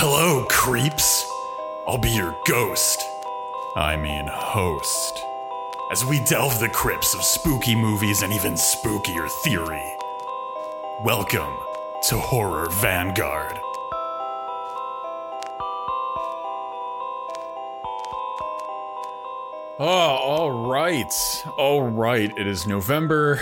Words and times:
Hello, 0.00 0.44
creeps. 0.48 1.28
I'll 1.88 1.98
be 1.98 2.10
your 2.10 2.38
ghost. 2.46 3.02
I 3.74 3.96
mean, 3.96 4.28
host. 4.28 5.18
As 5.90 6.04
we 6.04 6.20
delve 6.20 6.60
the 6.60 6.68
crypts 6.68 7.16
of 7.16 7.24
spooky 7.24 7.74
movies 7.74 8.22
and 8.22 8.32
even 8.32 8.52
spookier 8.52 9.28
theory. 9.42 9.82
Welcome 11.02 11.52
to 12.10 12.16
Horror 12.16 12.70
Vanguard. 12.74 13.58
Oh, 19.80 19.84
all 19.88 20.68
right. 20.70 21.12
All 21.56 21.82
right. 21.82 22.30
It 22.38 22.46
is 22.46 22.68
November. 22.68 23.40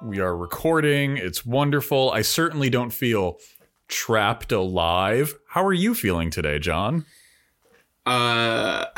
We 0.00 0.18
are 0.18 0.34
recording. 0.34 1.18
It's 1.18 1.44
wonderful. 1.44 2.10
I 2.10 2.22
certainly 2.22 2.70
don't 2.70 2.90
feel 2.90 3.36
trapped 3.88 4.52
alive. 4.52 5.34
How 5.48 5.64
are 5.64 5.72
you 5.72 5.94
feeling 5.94 6.30
today, 6.30 6.58
John? 6.58 7.04
Uh 8.06 8.86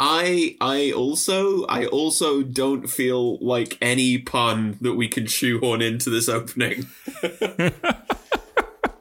I 0.00 0.56
I 0.60 0.92
also 0.92 1.64
I 1.66 1.86
also 1.86 2.42
don't 2.42 2.88
feel 2.88 3.38
like 3.38 3.76
any 3.80 4.18
pun 4.18 4.78
that 4.80 4.94
we 4.94 5.08
can 5.08 5.26
shoehorn 5.26 5.82
into 5.82 6.10
this 6.10 6.28
opening. 6.28 6.86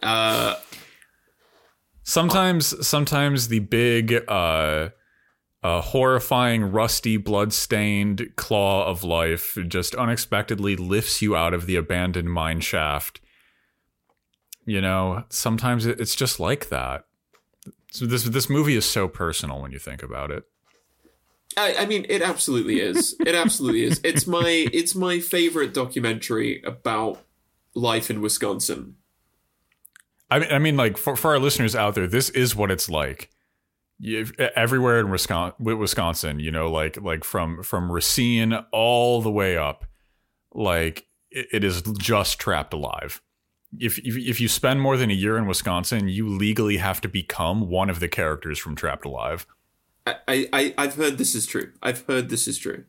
uh 0.03 0.55
sometimes 2.03 2.87
sometimes 2.87 3.47
the 3.47 3.59
big 3.59 4.23
uh 4.27 4.89
a 5.63 5.81
horrifying, 5.81 6.71
rusty, 6.71 7.17
blood-stained 7.17 8.29
claw 8.35 8.87
of 8.87 9.03
life 9.03 9.57
just 9.67 9.95
unexpectedly 9.95 10.75
lifts 10.75 11.21
you 11.21 11.35
out 11.35 11.53
of 11.53 11.65
the 11.65 11.75
abandoned 11.75 12.31
mine 12.31 12.61
shaft. 12.61 13.19
You 14.67 14.81
know, 14.81 15.23
sometimes 15.29 15.85
it's 15.85 16.13
just 16.13 16.41
like 16.41 16.67
that. 16.67 17.05
So 17.89 18.05
this 18.05 18.23
this 18.23 18.49
movie 18.49 18.75
is 18.75 18.83
so 18.83 19.07
personal 19.07 19.61
when 19.61 19.71
you 19.71 19.79
think 19.79 20.03
about 20.03 20.29
it. 20.29 20.43
I, 21.55 21.75
I 21.75 21.85
mean, 21.85 22.05
it 22.09 22.21
absolutely 22.21 22.81
is. 22.81 23.15
It 23.25 23.33
absolutely 23.33 23.83
is. 23.83 24.01
It's 24.03 24.27
my 24.27 24.67
it's 24.73 24.93
my 24.93 25.21
favorite 25.21 25.73
documentary 25.73 26.61
about 26.63 27.23
life 27.75 28.09
in 28.09 28.19
Wisconsin. 28.19 28.97
I 30.29 30.39
mean, 30.39 30.51
I 30.51 30.59
mean, 30.59 30.75
like 30.75 30.97
for 30.97 31.15
for 31.15 31.31
our 31.31 31.39
listeners 31.39 31.73
out 31.73 31.95
there, 31.95 32.05
this 32.05 32.29
is 32.31 32.53
what 32.53 32.69
it's 32.69 32.89
like 32.89 33.29
you, 33.99 34.27
everywhere 34.37 34.99
in 34.99 35.09
Wisconsin, 35.09 35.79
Wisconsin, 35.79 36.41
you 36.41 36.51
know, 36.51 36.69
like 36.69 37.01
like 37.01 37.23
from 37.23 37.63
from 37.63 37.89
Racine 37.89 38.51
all 38.73 39.21
the 39.21 39.31
way 39.31 39.55
up, 39.55 39.85
like 40.53 41.07
it, 41.31 41.47
it 41.53 41.63
is 41.63 41.81
just 41.97 42.37
trapped 42.37 42.73
alive. 42.73 43.21
If, 43.79 43.99
if 43.99 44.17
if 44.17 44.39
you 44.39 44.47
spend 44.47 44.81
more 44.81 44.97
than 44.97 45.11
a 45.11 45.13
year 45.13 45.37
in 45.37 45.45
Wisconsin, 45.45 46.07
you 46.07 46.27
legally 46.27 46.77
have 46.77 47.01
to 47.01 47.09
become 47.09 47.69
one 47.69 47.89
of 47.89 47.99
the 47.99 48.07
characters 48.07 48.59
from 48.59 48.75
Trapped 48.75 49.05
Alive. 49.05 49.45
I, 50.05 50.47
I 50.53 50.73
I've 50.77 50.95
heard 50.95 51.17
this 51.17 51.35
is 51.35 51.45
true. 51.45 51.73
I've 51.83 52.05
heard 52.07 52.29
this 52.29 52.47
is 52.47 52.57
true. 52.57 52.85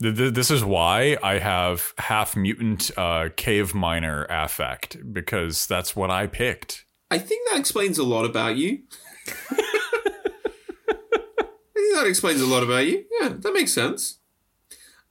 This 0.00 0.50
is 0.50 0.64
why 0.64 1.16
I 1.22 1.38
have 1.38 1.94
half 1.98 2.36
mutant 2.36 2.90
uh, 2.96 3.28
cave 3.36 3.74
miner 3.74 4.26
affect 4.28 4.96
because 5.12 5.66
that's 5.66 5.94
what 5.94 6.10
I 6.10 6.26
picked. 6.26 6.84
I 7.10 7.18
think 7.18 7.48
that 7.50 7.60
explains 7.60 7.98
a 7.98 8.04
lot 8.04 8.24
about 8.24 8.56
you. 8.56 8.82
I 9.26 9.32
think 11.74 11.94
that 11.94 12.06
explains 12.06 12.40
a 12.40 12.46
lot 12.46 12.62
about 12.62 12.86
you. 12.86 13.04
Yeah, 13.20 13.34
that 13.38 13.52
makes 13.52 13.72
sense. 13.72 14.18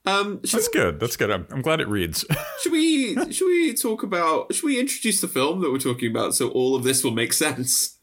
Um, 0.05 0.39
That's 0.41 0.67
we, 0.67 0.73
good. 0.73 0.99
That's 0.99 1.15
good. 1.15 1.31
I'm, 1.31 1.47
I'm 1.49 1.61
glad 1.61 1.79
it 1.79 1.87
reads. 1.87 2.25
should 2.61 2.71
we 2.71 3.15
should 3.31 3.45
we 3.47 3.73
talk 3.73 4.03
about 4.03 4.53
should 4.53 4.65
we 4.65 4.79
introduce 4.79 5.21
the 5.21 5.27
film 5.27 5.61
that 5.61 5.71
we're 5.71 5.77
talking 5.77 6.11
about 6.11 6.35
so 6.35 6.49
all 6.49 6.75
of 6.75 6.83
this 6.83 7.03
will 7.03 7.11
make 7.11 7.31
sense? 7.31 7.97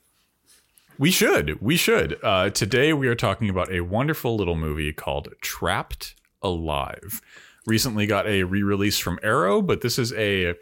We 0.99 1.11
should. 1.11 1.61
We 1.61 1.77
should. 1.77 2.19
Uh, 2.23 2.51
today 2.51 2.93
we 2.93 3.09
are 3.09 3.15
talking 3.15 3.49
about 3.49 3.73
a 3.73 3.81
wonderful 3.81 4.37
little 4.37 4.55
movie 4.55 4.93
called 4.93 5.29
Trapped 5.41 6.15
Alive. 6.43 7.21
Recently 7.67 8.07
got 8.07 8.27
a 8.27 8.43
re-release 8.45 8.99
from 8.99 9.19
Arrow, 9.23 9.63
but 9.63 9.81
this 9.81 9.99
is 9.99 10.13
a 10.15 10.55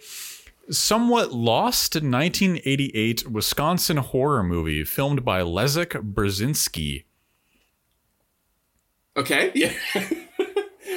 somewhat 0.70 1.32
lost 1.32 1.94
1988 1.94 3.28
Wisconsin 3.28 3.96
horror 3.96 4.42
movie 4.42 4.84
filmed 4.84 5.24
by 5.24 5.40
Leszek 5.40 6.12
Burzynski. 6.12 7.04
Okay. 9.16 9.50
Yeah. 9.54 9.72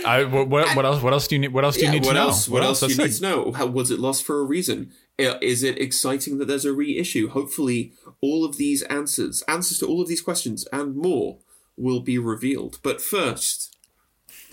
I, 0.05 0.23
what, 0.23 0.49
what, 0.49 0.85
else? 0.85 1.01
What 1.01 1.13
else 1.13 1.27
do 1.27 1.35
you 1.35 1.41
need? 1.41 1.53
What 1.53 1.63
else 1.63 1.75
do 1.75 1.85
you 1.85 1.91
need 1.91 2.05
what 2.05 2.13
to 2.13 2.19
else, 2.19 2.47
know? 2.47 2.53
What, 2.53 2.61
what 2.61 2.67
else, 2.67 2.83
else 2.83 2.95
do 2.95 3.01
you 3.01 3.07
need 3.07 3.15
to 3.15 3.21
know? 3.21 3.51
How, 3.51 3.65
was 3.65 3.91
it 3.91 3.99
lost 3.99 4.23
for 4.23 4.39
a 4.39 4.43
reason? 4.43 4.91
Is 5.17 5.63
it 5.63 5.79
exciting 5.79 6.37
that 6.39 6.45
there's 6.45 6.65
a 6.65 6.73
reissue? 6.73 7.29
Hopefully, 7.29 7.93
all 8.21 8.43
of 8.43 8.57
these 8.57 8.81
answers, 8.83 9.43
answers 9.47 9.79
to 9.79 9.87
all 9.87 10.01
of 10.01 10.07
these 10.07 10.21
questions 10.21 10.67
and 10.71 10.95
more, 10.95 11.37
will 11.77 11.99
be 11.99 12.17
revealed. 12.17 12.79
But 12.83 13.01
first, 13.01 13.75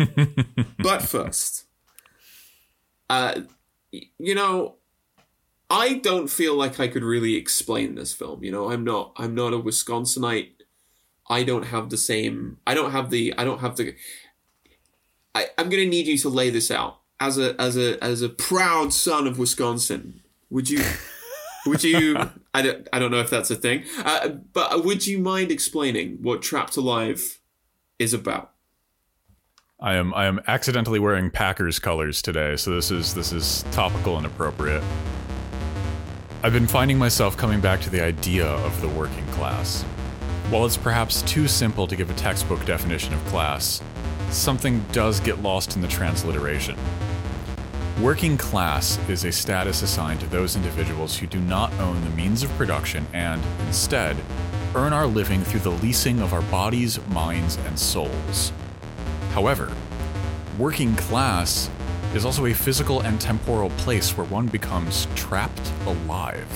but 0.79 1.03
first, 1.03 1.65
uh, 3.09 3.43
you 3.91 4.35
know, 4.35 4.77
I 5.71 5.95
don't 5.95 6.29
feel 6.29 6.55
like 6.55 6.81
I 6.81 6.89
could 6.89 7.03
really 7.03 7.37
explain 7.37 7.95
this 7.95 8.13
film. 8.13 8.43
You 8.43 8.53
know, 8.53 8.71
I'm 8.71 8.85
not 8.85 9.13
I'm 9.17 9.35
not 9.35 9.53
a 9.53 9.59
Wisconsinite. 9.59 10.51
I 11.31 11.43
don't 11.43 11.65
have 11.65 11.91
the 11.91 11.99
same 11.99 12.59
I 12.67 12.75
don't 12.75 12.93
have 12.93 13.11
the 13.11 13.35
I 13.37 13.45
don't 13.45 13.61
have 13.61 13.77
the 13.77 13.95
I, 15.39 15.47
I'm 15.57 15.69
gonna 15.69 15.87
need 15.87 16.09
you 16.09 16.19
to 16.19 16.29
lay 16.29 16.51
this 16.51 16.71
out. 16.71 16.99
As 17.21 17.39
a 17.39 17.61
as 17.61 17.77
a 17.77 18.03
as 18.03 18.23
a 18.23 18.29
proud 18.29 18.93
son 18.93 19.27
of 19.29 19.39
Wisconsin, 19.39 20.21
would 20.51 20.69
you 20.69 20.83
would 21.67 21.85
you 21.85 22.17
I 22.55 22.63
don't 22.63 22.89
I 22.93 22.99
don't 22.99 23.13
know 23.13 23.21
if 23.21 23.31
that's 23.31 23.51
a 23.51 23.55
thing. 23.55 23.85
Uh, 23.99 24.29
but 24.53 24.85
would 24.85 25.07
you 25.07 25.21
mind 25.21 25.53
explaining 25.53 26.19
what 26.23 26.43
Trapped 26.43 26.77
Alive 26.77 27.39
is 28.01 28.13
about? 28.13 28.53
I 29.81 29.95
am 29.95 30.13
I 30.15 30.27
am 30.27 30.41
accidentally 30.49 30.99
wearing 30.99 31.31
Packers 31.31 31.79
colors 31.79 32.21
today, 32.21 32.57
so 32.57 32.73
this 32.73 32.91
is 32.91 33.15
this 33.15 33.33
is 33.33 33.65
topical 33.71 34.17
and 34.17 34.27
appropriate. 34.27 34.83
I've 36.43 36.53
been 36.53 36.67
finding 36.67 36.99
myself 36.99 37.37
coming 37.37 37.61
back 37.61 37.81
to 37.83 37.91
the 37.91 38.03
idea 38.03 38.47
of 38.47 38.81
the 38.81 38.89
working 38.89 39.27
class. 39.29 39.85
While 40.51 40.65
it's 40.67 40.77
perhaps 40.77 41.23
too 41.23 41.47
simple 41.47 41.87
to 41.87 41.95
give 41.95 42.11
a 42.11 42.15
textbook 42.15 42.65
definition 42.65 43.13
of 43.13 43.25
class, 43.27 43.83
something 44.31 44.85
does 44.93 45.21
get 45.21 45.43
lost 45.43 45.77
in 45.77 45.83
the 45.83 45.89
transliteration. 45.89 46.77
Working 48.01 48.39
class 48.39 48.99
is 49.09 49.25
a 49.25 49.33
status 49.33 49.83
assigned 49.83 50.21
to 50.21 50.27
those 50.27 50.55
individuals 50.55 51.17
who 51.17 51.27
do 51.27 51.41
not 51.41 51.73
own 51.81 52.01
the 52.05 52.11
means 52.11 52.43
of 52.43 52.51
production 52.57 53.07
and, 53.13 53.43
instead, 53.67 54.17
earn 54.75 54.93
our 54.93 55.07
living 55.07 55.43
through 55.43 55.61
the 55.61 55.71
leasing 55.71 56.21
of 56.21 56.33
our 56.33 56.43
bodies, 56.43 57.01
minds, 57.09 57.57
and 57.67 57.79
souls. 57.79 58.53
However, 59.33 59.73
working 60.59 60.95
class 60.95 61.69
is 62.15 62.25
also 62.25 62.47
a 62.47 62.55
physical 62.55 63.01
and 63.01 63.21
temporal 63.21 63.71
place 63.71 64.17
where 64.17 64.27
one 64.27 64.47
becomes 64.47 65.09
trapped 65.15 65.73
alive. 65.87 66.47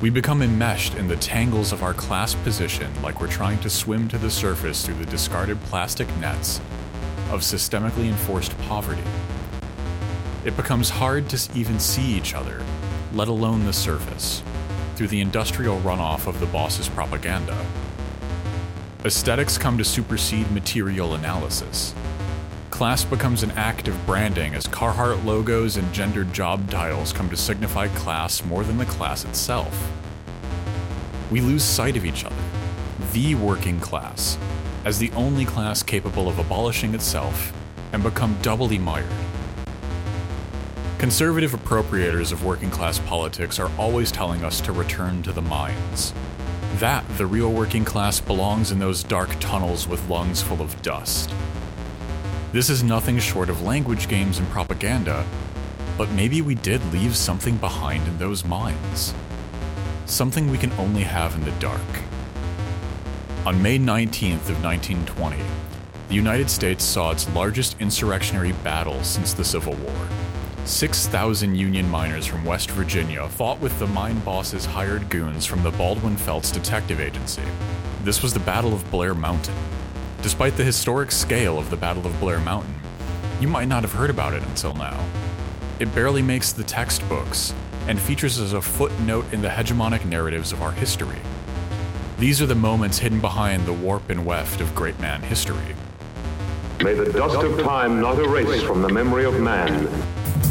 We 0.00 0.10
become 0.10 0.42
enmeshed 0.42 0.94
in 0.94 1.08
the 1.08 1.16
tangles 1.16 1.72
of 1.72 1.82
our 1.82 1.92
class 1.92 2.32
position 2.32 2.88
like 3.02 3.20
we're 3.20 3.26
trying 3.26 3.58
to 3.62 3.68
swim 3.68 4.06
to 4.10 4.18
the 4.18 4.30
surface 4.30 4.86
through 4.86 4.94
the 4.94 5.06
discarded 5.06 5.60
plastic 5.62 6.06
nets 6.18 6.60
of 7.32 7.40
systemically 7.40 8.06
enforced 8.06 8.56
poverty. 8.68 9.02
It 10.44 10.56
becomes 10.56 10.88
hard 10.88 11.28
to 11.30 11.58
even 11.58 11.80
see 11.80 12.16
each 12.16 12.34
other, 12.34 12.62
let 13.12 13.26
alone 13.26 13.64
the 13.64 13.72
surface, 13.72 14.40
through 14.94 15.08
the 15.08 15.20
industrial 15.20 15.80
runoff 15.80 16.28
of 16.28 16.38
the 16.38 16.46
boss's 16.46 16.88
propaganda. 16.88 17.58
Aesthetics 19.04 19.58
come 19.58 19.76
to 19.78 19.84
supersede 19.84 20.48
material 20.52 21.14
analysis, 21.14 21.92
Class 22.78 23.04
becomes 23.04 23.42
an 23.42 23.50
act 23.56 23.88
of 23.88 24.06
branding 24.06 24.54
as 24.54 24.68
Carhartt 24.68 25.24
logos 25.24 25.76
and 25.76 25.92
gendered 25.92 26.32
job 26.32 26.70
titles 26.70 27.12
come 27.12 27.28
to 27.28 27.36
signify 27.36 27.88
class 27.88 28.44
more 28.44 28.62
than 28.62 28.78
the 28.78 28.84
class 28.84 29.24
itself. 29.24 29.90
We 31.28 31.40
lose 31.40 31.64
sight 31.64 31.96
of 31.96 32.04
each 32.04 32.24
other, 32.24 32.36
the 33.12 33.34
working 33.34 33.80
class, 33.80 34.38
as 34.84 34.96
the 34.96 35.10
only 35.16 35.44
class 35.44 35.82
capable 35.82 36.28
of 36.28 36.38
abolishing 36.38 36.94
itself 36.94 37.52
and 37.92 38.00
become 38.00 38.38
doubly 38.42 38.78
mired. 38.78 39.10
Conservative 40.98 41.50
appropriators 41.50 42.30
of 42.30 42.44
working 42.44 42.70
class 42.70 43.00
politics 43.00 43.58
are 43.58 43.72
always 43.76 44.12
telling 44.12 44.44
us 44.44 44.60
to 44.60 44.70
return 44.70 45.20
to 45.24 45.32
the 45.32 45.42
mines. 45.42 46.14
That 46.76 47.04
the 47.18 47.26
real 47.26 47.50
working 47.50 47.84
class 47.84 48.20
belongs 48.20 48.70
in 48.70 48.78
those 48.78 49.02
dark 49.02 49.30
tunnels 49.40 49.88
with 49.88 50.08
lungs 50.08 50.42
full 50.42 50.62
of 50.62 50.80
dust. 50.80 51.34
This 52.50 52.70
is 52.70 52.82
nothing 52.82 53.18
short 53.18 53.50
of 53.50 53.60
language 53.60 54.08
games 54.08 54.38
and 54.38 54.48
propaganda, 54.48 55.26
but 55.98 56.10
maybe 56.12 56.40
we 56.40 56.54
did 56.54 56.82
leave 56.94 57.14
something 57.14 57.58
behind 57.58 58.08
in 58.08 58.16
those 58.16 58.42
minds. 58.42 59.12
Something 60.06 60.50
we 60.50 60.56
can 60.56 60.72
only 60.78 61.02
have 61.02 61.34
in 61.34 61.44
the 61.44 61.50
dark. 61.60 61.82
On 63.44 63.60
May 63.62 63.78
19th 63.78 64.48
of 64.48 64.64
1920, 64.64 65.36
the 66.08 66.14
United 66.14 66.48
States 66.48 66.82
saw 66.82 67.10
its 67.10 67.28
largest 67.34 67.76
insurrectionary 67.80 68.52
battle 68.64 69.04
since 69.04 69.34
the 69.34 69.44
Civil 69.44 69.74
War. 69.74 70.08
6,000 70.64 71.54
Union 71.54 71.86
miners 71.90 72.24
from 72.24 72.46
West 72.46 72.70
Virginia 72.70 73.28
fought 73.28 73.60
with 73.60 73.78
the 73.78 73.86
mine 73.88 74.20
boss's 74.20 74.64
hired 74.64 75.10
goons 75.10 75.44
from 75.44 75.62
the 75.62 75.72
Baldwin 75.72 76.16
Felts 76.16 76.50
Detective 76.50 76.98
Agency. 76.98 77.42
This 78.04 78.22
was 78.22 78.32
the 78.32 78.40
Battle 78.40 78.72
of 78.72 78.90
Blair 78.90 79.14
Mountain. 79.14 79.54
Despite 80.20 80.56
the 80.56 80.64
historic 80.64 81.12
scale 81.12 81.58
of 81.58 81.70
the 81.70 81.76
Battle 81.76 82.04
of 82.04 82.18
Blair 82.18 82.40
Mountain, 82.40 82.74
you 83.40 83.46
might 83.46 83.68
not 83.68 83.82
have 83.82 83.92
heard 83.92 84.10
about 84.10 84.34
it 84.34 84.42
until 84.42 84.74
now. 84.74 84.98
It 85.78 85.94
barely 85.94 86.22
makes 86.22 86.52
the 86.52 86.64
textbooks 86.64 87.54
and 87.86 88.00
features 88.00 88.40
as 88.40 88.52
a 88.52 88.60
footnote 88.60 89.32
in 89.32 89.42
the 89.42 89.48
hegemonic 89.48 90.04
narratives 90.04 90.50
of 90.50 90.60
our 90.60 90.72
history. 90.72 91.20
These 92.18 92.42
are 92.42 92.46
the 92.46 92.56
moments 92.56 92.98
hidden 92.98 93.20
behind 93.20 93.64
the 93.64 93.72
warp 93.72 94.10
and 94.10 94.26
weft 94.26 94.60
of 94.60 94.74
great 94.74 94.98
man 94.98 95.22
history. 95.22 95.76
May 96.82 96.94
the 96.94 97.12
dust 97.12 97.36
of 97.36 97.60
time 97.62 98.00
not 98.00 98.18
erase 98.18 98.60
from 98.62 98.82
the 98.82 98.88
memory 98.88 99.24
of 99.24 99.38
man. 99.40 99.86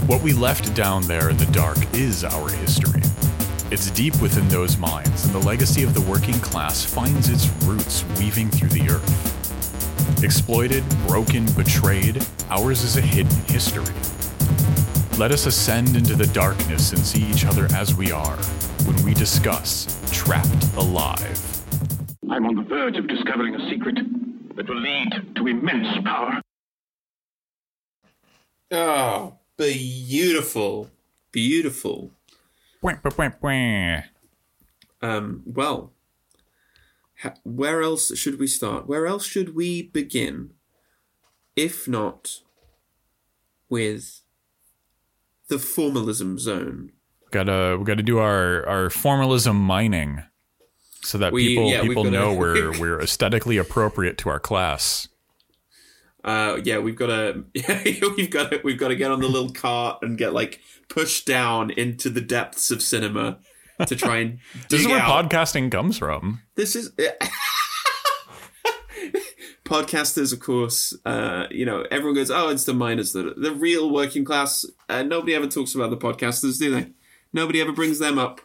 What 0.08 0.22
we 0.22 0.32
left 0.32 0.74
down 0.76 1.04
there 1.04 1.30
in 1.30 1.36
the 1.36 1.46
dark 1.48 1.78
is 1.94 2.24
our 2.24 2.50
history. 2.50 3.02
It's 3.70 3.92
deep 3.92 4.22
within 4.22 4.48
those 4.48 4.78
minds, 4.78 5.26
and 5.26 5.34
the 5.34 5.46
legacy 5.46 5.84
of 5.84 5.94
the 5.94 6.02
working 6.10 6.40
class 6.40 6.86
finds 6.86 7.28
its 7.28 7.50
roots 7.64 8.06
weaving 8.18 8.50
through 8.50 8.70
the 8.70 8.90
earth. 8.90 9.37
Exploited, 10.24 10.84
broken, 11.08 11.46
betrayed, 11.54 12.26
ours 12.50 12.84
is 12.84 12.98
a 12.98 13.02
hidden 13.02 13.36
history. 13.46 13.94
Let 15.20 15.32
us 15.32 15.46
ascend 15.46 15.96
into 15.96 16.16
the 16.16 16.28
darkness 16.28 16.92
and 16.92 17.00
see 17.00 17.24
each 17.24 17.46
other 17.46 17.68
as 17.76 17.94
we 17.94 18.12
are 18.12 18.36
when 18.86 19.04
we 19.04 19.14
discuss 19.14 20.00
Trapped 20.12 20.74
Alive. 20.76 21.64
I'm 22.30 22.46
on 22.46 22.56
the 22.56 22.64
verge 22.64 22.98
of 22.98 23.08
discovering 23.08 23.56
a 23.56 23.70
secret 23.70 23.96
that 24.56 24.68
will 24.68 24.80
lead 24.82 25.10
to 25.36 25.48
immense 25.48 26.04
power. 26.04 26.42
Oh, 28.72 29.38
beautiful, 29.56 30.90
beautiful. 31.32 32.12
Um, 35.02 35.44
well, 35.46 35.92
ha- 35.92 35.97
where 37.44 37.82
else 37.82 38.16
should 38.18 38.40
we 38.40 38.48
start? 38.48 38.88
Where 38.88 39.08
else 39.08 39.26
should 39.26 39.56
we 39.56 39.84
begin, 39.84 40.52
if 41.56 41.88
not 41.88 42.42
with 43.70 44.22
the 45.48 45.60
formalism 45.60 46.38
zone? 46.40 46.92
We 47.26 47.30
Gotta 47.32 47.78
we 47.78 47.86
gotta 47.86 48.04
do 48.04 48.20
our 48.20 48.66
our 48.68 48.90
formalism 48.90 49.58
mining 49.58 50.24
so 51.02 51.18
that 51.18 51.34
We- 51.34 51.48
people 51.50 51.70
yeah, 51.70 51.82
people 51.82 52.04
know 52.06 52.34
we're 52.42 52.78
we're 52.80 53.02
aesthetically 53.02 53.58
appropriate 53.58 54.18
to 54.20 54.30
our 54.30 54.40
class. 54.40 55.08
Uh, 56.24 56.60
yeah, 56.66 56.78
we've 56.80 56.96
got 56.98 57.06
to, 57.08 57.46
we've 58.18 58.30
got 58.30 58.52
to, 58.52 58.60
we've 58.62 58.78
got 58.78 58.90
to 58.90 58.98
get 58.98 59.12
on 59.12 59.22
the 59.22 59.28
little 59.30 59.52
cart 59.52 60.00
and 60.02 60.18
get 60.18 60.34
like 60.34 60.60
pushed 60.90 61.26
down 61.26 61.70
into 61.72 62.10
the 62.10 62.20
depths 62.20 62.70
of 62.70 62.82
cinema 62.82 63.40
to 63.86 63.96
try 63.96 64.18
and 64.18 64.40
This 64.70 64.82
is 64.82 64.88
where 64.88 65.00
out. 65.00 65.30
podcasting 65.30 65.72
comes 65.72 65.98
from. 65.98 66.42
This 66.58 66.76
is 66.76 66.92
podcasters 69.64 70.34
of 70.34 70.40
course 70.40 70.94
uh 71.06 71.46
you 71.52 71.66
know 71.66 71.86
everyone 71.92 72.16
goes 72.16 72.32
oh 72.32 72.50
it's 72.50 72.66
the 72.66 72.74
miners 72.74 73.14
that 73.14 73.26
are 73.26 73.34
the 73.36 73.54
real 73.54 73.90
working 73.92 74.26
class 74.26 74.66
uh, 74.90 75.04
nobody 75.04 75.34
ever 75.34 75.48
talks 75.48 75.76
about 75.76 75.90
the 75.90 75.98
podcasters 75.98 76.58
do 76.60 76.74
they 76.74 76.90
nobody 77.32 77.62
ever 77.62 77.72
brings 77.72 78.00
them 78.00 78.18
up 78.18 78.42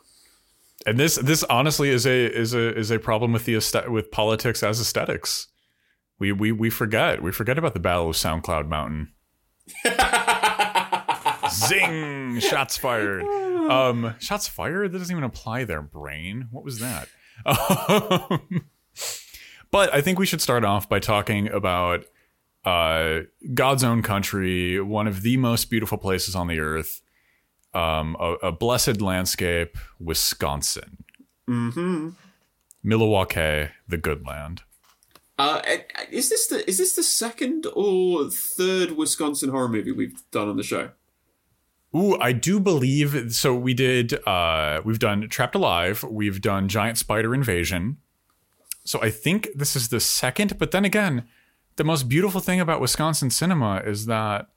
And 0.84 0.98
this 0.98 1.14
this 1.16 1.44
honestly 1.44 1.90
is 1.90 2.06
a 2.06 2.26
is 2.36 2.54
a 2.54 2.76
is 2.76 2.90
a 2.90 2.98
problem 2.98 3.32
with 3.32 3.44
the 3.44 3.54
with 3.88 4.10
politics 4.10 4.62
as 4.64 4.80
aesthetics. 4.80 5.46
We 6.18 6.32
we 6.32 6.50
we 6.50 6.70
forget 6.70 7.22
we 7.22 7.30
forget 7.30 7.56
about 7.56 7.74
the 7.74 7.80
Battle 7.80 8.10
of 8.10 8.16
SoundCloud 8.16 8.66
Mountain. 8.68 9.12
Zing! 11.50 12.40
Shots 12.40 12.76
fired. 12.76 13.22
Um, 13.70 14.14
shots 14.18 14.48
fired. 14.48 14.90
That 14.92 14.98
doesn't 14.98 15.14
even 15.14 15.22
apply 15.22 15.64
Their 15.64 15.82
Brain. 15.82 16.48
What 16.50 16.64
was 16.64 16.80
that? 16.80 17.08
Um, 17.44 18.66
but 19.70 19.92
I 19.92 20.00
think 20.00 20.18
we 20.18 20.26
should 20.26 20.40
start 20.40 20.64
off 20.64 20.88
by 20.88 21.00
talking 21.00 21.48
about 21.48 22.04
uh, 22.64 23.20
God's 23.54 23.82
own 23.82 24.02
country, 24.02 24.80
one 24.80 25.08
of 25.08 25.22
the 25.22 25.36
most 25.36 25.70
beautiful 25.70 25.98
places 25.98 26.34
on 26.34 26.46
the 26.46 26.60
earth, 26.60 27.02
um, 27.74 28.16
a, 28.20 28.34
a 28.42 28.52
blessed 28.52 29.00
landscape, 29.00 29.76
Wisconsin. 29.98 31.04
mm-hmm 31.48 32.10
Milwaukee, 32.82 33.68
the 33.88 33.96
good 33.96 34.26
land. 34.26 34.62
uh 35.38 35.62
is 36.10 36.28
this 36.28 36.48
the 36.48 36.68
is 36.68 36.78
this 36.78 36.94
the 36.94 37.02
second 37.02 37.66
or 37.74 38.28
third 38.28 38.92
wisconsin 38.92 39.48
horror 39.48 39.68
movie 39.68 39.92
we've 39.92 40.22
done 40.30 40.48
on 40.48 40.56
the 40.56 40.62
show 40.62 40.90
Ooh, 41.94 42.16
I 42.18 42.32
do 42.32 42.58
believe 42.58 43.34
so. 43.34 43.54
We 43.54 43.74
did. 43.74 44.14
Uh, 44.26 44.80
we've 44.84 44.98
done 44.98 45.28
Trapped 45.28 45.54
Alive. 45.54 46.02
We've 46.04 46.40
done 46.40 46.68
Giant 46.68 46.96
Spider 46.96 47.34
Invasion. 47.34 47.98
So 48.84 49.00
I 49.02 49.10
think 49.10 49.48
this 49.54 49.76
is 49.76 49.88
the 49.90 50.00
second. 50.00 50.58
But 50.58 50.70
then 50.70 50.84
again, 50.84 51.28
the 51.76 51.84
most 51.84 52.08
beautiful 52.08 52.40
thing 52.40 52.60
about 52.60 52.80
Wisconsin 52.80 53.30
cinema 53.30 53.82
is 53.84 54.06
that 54.06 54.48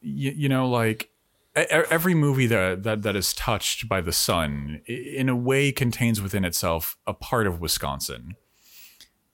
you, 0.00 0.32
you 0.34 0.48
know, 0.48 0.68
like 0.68 1.10
every 1.54 2.14
movie 2.14 2.46
that, 2.46 2.82
that 2.82 3.02
that 3.02 3.16
is 3.16 3.34
touched 3.34 3.88
by 3.88 4.00
the 4.00 4.12
sun, 4.12 4.80
in 4.86 5.28
a 5.28 5.36
way, 5.36 5.72
contains 5.72 6.22
within 6.22 6.44
itself 6.44 6.96
a 7.06 7.12
part 7.12 7.46
of 7.46 7.60
Wisconsin. 7.60 8.36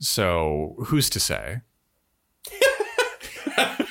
So 0.00 0.76
who's 0.86 1.08
to 1.10 1.20
say? 1.20 1.60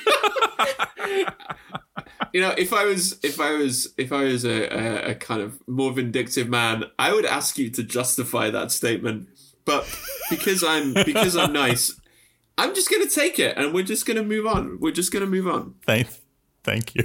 you 2.32 2.40
know 2.40 2.50
if 2.56 2.72
i 2.72 2.84
was 2.84 3.18
if 3.22 3.40
i 3.40 3.52
was 3.52 3.92
if 3.96 4.12
i 4.12 4.24
was 4.24 4.44
a, 4.44 4.68
a, 4.68 5.10
a 5.10 5.14
kind 5.14 5.40
of 5.40 5.60
more 5.66 5.92
vindictive 5.92 6.48
man 6.48 6.84
i 6.98 7.12
would 7.12 7.24
ask 7.24 7.58
you 7.58 7.70
to 7.70 7.82
justify 7.82 8.50
that 8.50 8.70
statement 8.70 9.28
but 9.64 9.86
because 10.30 10.62
i'm 10.64 10.94
because 10.94 11.36
i'm 11.36 11.52
nice 11.52 12.00
i'm 12.56 12.74
just 12.74 12.90
gonna 12.90 13.08
take 13.08 13.38
it 13.38 13.56
and 13.56 13.72
we're 13.72 13.84
just 13.84 14.06
gonna 14.06 14.22
move 14.22 14.46
on 14.46 14.78
we're 14.80 14.92
just 14.92 15.12
gonna 15.12 15.26
move 15.26 15.46
on 15.46 15.74
Thank, 15.86 16.08
thank 16.64 16.94
you. 16.94 17.04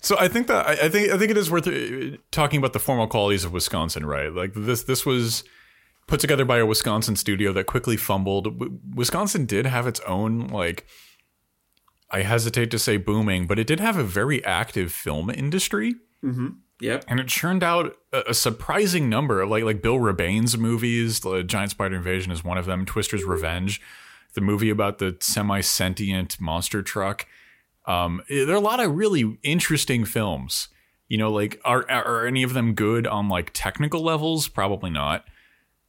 so 0.00 0.16
I 0.18 0.28
think 0.28 0.46
that 0.48 0.66
I, 0.66 0.72
I 0.72 0.88
think 0.88 1.12
I 1.12 1.18
think 1.18 1.30
it 1.30 1.36
is 1.36 1.50
worth 1.50 1.68
uh, 1.68 2.16
talking 2.30 2.58
about 2.58 2.72
the 2.72 2.78
formal 2.78 3.06
qualities 3.06 3.44
of 3.44 3.52
Wisconsin, 3.52 4.04
right? 4.06 4.32
Like 4.32 4.52
this 4.54 4.84
this 4.84 5.06
was 5.06 5.44
put 6.06 6.20
together 6.20 6.44
by 6.44 6.58
a 6.58 6.66
Wisconsin 6.66 7.16
studio 7.16 7.52
that 7.52 7.66
quickly 7.66 7.96
fumbled. 7.96 8.44
W- 8.44 8.78
Wisconsin 8.94 9.44
did 9.46 9.66
have 9.66 9.86
its 9.86 10.00
own 10.00 10.48
like 10.48 10.86
I 12.10 12.22
hesitate 12.22 12.70
to 12.70 12.78
say 12.78 12.96
booming, 12.96 13.46
but 13.46 13.58
it 13.58 13.66
did 13.66 13.80
have 13.80 13.96
a 13.96 14.04
very 14.04 14.44
active 14.44 14.92
film 14.92 15.28
industry 15.30 15.96
yep 16.80 17.04
and 17.08 17.20
it 17.20 17.28
churned 17.28 17.62
out 17.62 17.96
a, 18.12 18.22
a 18.28 18.34
surprising 18.34 19.08
number 19.08 19.40
of 19.40 19.50
like 19.50 19.64
like 19.64 19.82
Bill 19.82 19.98
Rebane's 19.98 20.56
movies. 20.56 21.20
The 21.20 21.42
Giant 21.42 21.72
Spider 21.72 21.96
Invasion 21.96 22.32
is 22.32 22.44
one 22.44 22.58
of 22.58 22.66
them. 22.66 22.84
Twister's 22.86 23.24
Revenge, 23.24 23.80
the 24.34 24.40
movie 24.40 24.70
about 24.70 24.98
the 24.98 25.16
semi 25.20 25.60
sentient 25.60 26.40
monster 26.40 26.82
truck. 26.82 27.26
Um, 27.86 28.22
eh, 28.28 28.44
there 28.44 28.54
are 28.54 28.58
a 28.58 28.60
lot 28.60 28.80
of 28.80 28.96
really 28.96 29.38
interesting 29.42 30.04
films. 30.04 30.68
You 31.08 31.18
know, 31.18 31.30
like 31.32 31.60
are 31.64 31.88
are 31.90 32.26
any 32.26 32.42
of 32.42 32.52
them 32.54 32.74
good 32.74 33.06
on 33.06 33.28
like 33.28 33.50
technical 33.52 34.02
levels? 34.02 34.48
Probably 34.48 34.90
not. 34.90 35.24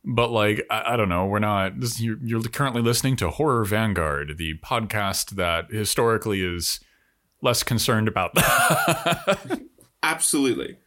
But 0.10 0.32
like 0.32 0.66
I, 0.70 0.94
I 0.94 0.98
don't 0.98 1.10
know, 1.10 1.26
we're 1.26 1.40
not. 1.40 1.80
This, 1.82 2.00
you're, 2.00 2.18
you're 2.24 2.42
currently 2.44 2.82
listening 2.82 3.18
to 3.18 3.30
Horror 3.30 3.66
Vanguard, 3.66 4.38
the 4.38 4.58
podcast 4.64 5.32
that 5.32 5.70
historically 5.70 6.42
is 6.42 6.80
less 7.42 7.62
concerned 7.62 8.08
about 8.08 8.34
that. 8.36 9.62
absolutely 10.04 10.78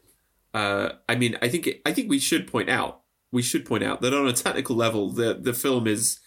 uh 0.55 0.91
i 1.09 1.15
mean 1.15 1.37
i 1.43 1.49
think 1.49 1.69
i 1.85 1.93
think 1.93 2.09
we 2.09 2.19
should 2.19 2.47
point 2.47 2.71
out 2.71 3.03
we 3.33 3.43
should 3.43 3.67
point 3.67 3.85
out 3.85 4.01
that 4.01 4.15
on 4.15 4.27
a 4.27 4.33
technical 4.33 4.75
level 4.75 5.11
the 5.11 5.35
the 5.35 5.53
film 5.53 5.87
is 5.87 6.21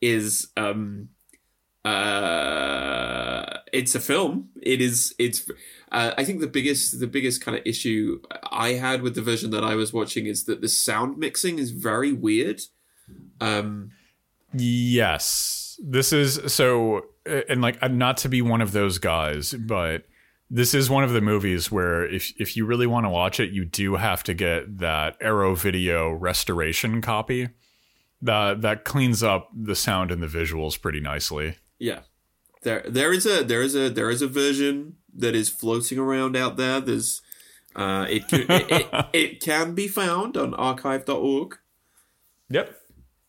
is 0.00 0.48
um 0.56 1.08
uh 1.84 3.58
it's 3.72 3.94
a 3.94 4.00
film 4.00 4.48
it 4.62 4.80
is 4.80 5.14
it's 5.18 5.50
uh, 5.92 6.12
i 6.16 6.24
think 6.24 6.40
the 6.40 6.46
biggest 6.46 7.00
the 7.00 7.06
biggest 7.06 7.40
kind 7.40 7.56
of 7.56 7.62
issue 7.66 8.20
i 8.50 8.70
had 8.70 9.02
with 9.02 9.14
the 9.14 9.22
version 9.22 9.50
that 9.50 9.64
i 9.64 9.74
was 9.74 9.92
watching 9.92 10.26
is 10.26 10.44
that 10.44 10.60
the 10.60 10.68
sound 10.68 11.18
mixing 11.18 11.58
is 11.58 11.70
very 11.70 12.12
weird 12.12 12.60
um 13.40 13.90
Yes. 14.52 15.78
This 15.82 16.12
is 16.12 16.52
so 16.52 17.06
uh, 17.28 17.42
and 17.48 17.62
like 17.62 17.78
I'm 17.82 17.98
not 17.98 18.16
to 18.18 18.28
be 18.28 18.42
one 18.42 18.60
of 18.60 18.72
those 18.72 18.98
guys, 18.98 19.52
but 19.52 20.04
this 20.50 20.74
is 20.74 20.90
one 20.90 21.04
of 21.04 21.12
the 21.12 21.20
movies 21.20 21.70
where 21.70 22.04
if 22.04 22.32
if 22.40 22.56
you 22.56 22.66
really 22.66 22.86
want 22.86 23.06
to 23.06 23.10
watch 23.10 23.40
it, 23.40 23.50
you 23.50 23.64
do 23.64 23.96
have 23.96 24.22
to 24.24 24.34
get 24.34 24.78
that 24.78 25.16
Arrow 25.20 25.54
Video 25.54 26.10
restoration 26.10 27.00
copy. 27.00 27.48
That 28.22 28.60
that 28.62 28.84
cleans 28.84 29.22
up 29.22 29.50
the 29.54 29.76
sound 29.76 30.10
and 30.10 30.22
the 30.22 30.26
visuals 30.26 30.80
pretty 30.80 31.00
nicely. 31.00 31.56
Yeah. 31.78 32.00
There 32.62 32.84
there 32.88 33.12
is 33.12 33.26
a 33.26 33.42
there 33.42 33.62
is 33.62 33.74
a 33.74 33.88
there 33.88 34.10
is 34.10 34.22
a 34.22 34.28
version 34.28 34.96
that 35.14 35.34
is 35.34 35.48
floating 35.48 35.98
around 35.98 36.36
out 36.36 36.56
there. 36.56 36.80
There's 36.80 37.22
uh 37.74 38.06
it 38.08 38.28
could, 38.28 38.50
it, 38.50 38.70
it, 38.70 39.06
it 39.12 39.40
can 39.40 39.74
be 39.74 39.88
found 39.88 40.36
on 40.36 40.54
archive.org. 40.54 41.56
Yep. 42.50 42.76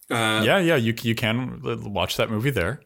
Uh 0.10 0.42
yeah, 0.46 0.58
yeah, 0.58 0.76
you 0.76 0.94
you 1.02 1.16
can 1.16 1.62
watch 1.64 2.18
that 2.18 2.30
movie 2.30 2.50
there. 2.52 2.82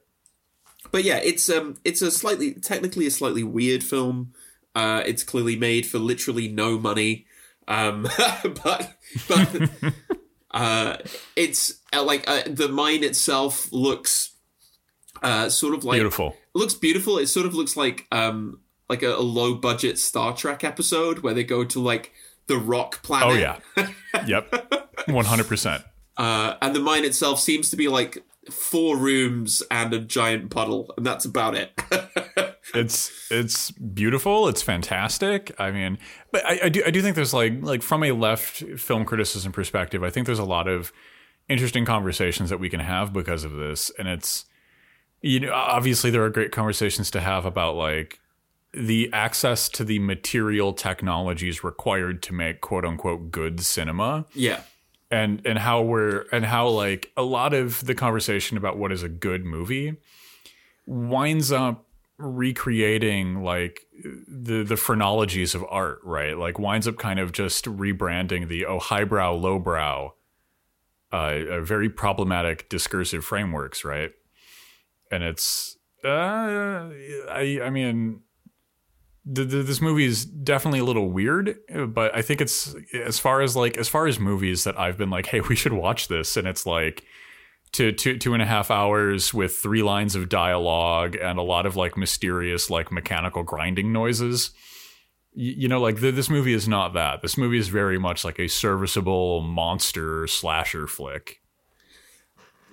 but 0.91 1.03
yeah, 1.03 1.17
it's 1.17 1.49
um, 1.49 1.77
it's 1.83 2.01
a 2.01 2.11
slightly 2.11 2.53
technically 2.53 3.07
a 3.07 3.11
slightly 3.11 3.43
weird 3.43 3.83
film. 3.83 4.33
Uh, 4.75 5.01
it's 5.05 5.23
clearly 5.23 5.55
made 5.55 5.85
for 5.85 5.99
literally 5.99 6.47
no 6.47 6.77
money. 6.77 7.25
Um, 7.67 8.03
but 8.63 8.93
but 9.27 9.69
uh, 10.51 10.97
it's 11.35 11.81
uh, 11.93 12.03
like 12.03 12.29
uh, 12.29 12.43
the 12.45 12.67
mine 12.69 13.03
itself 13.03 13.71
looks 13.71 14.34
uh, 15.25 15.49
sort 15.49 15.73
of 15.73 15.83
like 15.83 15.97
Beautiful. 15.97 16.29
It 16.29 16.57
looks 16.57 16.73
beautiful. 16.73 17.17
It 17.17 17.27
sort 17.27 17.45
of 17.45 17.53
looks 17.53 17.75
like 17.75 18.07
um 18.11 18.59
like 18.89 19.03
a, 19.03 19.15
a 19.15 19.21
low 19.21 19.55
budget 19.55 19.97
Star 19.97 20.35
Trek 20.35 20.63
episode 20.63 21.19
where 21.19 21.33
they 21.33 21.43
go 21.43 21.63
to 21.65 21.79
like 21.79 22.11
the 22.47 22.57
rock 22.57 23.01
planet. 23.03 23.27
Oh 23.27 23.33
yeah. 23.33 23.89
yep. 24.27 24.53
One 25.07 25.25
hundred 25.25 25.47
percent. 25.47 25.83
Uh, 26.17 26.55
and 26.61 26.73
the 26.73 26.79
mine 26.79 27.03
itself 27.03 27.39
seems 27.39 27.69
to 27.71 27.75
be 27.75 27.89
like 27.89 28.23
four 28.49 28.95
rooms 28.95 29.61
and 29.69 29.93
a 29.93 29.99
giant 29.99 30.51
puddle, 30.51 30.93
and 30.95 31.05
that's 31.05 31.25
about 31.25 31.55
it. 31.55 31.73
It's 32.73 33.31
it's 33.31 33.71
beautiful. 33.71 34.47
It's 34.47 34.61
fantastic. 34.61 35.53
I 35.59 35.71
mean, 35.71 35.97
but 36.31 36.45
I, 36.45 36.59
I 36.63 36.69
do 36.69 36.83
I 36.85 36.91
do 36.91 37.01
think 37.01 37.15
there's 37.15 37.33
like 37.33 37.53
like 37.61 37.81
from 37.81 38.03
a 38.03 38.11
left 38.11 38.63
film 38.77 39.05
criticism 39.05 39.51
perspective, 39.51 40.03
I 40.03 40.09
think 40.09 40.25
there's 40.25 40.39
a 40.39 40.45
lot 40.45 40.67
of 40.67 40.91
interesting 41.47 41.85
conversations 41.85 42.49
that 42.49 42.59
we 42.59 42.69
can 42.69 42.79
have 42.79 43.13
because 43.13 43.43
of 43.43 43.53
this, 43.53 43.91
and 43.97 44.07
it's 44.07 44.45
you 45.25 45.39
know 45.39 45.51
obviously 45.51 46.11
there 46.11 46.23
are 46.23 46.29
great 46.29 46.51
conversations 46.51 47.09
to 47.09 47.19
have 47.19 47.45
about 47.45 47.75
like 47.75 48.19
the 48.73 49.09
access 49.11 49.67
to 49.69 49.83
the 49.83 49.97
material 49.99 50.71
technologies 50.71 51.63
required 51.63 52.21
to 52.21 52.33
make 52.33 52.61
quote 52.61 52.85
unquote 52.85 53.31
good 53.31 53.61
cinema. 53.61 54.25
Yeah. 54.33 54.61
and 55.09 55.41
and 55.45 55.57
how 55.57 55.81
we're 55.81 56.25
and 56.31 56.45
how 56.45 56.67
like 56.67 57.11
a 57.17 57.23
lot 57.23 57.53
of 57.53 57.85
the 57.85 57.95
conversation 57.95 58.55
about 58.55 58.77
what 58.77 58.91
is 58.91 59.01
a 59.01 59.09
good 59.09 59.45
movie 59.45 59.97
winds 60.85 61.51
up 61.51 61.85
recreating 62.17 63.43
like 63.43 63.81
the 64.27 64.63
the 64.63 64.77
phrenologies 64.77 65.55
of 65.55 65.65
art 65.69 65.99
right? 66.03 66.37
Like 66.37 66.59
winds 66.59 66.87
up 66.87 66.97
kind 66.97 67.19
of 67.19 67.31
just 67.31 67.65
rebranding 67.65 68.47
the 68.47 68.67
oh 68.67 68.77
highbrow 68.77 69.33
lowbrow 69.33 70.13
uh, 71.11 71.15
uh 71.15 71.61
very 71.61 71.89
problematic 71.89 72.69
discursive 72.69 73.25
frameworks 73.25 73.83
right 73.83 74.11
and 75.15 75.23
it's 75.23 75.77
uh 76.03 76.89
i 77.29 77.59
i 77.63 77.69
mean 77.69 78.21
the, 79.25 79.43
the, 79.43 79.63
this 79.63 79.81
movie 79.81 80.05
is 80.05 80.23
definitely 80.23 80.79
a 80.79 80.83
little 80.83 81.09
weird, 81.09 81.57
but 81.87 82.15
I 82.15 82.21
think 82.21 82.41
it's 82.41 82.75
as 82.93 83.17
far 83.17 83.41
as 83.41 83.55
like 83.55 83.75
as 83.77 83.89
far 83.89 84.05
as 84.05 84.19
movies 84.19 84.65
that 84.65 84.79
I've 84.79 84.97
been 84.97 85.09
like, 85.09 85.25
hey, 85.25 85.41
we 85.41 85.55
should 85.55 85.73
watch 85.73 86.07
this, 86.07 86.37
and 86.37 86.47
it's 86.47 86.65
like 86.65 87.03
two 87.71 87.91
two 87.91 88.17
two 88.17 88.33
and 88.33 88.43
a 88.43 88.45
half 88.45 88.69
hours 88.69 89.33
with 89.33 89.55
three 89.55 89.81
lines 89.81 90.15
of 90.15 90.29
dialogue 90.29 91.15
and 91.15 91.39
a 91.39 91.43
lot 91.43 91.65
of 91.65 91.75
like 91.75 91.97
mysterious 91.97 92.69
like 92.69 92.91
mechanical 92.91 93.43
grinding 93.43 93.91
noises. 93.91 94.51
You 95.33 95.67
know, 95.67 95.81
like 95.81 95.99
th- 95.99 96.15
this 96.15 96.29
movie 96.29 96.53
is 96.53 96.67
not 96.67 96.93
that. 96.93 97.21
This 97.21 97.37
movie 97.37 97.57
is 97.57 97.67
very 97.67 97.97
much 97.97 98.23
like 98.23 98.39
a 98.39 98.47
serviceable 98.47 99.41
monster 99.41 100.27
slasher 100.27 100.87
flick. 100.87 101.41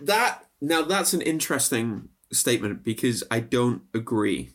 That 0.00 0.44
now 0.60 0.82
that's 0.82 1.12
an 1.14 1.22
interesting 1.22 2.10
statement 2.32 2.82
because 2.82 3.22
I 3.30 3.40
don't 3.40 3.82
agree, 3.94 4.50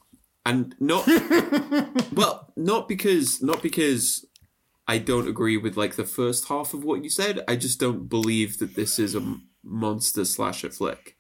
and 0.46 0.76
not 0.80 1.08
well, 2.12 2.52
not 2.56 2.88
because 2.88 3.42
not 3.42 3.62
because 3.62 4.26
I 4.88 4.98
don't 4.98 5.28
agree 5.28 5.58
with 5.58 5.78
like 5.78 5.96
the 5.96 6.06
first 6.06 6.48
half 6.48 6.74
of 6.74 6.84
what 6.84 7.04
you 7.04 7.10
said. 7.10 7.44
I 7.48 7.56
just 7.56 7.80
don't 7.80 8.08
believe 8.08 8.60
that 8.60 8.76
this 8.76 9.00
is 9.00 9.16
a 9.16 9.38
monster 9.64 10.26
slasher 10.26 10.70
flick. 10.70 11.18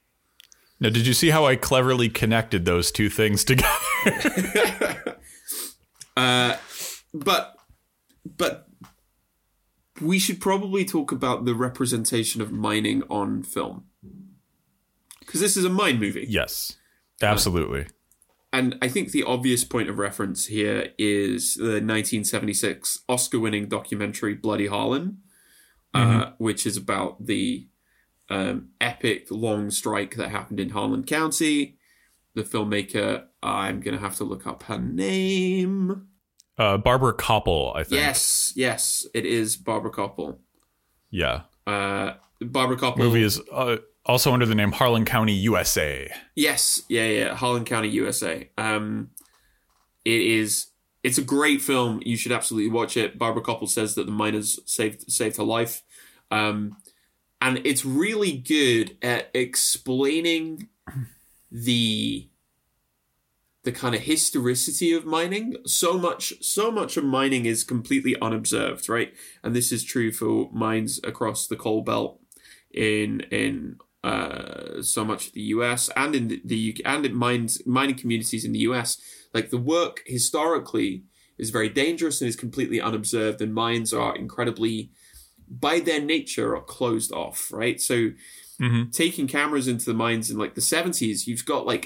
Now, 0.80 0.90
did 0.90 1.08
you 1.08 1.14
see 1.14 1.32
how 1.32 1.46
I 1.46 1.56
cleverly 1.56 2.08
connected 2.08 2.66
those 2.66 2.92
two 2.92 3.10
things 3.10 3.44
together? 3.44 3.70
Uh, 6.18 6.58
but 7.14 7.56
but 8.26 8.68
we 10.02 10.18
should 10.18 10.42
probably 10.42 10.84
talk 10.84 11.12
about 11.12 11.46
the 11.46 11.54
representation 11.54 12.42
of 12.42 12.52
mining 12.52 13.04
on 13.08 13.44
film 13.44 13.86
because 15.28 15.42
this 15.42 15.56
is 15.56 15.66
a 15.66 15.70
mind 15.70 16.00
movie. 16.00 16.26
yes, 16.28 16.76
absolutely. 17.22 17.86
And 18.54 18.78
I 18.82 18.88
think 18.88 19.12
the 19.12 19.24
obvious 19.24 19.64
point 19.66 19.90
of 19.90 20.00
reference 20.00 20.46
here 20.46 20.94
is 20.98 21.56
the 21.56 21.82
1976 21.84 23.04
Oscar 23.10 23.40
winning 23.40 23.68
documentary 23.68 24.34
Bloody 24.34 24.68
Harlan, 24.68 25.20
uh, 25.94 26.32
which 26.38 26.66
is 26.66 26.78
about 26.78 27.26
the 27.26 27.68
um, 28.30 28.70
epic 28.80 29.28
long 29.30 29.70
strike 29.70 30.16
that 30.16 30.30
happened 30.30 30.60
in 30.60 30.70
Harlan 30.70 31.04
County. 31.04 31.78
The 32.36 32.44
filmmaker, 32.44 33.26
I'm 33.44 33.82
going 33.82 33.96
to 33.96 34.02
have 34.02 34.16
to 34.18 34.24
look 34.24 34.48
up 34.48 34.64
her 34.64 34.80
name. 34.80 36.08
Uh, 36.58 36.78
Barbara 36.78 37.14
Kopple, 37.14 37.76
I 37.76 37.84
think. 37.84 38.00
Yes, 38.00 38.54
yes, 38.56 39.06
it 39.14 39.26
is 39.26 39.58
Barbara 39.58 39.92
Kopple. 39.92 40.38
Yeah. 41.12 41.42
Uh, 41.66 42.14
Barbara 42.42 42.78
Kopple. 42.78 42.98
movie 42.98 43.24
is 43.24 43.42
uh, 43.52 43.78
also 44.08 44.34
under 44.34 44.46
the 44.46 44.56
name 44.56 44.72
Harlan 44.72 45.06
County, 45.06 45.34
USA. 45.34 46.10
Yes, 46.36 46.84
yeah, 46.90 47.08
yeah, 47.08 47.36
Harlan 47.36 47.66
County, 47.66 47.90
USA. 47.90 48.50
Um, 48.58 49.12
it 50.06 50.22
is. 50.22 50.68
It's 51.04 51.18
a 51.18 51.24
great 51.24 51.62
film. 51.62 52.02
You 52.06 52.18
should 52.18 52.32
absolutely 52.32 52.72
watch 52.72 52.98
it. 52.98 53.20
Barbara 53.20 53.44
Kopple 53.44 53.70
says 53.70 53.96
that 53.96 54.06
the 54.06 54.12
miners 54.12 54.60
saved 54.66 55.12
saved 55.12 55.38
her 55.38 55.44
life, 55.44 55.84
um, 56.32 56.78
and 57.42 57.62
it's 57.66 57.86
really 57.86 58.32
good 58.32 58.98
at 59.02 59.30
explaining 59.34 60.70
the 61.52 62.30
the 63.64 63.72
kind 63.74 63.94
of 63.94 64.02
historicity 64.02 64.94
of 64.94 65.06
mining. 65.06 65.58
So 65.66 65.98
much, 65.98 66.34
so 66.42 66.72
much 66.72 66.96
of 66.96 67.04
mining 67.04 67.46
is 67.46 67.66
completely 67.66 68.16
unobserved, 68.22 68.88
right? 68.88 69.14
And 69.44 69.54
this 69.54 69.74
is 69.74 69.84
true 69.84 70.14
for 70.14 70.50
mines 70.54 71.02
across 71.04 71.48
the 71.48 71.58
coal 71.58 71.82
belt 71.82 72.22
in 72.74 73.22
in 73.32 73.78
uh, 74.08 74.82
so 74.82 75.04
much 75.12 75.28
of 75.28 75.34
the 75.34 75.48
US 75.56 75.90
and 75.96 76.16
in 76.16 76.42
the, 76.52 76.60
UK 76.72 76.80
and 76.94 77.06
in 77.06 77.14
mines 77.16 77.54
mining 77.66 77.98
communities 78.02 78.44
in 78.46 78.54
the 78.54 78.60
US. 78.70 78.90
Like 79.34 79.50
the 79.50 79.58
work 79.78 79.96
historically 80.06 81.04
is 81.38 81.50
very 81.58 81.70
dangerous 81.70 82.22
and 82.22 82.28
is 82.30 82.36
completely 82.46 82.80
unobserved, 82.90 83.42
and 83.42 83.54
mines 83.54 83.94
are 83.94 84.16
incredibly, 84.16 84.92
by 85.50 85.80
their 85.80 86.02
nature, 86.16 86.56
are 86.56 86.64
closed 86.78 87.12
off. 87.12 87.40
Right, 87.52 87.80
so 87.82 87.98
Mhm. 88.60 88.92
taking 88.92 89.28
cameras 89.28 89.68
into 89.68 89.86
the 89.86 89.94
mines 90.06 90.32
in 90.32 90.38
like 90.44 90.56
the 90.56 90.62
seventies, 90.76 91.28
you've 91.28 91.46
got 91.46 91.66
like 91.74 91.86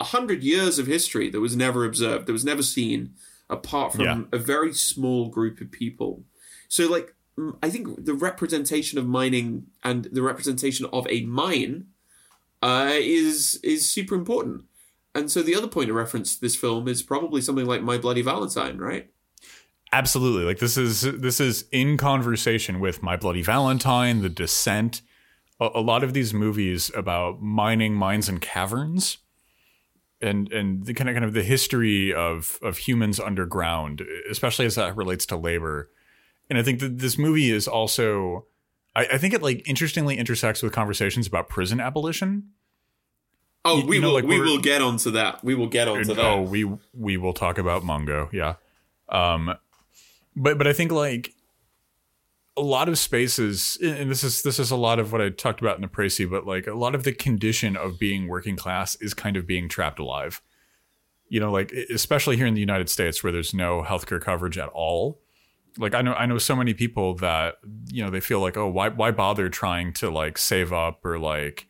a 0.00 0.04
hundred 0.16 0.42
years 0.42 0.78
of 0.80 0.86
history 0.96 1.30
that 1.30 1.40
was 1.40 1.54
never 1.54 1.84
observed, 1.84 2.26
that 2.26 2.32
was 2.32 2.44
never 2.52 2.62
seen, 2.62 3.14
apart 3.48 3.92
from 3.92 4.04
Yeah. 4.04 4.22
a 4.32 4.38
very 4.38 4.72
small 4.74 5.28
group 5.36 5.60
of 5.60 5.70
people. 5.70 6.24
So 6.68 6.88
like 6.96 7.14
I 7.62 7.70
think 7.70 8.04
the 8.04 8.14
representation 8.14 8.98
of 8.98 9.06
mining 9.06 9.66
and 9.82 10.04
the 10.04 10.22
representation 10.22 10.86
of 10.92 11.06
a 11.08 11.24
mine 11.24 11.86
uh, 12.62 12.90
is 12.92 13.58
is 13.62 13.88
super 13.88 14.14
important. 14.14 14.64
And 15.14 15.30
so 15.30 15.42
the 15.42 15.54
other 15.54 15.68
point 15.68 15.90
of 15.90 15.96
reference 15.96 16.34
to 16.34 16.40
this 16.40 16.56
film 16.56 16.88
is 16.88 17.02
probably 17.02 17.40
something 17.40 17.66
like 17.66 17.82
My 17.82 17.98
Bloody 17.98 18.22
Valentine, 18.22 18.78
right? 18.78 19.10
Absolutely. 19.92 20.44
Like 20.44 20.58
this 20.58 20.78
is 20.78 21.02
this 21.02 21.38
is 21.40 21.66
in 21.70 21.96
conversation 21.98 22.80
with 22.80 23.02
My 23.02 23.16
Bloody 23.16 23.42
Valentine, 23.42 24.22
The 24.22 24.30
Descent, 24.30 25.02
a, 25.60 25.70
a 25.74 25.80
lot 25.80 26.02
of 26.02 26.14
these 26.14 26.32
movies 26.32 26.90
about 26.94 27.42
mining 27.42 27.94
mines 27.94 28.28
and 28.28 28.40
caverns. 28.40 29.18
And 30.22 30.52
and 30.52 30.86
the 30.86 30.94
kind 30.94 31.10
of 31.10 31.14
kind 31.14 31.24
of 31.24 31.34
the 31.34 31.42
history 31.42 32.14
of 32.14 32.58
of 32.62 32.78
humans 32.78 33.18
underground, 33.18 34.02
especially 34.30 34.66
as 34.66 34.76
that 34.76 34.96
relates 34.96 35.26
to 35.26 35.36
labor. 35.36 35.90
And 36.50 36.58
I 36.58 36.62
think 36.62 36.80
that 36.80 36.98
this 36.98 37.16
movie 37.18 37.50
is 37.50 37.66
also 37.66 38.46
I, 38.94 39.06
I 39.12 39.18
think 39.18 39.34
it 39.34 39.42
like 39.42 39.66
interestingly 39.66 40.18
intersects 40.18 40.62
with 40.62 40.72
conversations 40.72 41.26
about 41.26 41.48
prison 41.48 41.80
abolition. 41.80 42.50
Oh, 43.64 43.78
You- 43.78 43.86
we 43.86 43.96
you 43.96 44.02
know, 44.02 44.08
will 44.08 44.14
like 44.14 44.24
we 44.24 44.40
will 44.40 44.58
get 44.60 44.82
onto 44.82 45.10
that. 45.12 45.42
We 45.44 45.54
will 45.54 45.68
get 45.68 45.88
onto 45.88 46.14
that. 46.14 46.24
Oh, 46.24 46.42
we 46.42 46.70
we 46.92 47.16
will 47.16 47.32
talk 47.32 47.58
about 47.58 47.84
Mungo, 47.84 48.28
yeah. 48.32 48.54
Um, 49.08 49.54
but 50.36 50.58
but 50.58 50.66
I 50.66 50.72
think 50.72 50.90
like 50.92 51.32
a 52.56 52.60
lot 52.60 52.88
of 52.88 52.98
spaces, 52.98 53.78
and 53.80 54.10
this 54.10 54.22
is 54.22 54.42
this 54.42 54.58
is 54.58 54.70
a 54.70 54.76
lot 54.76 54.98
of 54.98 55.10
what 55.12 55.22
I 55.22 55.30
talked 55.30 55.60
about 55.62 55.76
in 55.76 55.82
the 55.82 55.88
Précis, 55.88 56.28
but 56.30 56.46
like 56.46 56.66
a 56.66 56.74
lot 56.74 56.94
of 56.94 57.04
the 57.04 57.12
condition 57.12 57.76
of 57.76 57.98
being 57.98 58.28
working 58.28 58.56
class 58.56 58.94
is 58.96 59.14
kind 59.14 59.36
of 59.38 59.46
being 59.46 59.68
trapped 59.70 59.98
alive. 59.98 60.42
You 61.28 61.40
know, 61.40 61.50
like 61.50 61.72
especially 61.72 62.36
here 62.36 62.46
in 62.46 62.52
the 62.52 62.60
United 62.60 62.90
States 62.90 63.22
where 63.24 63.32
there's 63.32 63.54
no 63.54 63.82
healthcare 63.82 64.20
coverage 64.20 64.58
at 64.58 64.68
all. 64.74 65.18
Like 65.78 65.94
I 65.94 66.02
know 66.02 66.14
I 66.14 66.26
know 66.26 66.38
so 66.38 66.56
many 66.56 66.74
people 66.74 67.14
that 67.16 67.56
you 67.88 68.04
know 68.04 68.10
they 68.10 68.20
feel 68.20 68.40
like 68.40 68.56
oh 68.56 68.68
why 68.68 68.88
why 68.88 69.10
bother 69.10 69.48
trying 69.48 69.92
to 69.94 70.10
like 70.10 70.38
save 70.38 70.72
up 70.72 71.04
or 71.04 71.18
like 71.18 71.66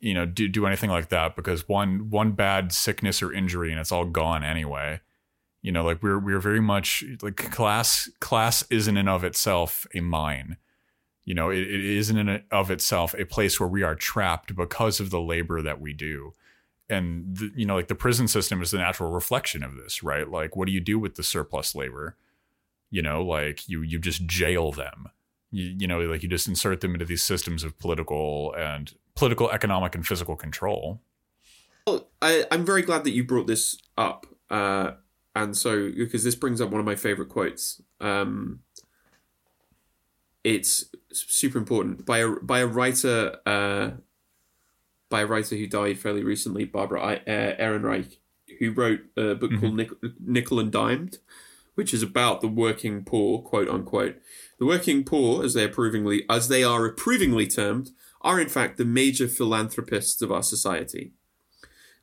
you 0.00 0.14
know 0.14 0.24
do 0.24 0.48
do 0.48 0.66
anything 0.66 0.90
like 0.90 1.08
that 1.08 1.36
because 1.36 1.68
one 1.68 2.10
one 2.10 2.32
bad 2.32 2.72
sickness 2.72 3.22
or 3.22 3.32
injury 3.32 3.70
and 3.70 3.80
it's 3.80 3.92
all 3.92 4.04
gone 4.04 4.44
anyway. 4.44 5.00
You 5.62 5.72
know 5.72 5.84
like 5.84 6.02
we're 6.02 6.18
we're 6.18 6.40
very 6.40 6.60
much 6.60 7.04
like 7.20 7.36
class 7.36 8.08
class 8.20 8.64
isn't 8.70 8.96
in 8.96 9.08
of 9.08 9.24
itself 9.24 9.86
a 9.94 10.00
mine. 10.00 10.56
You 11.24 11.34
know 11.34 11.50
it, 11.50 11.58
it 11.58 11.84
isn't 11.84 12.16
in 12.16 12.42
of 12.50 12.70
itself 12.70 13.14
a 13.18 13.26
place 13.26 13.60
where 13.60 13.68
we 13.68 13.82
are 13.82 13.94
trapped 13.94 14.54
because 14.56 15.00
of 15.00 15.10
the 15.10 15.20
labor 15.20 15.60
that 15.62 15.80
we 15.80 15.92
do. 15.92 16.32
And 16.88 17.36
the, 17.36 17.50
you 17.54 17.66
know 17.66 17.74
like 17.74 17.88
the 17.88 17.94
prison 17.94 18.28
system 18.28 18.62
is 18.62 18.70
the 18.70 18.78
natural 18.78 19.10
reflection 19.10 19.62
of 19.62 19.76
this 19.76 20.02
right? 20.02 20.28
Like 20.30 20.56
what 20.56 20.66
do 20.66 20.72
you 20.72 20.80
do 20.80 20.98
with 20.98 21.16
the 21.16 21.22
surplus 21.22 21.74
labor 21.74 22.16
you 22.90 23.02
know 23.02 23.22
like 23.22 23.68
you 23.68 23.82
you 23.82 23.98
just 23.98 24.26
jail 24.26 24.72
them 24.72 25.06
you, 25.50 25.74
you 25.78 25.86
know 25.86 26.00
like 26.00 26.22
you 26.22 26.28
just 26.28 26.48
insert 26.48 26.80
them 26.80 26.94
into 26.94 27.04
these 27.04 27.22
systems 27.22 27.64
of 27.64 27.78
political 27.78 28.54
and 28.56 28.94
political 29.14 29.50
economic 29.50 29.94
and 29.94 30.06
physical 30.06 30.36
control 30.36 31.00
Well, 31.86 32.08
I, 32.20 32.44
I'm 32.50 32.64
very 32.66 32.82
glad 32.82 33.04
that 33.04 33.12
you 33.12 33.24
brought 33.24 33.46
this 33.46 33.76
up. 33.96 34.26
Uh, 34.50 34.92
and 35.34 35.56
so, 35.56 35.90
because 35.90 36.22
this 36.22 36.34
brings 36.34 36.60
up 36.60 36.70
one 36.70 36.80
of 36.80 36.84
my 36.86 36.96
favorite 36.96 37.28
quotes. 37.30 37.80
Um, 38.00 38.60
it's 40.44 40.86
super 41.12 41.58
important 41.58 42.04
by 42.06 42.18
a 42.18 42.28
by 42.28 42.60
a 42.60 42.66
writer 42.66 43.36
uh, 43.46 43.90
by 45.08 45.22
a 45.22 45.26
writer 45.26 45.56
who 45.56 45.66
died 45.66 45.98
fairly 45.98 46.22
recently, 46.22 46.64
Barbara 46.64 47.02
I- 47.02 47.16
uh, 47.16 47.56
Ehrenreich, 47.56 48.18
who 48.58 48.70
wrote 48.72 49.00
a 49.16 49.34
book 49.34 49.52
called 49.60 49.74
Nick- 49.74 50.20
Nickel 50.20 50.60
and 50.60 50.70
Dimed, 50.70 51.18
which 51.78 51.94
is 51.94 52.02
about 52.02 52.40
the 52.40 52.48
working 52.48 53.04
poor, 53.04 53.40
quote 53.40 53.68
unquote. 53.68 54.16
The 54.58 54.66
working 54.66 55.04
poor, 55.04 55.44
as 55.44 55.54
they 55.54 55.62
approvingly 55.62 56.24
as 56.28 56.48
they 56.48 56.64
are 56.64 56.84
approvingly 56.84 57.46
termed, 57.46 57.90
are 58.20 58.40
in 58.40 58.48
fact 58.48 58.78
the 58.78 58.84
major 58.84 59.28
philanthropists 59.28 60.20
of 60.20 60.32
our 60.32 60.42
society. 60.42 61.12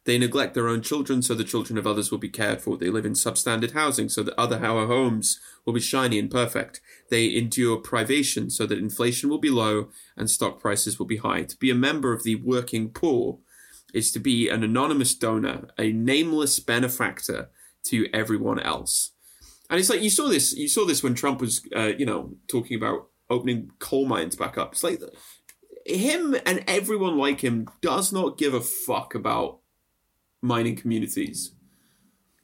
They 0.05 0.17
neglect 0.17 0.53
their 0.53 0.69
own 0.69 0.81
children 0.81 1.21
so 1.21 1.33
the 1.33 1.43
children 1.43 1.77
of 1.77 1.85
others 1.85 2.09
will 2.09 2.19
be 2.19 2.29
cared 2.29 2.61
for. 2.61 2.77
They 2.77 2.89
live 2.89 3.05
in 3.05 3.15
substandard 3.15 3.73
housing 3.73 4.07
so 4.07 4.23
that 4.23 4.39
other 4.39 4.59
homes 4.59 5.41
will 5.65 5.73
be 5.73 5.81
shiny 5.81 6.19
and 6.19 6.31
perfect. 6.31 6.79
They 7.09 7.35
endure 7.35 7.75
privation 7.75 8.49
so 8.49 8.65
that 8.67 8.79
inflation 8.79 9.29
will 9.29 9.39
be 9.39 9.49
low 9.49 9.89
and 10.15 10.29
stock 10.29 10.61
prices 10.61 10.97
will 10.97 11.05
be 11.05 11.17
high. 11.17 11.43
To 11.43 11.57
be 11.57 11.69
a 11.69 11.75
member 11.75 12.13
of 12.13 12.23
the 12.23 12.35
working 12.35 12.91
poor 12.91 13.39
is 13.93 14.13
to 14.13 14.19
be 14.19 14.47
an 14.47 14.63
anonymous 14.63 15.13
donor, 15.15 15.67
a 15.77 15.91
nameless 15.91 16.61
benefactor 16.61 17.49
to 17.87 18.07
everyone 18.13 18.61
else. 18.61 19.11
And 19.69 19.79
it's 19.79 19.89
like 19.89 20.01
you 20.01 20.09
saw 20.09 20.27
this. 20.27 20.53
You 20.53 20.67
saw 20.67 20.85
this 20.85 21.03
when 21.03 21.15
Trump 21.15 21.41
was, 21.41 21.61
uh, 21.75 21.91
you 21.97 22.05
know, 22.05 22.35
talking 22.47 22.77
about 22.77 23.07
opening 23.29 23.71
coal 23.79 24.05
mines 24.05 24.35
back 24.35 24.57
up. 24.57 24.73
It's 24.73 24.83
like 24.83 25.01
him 25.85 26.35
and 26.45 26.63
everyone 26.67 27.17
like 27.17 27.41
him 27.41 27.67
does 27.81 28.11
not 28.11 28.37
give 28.37 28.53
a 28.53 28.61
fuck 28.61 29.15
about 29.15 29.59
mining 30.41 30.75
communities. 30.75 31.51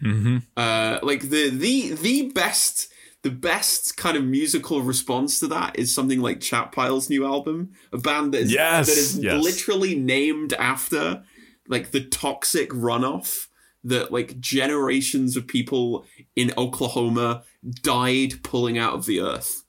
mm-hmm. 0.04 0.38
Uh, 0.58 1.00
like 1.04 1.30
the 1.30 1.50
the 1.50 1.94
the 1.94 2.32
best 2.32 2.92
the 3.24 3.30
best 3.30 3.98
kind 3.98 4.18
of 4.18 4.24
musical 4.24 4.82
response 4.82 5.40
to 5.40 5.48
that 5.48 5.78
is 5.78 5.94
something 5.94 6.22
like 6.22 6.42
Chat 6.42 6.72
Pile's 6.72 7.10
new 7.10 7.26
album, 7.26 7.72
a 7.94 7.98
band 7.98 8.34
that 8.34 8.42
is 8.42 8.54
Yes, 8.54 8.88
that 8.88 8.98
is 8.98 9.18
yes. 9.18 9.44
literally 9.44 9.96
named 9.96 10.54
after 10.54 11.24
like 11.68 11.92
the 11.92 12.04
toxic 12.04 12.70
runoff 12.72 13.48
that 13.84 14.12
like 14.12 14.40
generations 14.40 15.36
of 15.36 15.48
people 15.48 16.06
in 16.36 16.54
Oklahoma 16.58 17.44
died 17.82 18.44
pulling 18.44 18.78
out 18.78 18.94
of 18.94 19.06
the 19.06 19.22
earth. 19.22 19.64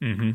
Mm-hmm. 0.00 0.32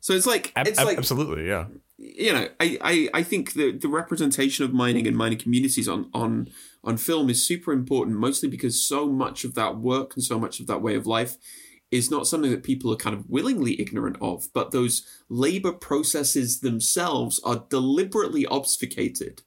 So 0.00 0.14
it's 0.14 0.26
like 0.26 0.52
it's 0.56 0.78
ab- 0.78 0.86
like 0.86 0.98
absolutely 0.98 1.46
yeah 1.46 1.66
you 2.02 2.32
know, 2.32 2.48
I, 2.58 2.78
I, 2.80 3.08
I 3.12 3.22
think 3.22 3.52
the, 3.52 3.72
the 3.72 3.88
representation 3.88 4.64
of 4.64 4.72
mining 4.72 5.06
and 5.06 5.14
mining 5.14 5.38
communities 5.38 5.86
on, 5.86 6.08
on 6.14 6.48
on 6.82 6.96
film 6.96 7.28
is 7.28 7.46
super 7.46 7.72
important, 7.72 8.16
mostly 8.16 8.48
because 8.48 8.82
so 8.82 9.06
much 9.06 9.44
of 9.44 9.54
that 9.54 9.76
work 9.76 10.14
and 10.16 10.24
so 10.24 10.38
much 10.38 10.60
of 10.60 10.66
that 10.66 10.80
way 10.80 10.94
of 10.94 11.06
life 11.06 11.36
is 11.90 12.10
not 12.10 12.26
something 12.26 12.50
that 12.50 12.62
people 12.62 12.90
are 12.90 12.96
kind 12.96 13.14
of 13.14 13.28
willingly 13.28 13.78
ignorant 13.78 14.16
of, 14.22 14.48
but 14.54 14.70
those 14.70 15.06
labor 15.28 15.72
processes 15.72 16.60
themselves 16.60 17.38
are 17.44 17.66
deliberately 17.68 18.46
obfuscated, 18.46 19.42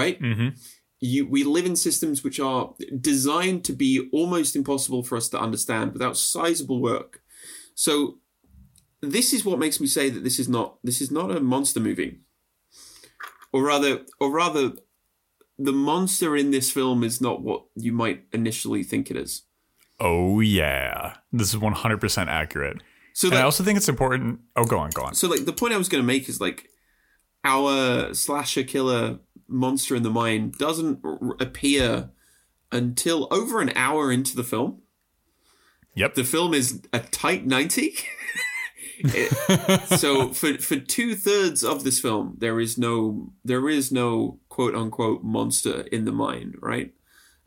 right? 0.00 0.18
mm-hmm. 0.20 0.48
you 1.00 1.20
we 1.34 1.40
live 1.56 1.66
in 1.70 1.76
systems 1.76 2.22
which 2.26 2.38
are 2.50 2.62
designed 3.12 3.60
to 3.68 3.72
be 3.84 3.92
almost 4.18 4.56
impossible 4.60 5.02
for 5.02 5.16
us 5.20 5.28
to 5.32 5.38
understand 5.46 5.92
without 5.92 6.16
sizable 6.16 6.80
work. 6.90 7.10
So 7.74 7.92
this 9.16 9.32
is 9.36 9.44
what 9.44 9.58
makes 9.64 9.78
me 9.80 9.86
say 9.86 10.06
that 10.10 10.24
this 10.24 10.38
is 10.42 10.48
not 10.56 10.68
this 10.88 11.00
is 11.04 11.10
not 11.10 11.28
a 11.36 11.40
monster 11.40 11.80
movie. 11.80 12.12
Or 13.52 13.60
rather 13.72 13.92
or 14.22 14.28
rather 14.42 14.64
the 15.58 15.72
monster 15.90 16.36
in 16.36 16.50
this 16.50 16.70
film 16.70 17.02
is 17.02 17.20
not 17.20 17.42
what 17.42 17.62
you 17.74 17.92
might 18.02 18.24
initially 18.32 18.82
think 18.90 19.10
it 19.10 19.16
is. 19.16 19.32
oh 20.00 20.40
yeah 20.40 21.16
this 21.32 21.48
is 21.54 21.60
100% 21.60 22.26
accurate 22.40 22.78
So 23.14 23.28
and 23.28 23.38
i 23.38 23.42
also 23.48 23.64
think 23.64 23.76
it's 23.78 23.88
important 23.88 24.40
oh 24.58 24.66
go 24.72 24.78
on 24.84 24.90
go 24.98 25.02
on 25.08 25.14
so 25.14 25.26
like 25.34 25.44
the 25.46 25.56
point 25.60 25.72
I 25.72 25.78
was 25.78 25.88
going 25.88 26.02
to 26.04 26.10
make 26.14 26.28
is 26.28 26.38
like 26.46 26.68
our 27.44 28.12
slasher 28.12 28.64
killer 28.72 29.04
monster 29.48 29.94
in 29.96 30.02
the 30.02 30.10
mine 30.10 30.52
doesn't 30.58 31.00
r- 31.04 31.36
appear 31.40 32.10
until 32.72 33.28
over 33.30 33.60
an 33.60 33.72
hour 33.76 34.10
into 34.12 34.34
the 34.36 34.44
film. 34.44 34.82
yep 35.94 36.14
The 36.14 36.24
film 36.24 36.54
is 36.54 36.82
a 36.92 37.00
tight 37.00 37.46
90. 37.46 37.94
It- 38.98 39.82
so 40.00 40.32
for 40.32 40.54
for 40.56 40.76
two 40.78 41.14
thirds 41.16 41.62
of 41.62 41.84
this 41.84 42.00
film, 42.00 42.36
there 42.38 42.58
is 42.58 42.78
no 42.78 43.32
there 43.44 43.68
is 43.68 43.92
no 43.92 44.40
quote 44.48 44.74
unquote 44.74 45.22
monster 45.22 45.82
in 45.92 46.06
the 46.06 46.12
mine, 46.12 46.54
right? 46.60 46.94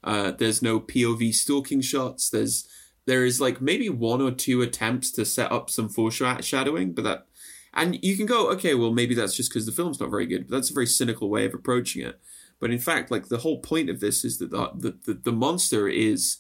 Uh, 0.03 0.29
there's 0.31 0.62
no 0.62 0.79
POV 0.79 1.33
stalking 1.33 1.81
shots. 1.81 2.29
There's 2.29 2.67
there 3.07 3.25
is 3.25 3.41
like 3.41 3.62
maybe 3.62 3.89
one 3.89 4.21
or 4.21 4.29
two 4.29 4.62
attempts 4.62 5.12
to 5.13 5.25
set 5.25 5.51
up 5.51 5.71
some 5.71 5.89
foreshadowing, 5.89 6.93
but 6.93 7.03
that 7.05 7.25
and 7.73 7.97
you 8.03 8.15
can 8.17 8.25
go 8.25 8.49
okay, 8.51 8.73
well 8.75 8.91
maybe 8.91 9.15
that's 9.15 9.36
just 9.36 9.49
because 9.49 9.65
the 9.65 9.71
film's 9.71 9.99
not 9.99 10.10
very 10.10 10.25
good. 10.25 10.47
But 10.47 10.58
that's 10.58 10.71
a 10.71 10.73
very 10.73 10.88
cynical 10.88 11.29
way 11.29 11.45
of 11.45 11.53
approaching 11.53 12.05
it. 12.05 12.19
But 12.60 12.71
in 12.71 12.79
fact, 12.79 13.10
like 13.12 13.27
the 13.29 13.38
whole 13.38 13.60
point 13.60 13.89
of 13.89 13.99
this 13.99 14.25
is 14.25 14.38
that 14.39 14.51
the 14.51 14.71
the, 14.75 14.97
the, 15.05 15.19
the 15.25 15.32
monster 15.32 15.88
is 15.88 16.38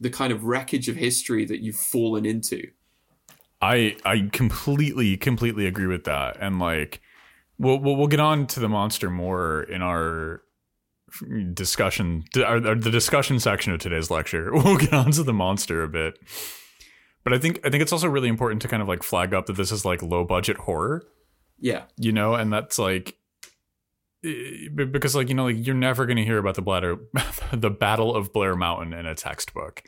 the 0.00 0.10
kind 0.10 0.32
of 0.32 0.44
wreckage 0.44 0.88
of 0.88 0.96
history 0.96 1.44
that 1.44 1.60
you've 1.62 1.76
fallen 1.76 2.24
into. 2.26 2.68
I 3.60 3.96
I 4.04 4.28
completely 4.32 5.16
completely 5.16 5.66
agree 5.66 5.86
with 5.86 6.04
that, 6.04 6.36
and 6.40 6.58
like 6.58 7.00
we'll 7.58 7.78
we'll, 7.78 7.96
we'll 7.96 8.06
get 8.08 8.18
on 8.20 8.46
to 8.48 8.60
the 8.60 8.68
monster 8.68 9.10
more 9.10 9.62
in 9.62 9.82
our 9.82 10.42
discussion, 11.52 12.24
our, 12.36 12.66
our- 12.66 12.74
the 12.74 12.90
discussion 12.90 13.38
section 13.38 13.72
of 13.72 13.80
today's 13.80 14.10
lecture. 14.10 14.50
We'll 14.54 14.78
get 14.78 14.92
on 14.92 15.10
to 15.12 15.22
the 15.22 15.32
monster 15.32 15.82
a 15.82 15.88
bit, 15.88 16.18
but 17.24 17.32
I 17.32 17.38
think 17.38 17.60
I 17.64 17.70
think 17.70 17.82
it's 17.82 17.92
also 17.92 18.08
really 18.08 18.28
important 18.28 18.62
to 18.62 18.68
kind 18.68 18.82
of 18.82 18.88
like 18.88 19.02
flag 19.02 19.32
up 19.34 19.46
that 19.46 19.56
this 19.56 19.72
is 19.72 19.84
like 19.84 20.02
low 20.02 20.24
budget 20.24 20.56
horror, 20.58 21.04
Yeah. 21.58 21.84
you 21.96 22.12
know, 22.12 22.34
and 22.34 22.52
that's 22.52 22.78
like 22.78 23.16
because 24.74 25.14
like 25.16 25.28
you 25.28 25.34
know 25.34 25.44
like 25.44 25.66
you're 25.66 25.74
never 25.74 26.06
going 26.06 26.16
to 26.16 26.24
hear 26.24 26.38
about 26.38 26.54
the 26.54 26.62
bladder 26.62 26.96
the 27.52 27.70
battle 27.70 28.14
of 28.14 28.32
blair 28.32 28.54
mountain 28.54 28.92
in 28.92 29.06
a 29.06 29.14
textbook. 29.14 29.82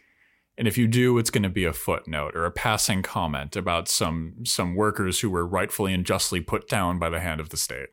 And 0.59 0.67
if 0.69 0.77
you 0.79 0.87
do 0.89 1.19
it's 1.19 1.31
going 1.31 1.43
to 1.45 1.49
be 1.49 1.65
a 1.65 1.73
footnote 1.73 2.35
or 2.35 2.45
a 2.45 2.51
passing 2.51 3.03
comment 3.03 3.55
about 3.57 3.89
some 3.89 4.35
some 4.45 4.75
workers 4.75 5.21
who 5.21 5.31
were 5.31 5.47
rightfully 5.47 5.93
and 5.95 6.05
justly 6.05 6.41
put 6.41 6.69
down 6.69 6.99
by 6.99 7.09
the 7.11 7.21
hand 7.21 7.41
of 7.41 7.51
the 7.51 7.57
state. 7.57 7.91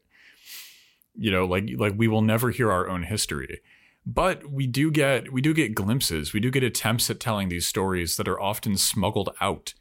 You 1.16 1.30
know 1.32 1.46
like 1.46 1.70
like 1.78 1.94
we 1.96 2.08
will 2.08 2.22
never 2.24 2.50
hear 2.52 2.72
our 2.72 2.90
own 2.90 3.04
history 3.04 3.60
but 4.06 4.50
we 4.52 4.68
do 4.68 4.92
get 4.92 5.32
we 5.32 5.42
do 5.42 5.54
get 5.54 5.76
glimpses. 5.76 6.34
We 6.34 6.40
do 6.40 6.52
get 6.52 6.64
attempts 6.64 7.10
at 7.10 7.20
telling 7.20 7.50
these 7.50 7.68
stories 7.68 8.18
that 8.18 8.28
are 8.28 8.40
often 8.40 8.78
smuggled 8.78 9.30
out 9.40 9.74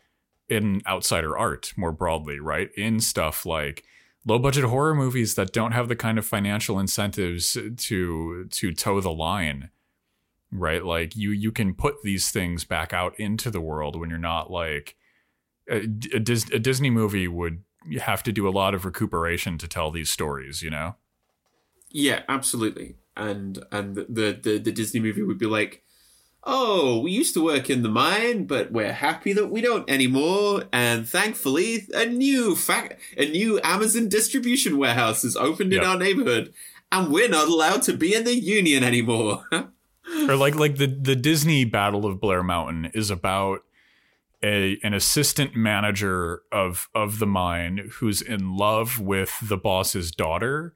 in 0.49 0.83
outsider 0.87 1.37
art 1.39 1.73
more 1.77 1.93
broadly 1.93 2.41
right? 2.41 2.71
In 2.77 3.01
stuff 3.01 3.47
like 3.47 3.85
low 4.27 4.39
budget 4.39 4.65
horror 4.65 4.95
movies 4.95 5.35
that 5.37 5.53
don't 5.53 5.73
have 5.73 5.89
the 5.89 5.97
kind 5.97 6.19
of 6.19 6.27
financial 6.27 6.79
incentives 6.79 7.57
to 7.77 8.47
to 8.51 8.73
toe 8.73 9.01
the 9.01 9.13
line 9.13 9.71
right? 10.53 10.85
Like 10.85 11.17
you 11.17 11.31
you 11.31 11.53
can 11.53 11.75
put 11.75 12.03
these 12.03 12.31
things 12.31 12.65
back 12.65 12.93
out 12.93 13.19
into 13.19 13.51
the 13.51 13.61
world 13.61 13.97
when 13.97 14.11
you're 14.11 14.19
not 14.19 14.51
like 14.51 14.97
a, 15.69 15.77
a, 16.15 16.19
Dis, 16.19 16.51
a 16.51 16.59
disney 16.59 16.91
movie 16.91 17.29
would 17.29 17.63
have 18.01 18.23
to 18.25 18.33
do 18.33 18.49
a 18.49 18.51
lot 18.51 18.75
of 18.75 18.85
recuperation 18.85 19.57
to 19.59 19.69
tell 19.69 19.91
these 19.91 20.11
stories 20.11 20.63
you 20.63 20.71
know? 20.71 20.97
Yeah, 21.89 22.23
absolutely. 22.29 22.97
And 23.17 23.65
and 23.71 23.97
the, 23.97 24.39
the 24.43 24.59
the 24.59 24.73
Disney 24.73 25.01
movie 25.01 25.23
would 25.23 25.39
be 25.39 25.47
like, 25.47 25.83
"Oh, 26.45 27.01
we 27.01 27.11
used 27.11 27.35
to 27.35 27.45
work 27.45 27.69
in 27.69 27.83
the 27.83 27.89
mine, 27.89 28.47
but 28.47 28.73
we're 28.73 28.93
happy 28.93 29.33
that 29.33 29.49
we 29.49 29.61
don't 29.61 29.89
anymore. 29.91 30.65
And 30.73 31.09
thankfully, 31.09 31.87
a 31.93 32.07
new 32.07 32.55
fac- 32.55 32.99
a 33.17 33.27
new 33.27 33.61
Amazon 33.63 34.09
distribution 34.09 34.79
warehouse 34.79 35.23
has 35.23 35.37
opened 35.37 35.73
in 35.73 35.85
our 35.85 35.99
neighborhood, 35.99 36.55
and 36.91 37.13
we're 37.13 37.29
not 37.29 37.49
allowed 37.49 37.83
to 37.83 37.97
be 37.97 38.15
in 38.15 38.25
the 38.25 38.35
union 38.35 38.85
anymore." 38.85 39.45
or 40.29 40.37
like 40.37 40.55
like 40.55 40.77
the 40.77 40.87
the 40.87 41.17
Disney 41.17 41.65
Battle 41.65 42.07
of 42.07 42.21
Blair 42.21 42.43
Mountain 42.43 42.93
is 42.95 43.11
about 43.11 43.61
a 44.43 44.79
an 44.83 44.95
assistant 44.95 45.55
manager 45.55 46.43
of 46.51 46.89
of 46.95 47.19
the 47.19 47.27
mine 47.27 47.91
who's 47.95 48.23
in 48.23 48.57
love 48.57 48.99
with 48.99 49.37
the 49.43 49.57
boss's 49.57 50.11
daughter 50.11 50.75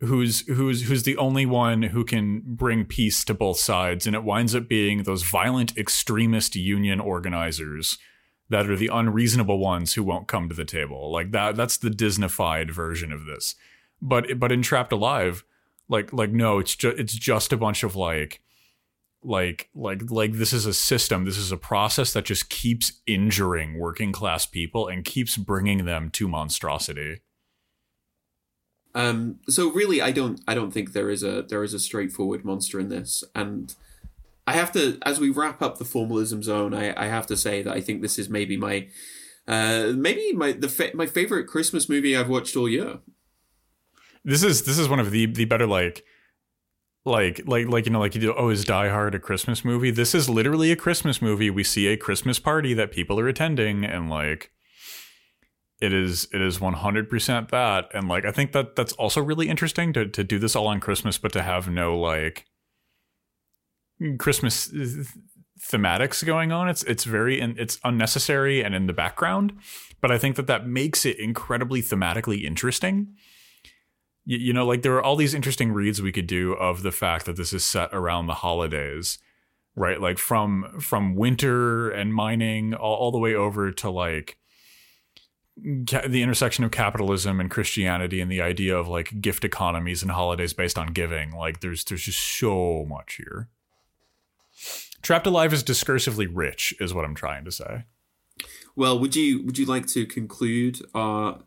who's 0.00 0.46
who's 0.46 0.88
who's 0.88 1.02
the 1.02 1.16
only 1.16 1.44
one 1.44 1.82
who 1.82 2.04
can 2.04 2.42
bring 2.44 2.84
peace 2.84 3.24
to 3.24 3.34
both 3.34 3.58
sides. 3.58 4.06
And 4.06 4.14
it 4.14 4.24
winds 4.24 4.54
up 4.54 4.68
being 4.68 5.02
those 5.02 5.22
violent 5.22 5.76
extremist 5.76 6.54
union 6.54 7.00
organizers 7.00 7.98
that 8.48 8.68
are 8.70 8.76
the 8.76 8.90
unreasonable 8.92 9.58
ones 9.58 9.94
who 9.94 10.02
won't 10.02 10.28
come 10.28 10.48
to 10.48 10.54
the 10.54 10.64
table. 10.64 11.10
Like 11.10 11.32
that 11.32 11.56
that's 11.56 11.76
the 11.76 11.90
disneyfied 11.90 12.70
version 12.70 13.12
of 13.12 13.26
this. 13.26 13.56
But 14.00 14.38
but 14.38 14.52
in 14.52 14.62
trapped 14.62 14.92
alive 14.92 15.44
like 15.88 16.12
like 16.12 16.30
no 16.30 16.58
it's 16.58 16.76
just 16.76 16.98
it's 16.98 17.14
just 17.14 17.52
a 17.52 17.56
bunch 17.56 17.82
of 17.82 17.96
like 17.96 18.40
like 19.24 19.68
like 19.74 20.10
like 20.10 20.34
this 20.34 20.52
is 20.52 20.64
a 20.64 20.72
system. 20.72 21.24
This 21.24 21.38
is 21.38 21.50
a 21.50 21.56
process 21.56 22.12
that 22.12 22.24
just 22.24 22.48
keeps 22.48 23.00
injuring 23.06 23.78
working 23.78 24.12
class 24.12 24.46
people 24.46 24.86
and 24.86 25.04
keeps 25.04 25.36
bringing 25.36 25.86
them 25.86 26.10
to 26.10 26.28
monstrosity 26.28 27.20
um 28.98 29.38
so 29.48 29.70
really 29.70 30.02
i 30.02 30.10
don't 30.10 30.40
i 30.48 30.54
don't 30.54 30.72
think 30.72 30.92
there 30.92 31.08
is 31.08 31.22
a 31.22 31.42
there 31.48 31.62
is 31.62 31.72
a 31.72 31.78
straightforward 31.78 32.44
monster 32.44 32.80
in 32.80 32.88
this. 32.88 33.22
And 33.34 33.74
i 34.46 34.52
have 34.52 34.72
to 34.72 34.98
as 35.02 35.20
we 35.20 35.30
wrap 35.30 35.62
up 35.62 35.78
the 35.78 35.84
formalism 35.84 36.42
zone 36.42 36.74
i 36.74 36.92
i 37.00 37.06
have 37.06 37.26
to 37.28 37.36
say 37.36 37.62
that 37.62 37.72
i 37.72 37.80
think 37.80 38.02
this 38.02 38.18
is 38.18 38.28
maybe 38.28 38.56
my 38.56 38.88
uh 39.46 39.92
maybe 39.94 40.32
my 40.32 40.50
the 40.52 40.68
fa- 40.68 40.90
my 40.94 41.06
favorite 41.06 41.46
christmas 41.46 41.88
movie 41.88 42.16
i've 42.16 42.28
watched 42.28 42.56
all 42.56 42.68
year. 42.68 42.98
This 44.24 44.42
is 44.42 44.64
this 44.64 44.78
is 44.78 44.88
one 44.88 45.00
of 45.00 45.10
the 45.12 45.26
the 45.26 45.44
better 45.44 45.66
like 45.66 46.04
like 47.04 47.40
like 47.46 47.68
like 47.68 47.86
you 47.86 47.92
know 47.92 48.00
like 48.00 48.14
you 48.14 48.20
do 48.20 48.34
oh 48.36 48.50
is 48.50 48.64
die 48.64 48.88
hard 48.88 49.14
a 49.14 49.20
christmas 49.20 49.64
movie? 49.64 49.92
This 49.92 50.14
is 50.14 50.28
literally 50.28 50.72
a 50.72 50.76
christmas 50.76 51.22
movie. 51.22 51.50
We 51.50 51.64
see 51.64 51.86
a 51.86 51.96
christmas 51.96 52.38
party 52.40 52.74
that 52.74 52.90
people 52.90 53.18
are 53.20 53.28
attending 53.28 53.84
and 53.84 54.10
like 54.10 54.50
it 55.80 55.92
is 55.92 56.28
it 56.32 56.40
is 56.40 56.58
100% 56.58 57.50
that. 57.50 57.88
And 57.94 58.08
like 58.08 58.24
i 58.24 58.32
think 58.32 58.52
that 58.52 58.76
that's 58.76 58.92
also 58.94 59.22
really 59.22 59.48
interesting 59.48 59.92
to 59.92 60.06
to 60.06 60.24
do 60.24 60.38
this 60.38 60.56
all 60.56 60.66
on 60.66 60.80
christmas 60.80 61.18
but 61.18 61.32
to 61.32 61.42
have 61.42 61.68
no 61.68 61.98
like 61.98 62.46
christmas 64.18 64.68
thematics 65.60 66.24
going 66.24 66.52
on 66.52 66.68
it's 66.68 66.82
it's 66.84 67.04
very 67.04 67.40
it's 67.40 67.78
unnecessary 67.84 68.62
and 68.62 68.74
in 68.74 68.86
the 68.86 68.92
background. 68.92 69.52
But 70.00 70.12
i 70.12 70.18
think 70.18 70.36
that 70.36 70.46
that 70.46 70.66
makes 70.66 71.04
it 71.04 71.18
incredibly 71.18 71.82
thematically 71.82 72.44
interesting. 72.44 73.14
You, 74.24 74.38
you 74.38 74.52
know, 74.52 74.66
like 74.66 74.82
there 74.82 74.94
are 74.94 75.02
all 75.02 75.16
these 75.16 75.34
interesting 75.34 75.72
reads 75.72 76.00
we 76.02 76.12
could 76.12 76.26
do 76.26 76.52
of 76.52 76.82
the 76.82 76.92
fact 76.92 77.24
that 77.26 77.36
this 77.36 77.52
is 77.52 77.64
set 77.64 77.88
around 77.92 78.26
the 78.26 78.34
holidays, 78.34 79.18
right? 79.74 80.00
Like 80.00 80.18
from 80.18 80.78
from 80.80 81.16
winter 81.16 81.90
and 81.90 82.14
mining 82.14 82.74
all, 82.74 82.94
all 82.96 83.10
the 83.10 83.18
way 83.18 83.34
over 83.34 83.72
to 83.72 83.90
like 83.90 84.38
ca- 85.86 86.06
the 86.06 86.22
intersection 86.22 86.64
of 86.64 86.70
capitalism 86.70 87.40
and 87.40 87.50
Christianity 87.50 88.20
and 88.20 88.30
the 88.30 88.40
idea 88.40 88.76
of 88.76 88.88
like 88.88 89.20
gift 89.20 89.44
economies 89.44 90.02
and 90.02 90.10
holidays 90.10 90.52
based 90.52 90.78
on 90.78 90.88
giving. 90.88 91.32
Like 91.32 91.60
there's 91.60 91.84
there's 91.84 92.04
just 92.04 92.20
so 92.20 92.84
much 92.88 93.14
here. 93.14 93.48
Trapped 95.02 95.26
Alive 95.26 95.52
is 95.52 95.62
discursively 95.62 96.28
rich, 96.30 96.74
is 96.80 96.92
what 96.92 97.04
I'm 97.04 97.14
trying 97.14 97.44
to 97.44 97.52
say. 97.52 97.84
Well, 98.74 98.98
would 98.98 99.16
you 99.16 99.44
would 99.44 99.58
you 99.58 99.66
like 99.66 99.86
to 99.88 100.06
conclude 100.06 100.80
our 100.94 101.40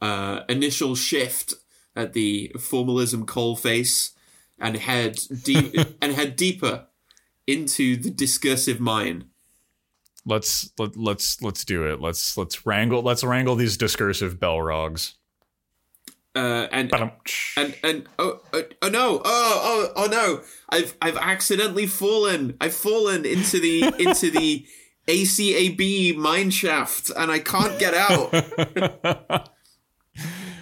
uh, 0.00 0.40
initial 0.48 0.94
shift 0.94 1.54
at 1.96 2.12
the 2.12 2.52
formalism 2.58 3.26
coalface 3.26 4.12
and 4.58 4.76
head 4.76 5.18
deep 5.42 5.74
and 6.02 6.14
head 6.14 6.36
deeper 6.36 6.86
into 7.46 7.96
the 7.96 8.10
discursive 8.10 8.78
mine. 8.78 9.24
Let's 10.28 10.70
let, 10.78 10.96
let's 10.96 11.40
let's 11.40 11.64
do 11.64 11.90
it. 11.90 12.00
Let's 12.00 12.36
let's 12.36 12.66
wrangle 12.66 13.02
let's 13.02 13.24
wrangle 13.24 13.56
these 13.56 13.78
discursive 13.78 14.38
balrogs. 14.38 15.14
Uh, 16.36 16.68
and 16.70 16.92
and 17.56 17.74
and 17.82 18.06
oh, 18.18 18.40
oh, 18.52 18.62
oh 18.82 18.88
no 18.88 19.22
oh 19.24 19.24
oh 19.24 19.92
oh 19.96 20.06
no 20.06 20.42
I've 20.68 20.94
I've 21.00 21.16
accidentally 21.16 21.86
fallen 21.86 22.56
I've 22.60 22.74
fallen 22.74 23.24
into 23.24 23.58
the 23.58 23.82
into 23.98 24.30
the 24.30 24.66
ACAB 25.08 26.14
mine 26.16 26.50
shaft 26.50 27.10
and 27.16 27.32
I 27.32 27.38
can't 27.38 27.78
get 27.78 27.94
out. 27.94 28.30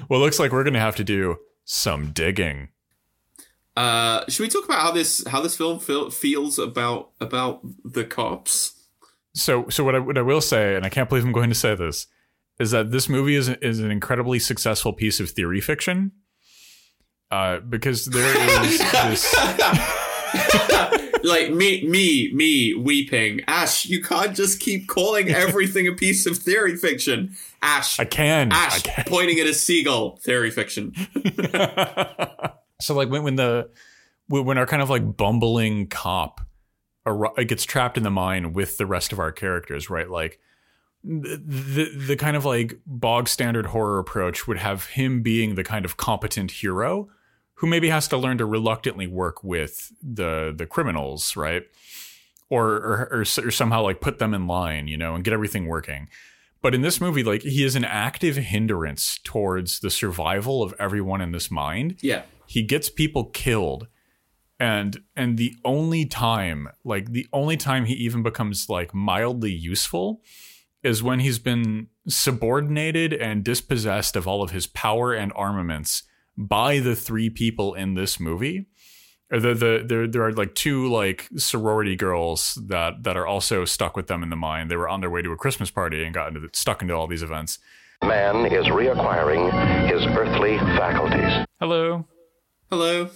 well, 0.09 0.20
looks 0.20 0.38
like 0.38 0.52
we're 0.52 0.64
gonna 0.64 0.79
have 0.79 0.96
to 0.96 1.05
do 1.05 1.38
some 1.64 2.12
digging. 2.12 2.68
Uh, 3.76 4.24
should 4.29 4.44
we 4.44 4.48
talk 4.48 4.64
about 4.64 4.81
how 4.81 4.92
this 4.92 5.26
how 5.26 5.40
this 5.42 5.57
film 5.57 5.81
feel, 5.81 6.11
feels 6.11 6.59
about 6.59 7.11
about 7.20 7.61
the 7.85 8.05
cops? 8.05 8.76
So, 9.37 9.68
so 9.68 9.85
what 9.85 9.94
I 9.94 9.99
what 9.99 10.16
I 10.16 10.22
will 10.22 10.40
say, 10.40 10.77
and 10.77 10.87
I 10.87 10.88
can't 10.88 11.11
believe 11.11 11.25
I'm 11.25 11.31
going 11.31 11.51
to 11.51 11.55
say 11.55 11.75
this, 11.75 12.07
is 12.59 12.70
that 12.70 12.90
this 12.90 13.07
movie 13.07 13.35
is 13.37 13.49
is 13.49 13.81
an 13.81 13.90
incredibly 13.90 14.38
successful 14.38 14.94
piece 14.94 15.20
of 15.20 15.31
theory 15.31 15.61
fiction. 15.61 16.12
Uh, 17.31 17.61
because 17.61 18.07
there 18.07 18.64
is 18.64 18.79
this. 18.92 19.35
like 21.25 21.51
me, 21.51 21.87
me, 21.87 22.33
me 22.33 22.72
weeping. 22.75 23.42
Ash, 23.46 23.85
you 23.85 24.03
can't 24.03 24.35
just 24.35 24.59
keep 24.59 24.88
calling 24.88 25.29
everything 25.35 25.87
a 25.87 25.92
piece 25.92 26.25
of 26.25 26.38
theory 26.38 26.77
fiction. 26.77 27.37
Ash, 27.61 28.01
I 28.01 28.07
can. 28.07 28.53
Ash 28.53 28.79
I 28.79 28.81
can. 28.88 29.05
pointing 29.07 29.38
at 29.38 29.46
a 29.46 29.53
seagull. 29.55 30.16
Theory 30.22 30.51
fiction. 30.51 30.94
so 32.81 32.94
like 32.94 33.11
when 33.11 33.22
when 33.22 33.37
the 33.37 33.68
when 34.29 34.57
our 34.57 34.66
kind 34.66 34.81
of 34.81 34.88
like 34.88 35.14
bumbling 35.14 35.88
cop 35.88 36.40
gets 37.45 37.64
trapped 37.64 37.97
in 37.97 38.03
the 38.03 38.11
mine 38.11 38.53
with 38.53 38.79
the 38.79 38.87
rest 38.87 39.12
of 39.12 39.19
our 39.19 39.33
characters, 39.33 39.88
right? 39.88 40.11
Like 40.11 40.40
the, 41.05 41.37
the 41.37 42.07
the 42.09 42.16
kind 42.16 42.37
of 42.37 42.45
like 42.45 42.81
bog 42.87 43.29
standard 43.29 43.66
horror 43.66 43.99
approach 43.99 44.49
would 44.49 44.59
have 44.59 44.87
him 44.87 45.23
being 45.23 45.55
the 45.55 45.64
kind 45.64 45.85
of 45.85 45.97
competent 45.97 46.51
hero 46.51 47.09
who 47.55 47.66
maybe 47.66 47.88
has 47.88 48.09
to 48.09 48.16
learn 48.16 48.38
to 48.38 48.45
reluctantly 48.45 49.07
work 49.07 49.42
with 49.45 49.92
the 50.03 50.53
the 50.57 50.66
criminals, 50.66 51.37
right? 51.37 51.62
Or, 52.49 52.75
or, 52.75 53.09
or, 53.11 53.21
or 53.21 53.51
somehow 53.51 53.83
like 53.83 54.01
put 54.01 54.21
them 54.21 54.33
in 54.33 54.47
line, 54.47 54.87
you 54.87 54.97
know, 54.97 55.16
and 55.16 55.25
get 55.25 55.33
everything 55.33 55.66
working. 55.66 56.09
But 56.62 56.75
in 56.77 56.83
this 56.83 57.01
movie, 57.01 57.25
like 57.25 57.42
he 57.42 57.64
is 57.64 57.75
an 57.77 57.85
active 57.85 58.37
hindrance 58.37 59.19
towards 59.25 59.81
the 59.81 59.90
survival 59.90 60.62
of 60.62 60.75
everyone 60.79 61.21
in 61.21 61.33
this 61.33 61.51
mind. 61.51 61.97
Yeah. 62.01 62.23
He 62.47 62.62
gets 62.62 62.88
people 62.88 63.25
killed. 63.25 63.88
And 64.59 65.03
and 65.14 65.37
the 65.37 65.55
only 65.64 66.07
time, 66.07 66.69
like 66.85 67.12
the 67.12 67.27
only 67.33 67.57
time 67.57 67.85
he 67.85 67.95
even 67.95 68.23
becomes 68.23 68.69
like 68.69 68.95
mildly 68.95 69.53
useful 69.53 70.23
is 70.83 71.03
when 71.03 71.21
he's 71.21 71.38
been 71.38 71.88
subordinated 72.09 73.12
and 73.12 73.45
dispossessed 73.45 74.16
of 74.16 74.27
all 74.27 74.42
of 74.42 74.53
his 74.53 74.66
power 74.66 75.12
and 75.12 75.33
armaments 75.35 76.05
by 76.37 76.79
the 76.79 76.95
three 76.95 77.29
people 77.29 77.75
in 77.75 77.95
this 77.95 78.21
movie. 78.21 78.66
Or 79.31 79.40
the, 79.40 79.55
the 79.55 79.85
there 79.87 80.07
there 80.07 80.23
are 80.23 80.33
like 80.33 80.55
two 80.55 80.88
like 80.88 81.29
sorority 81.37 81.97
girls 81.97 82.59
that 82.69 83.03
that 83.03 83.16
are 83.16 83.27
also 83.27 83.64
stuck 83.64 83.97
with 83.97 84.07
them 84.07 84.23
in 84.23 84.31
the 84.31 84.37
mine. 84.37 84.69
They 84.69 84.77
were 84.77 84.88
on 84.88 85.01
their 85.01 85.11
way 85.11 85.21
to 85.21 85.33
a 85.33 85.37
Christmas 85.37 85.71
party 85.71 86.05
and 86.05 86.14
got 86.14 86.29
into 86.29 86.40
the, 86.40 86.49
stuck 86.53 86.81
into 86.81 86.95
all 86.95 87.09
these 87.09 87.25
events. 87.25 87.59
Man 88.03 88.47
is 88.47 88.66
reacquiring 88.66 89.51
his 89.90 90.07
earthly 90.07 90.59
faculties. 90.59 91.47
Hello. 91.59 92.07
Hello. 92.71 93.11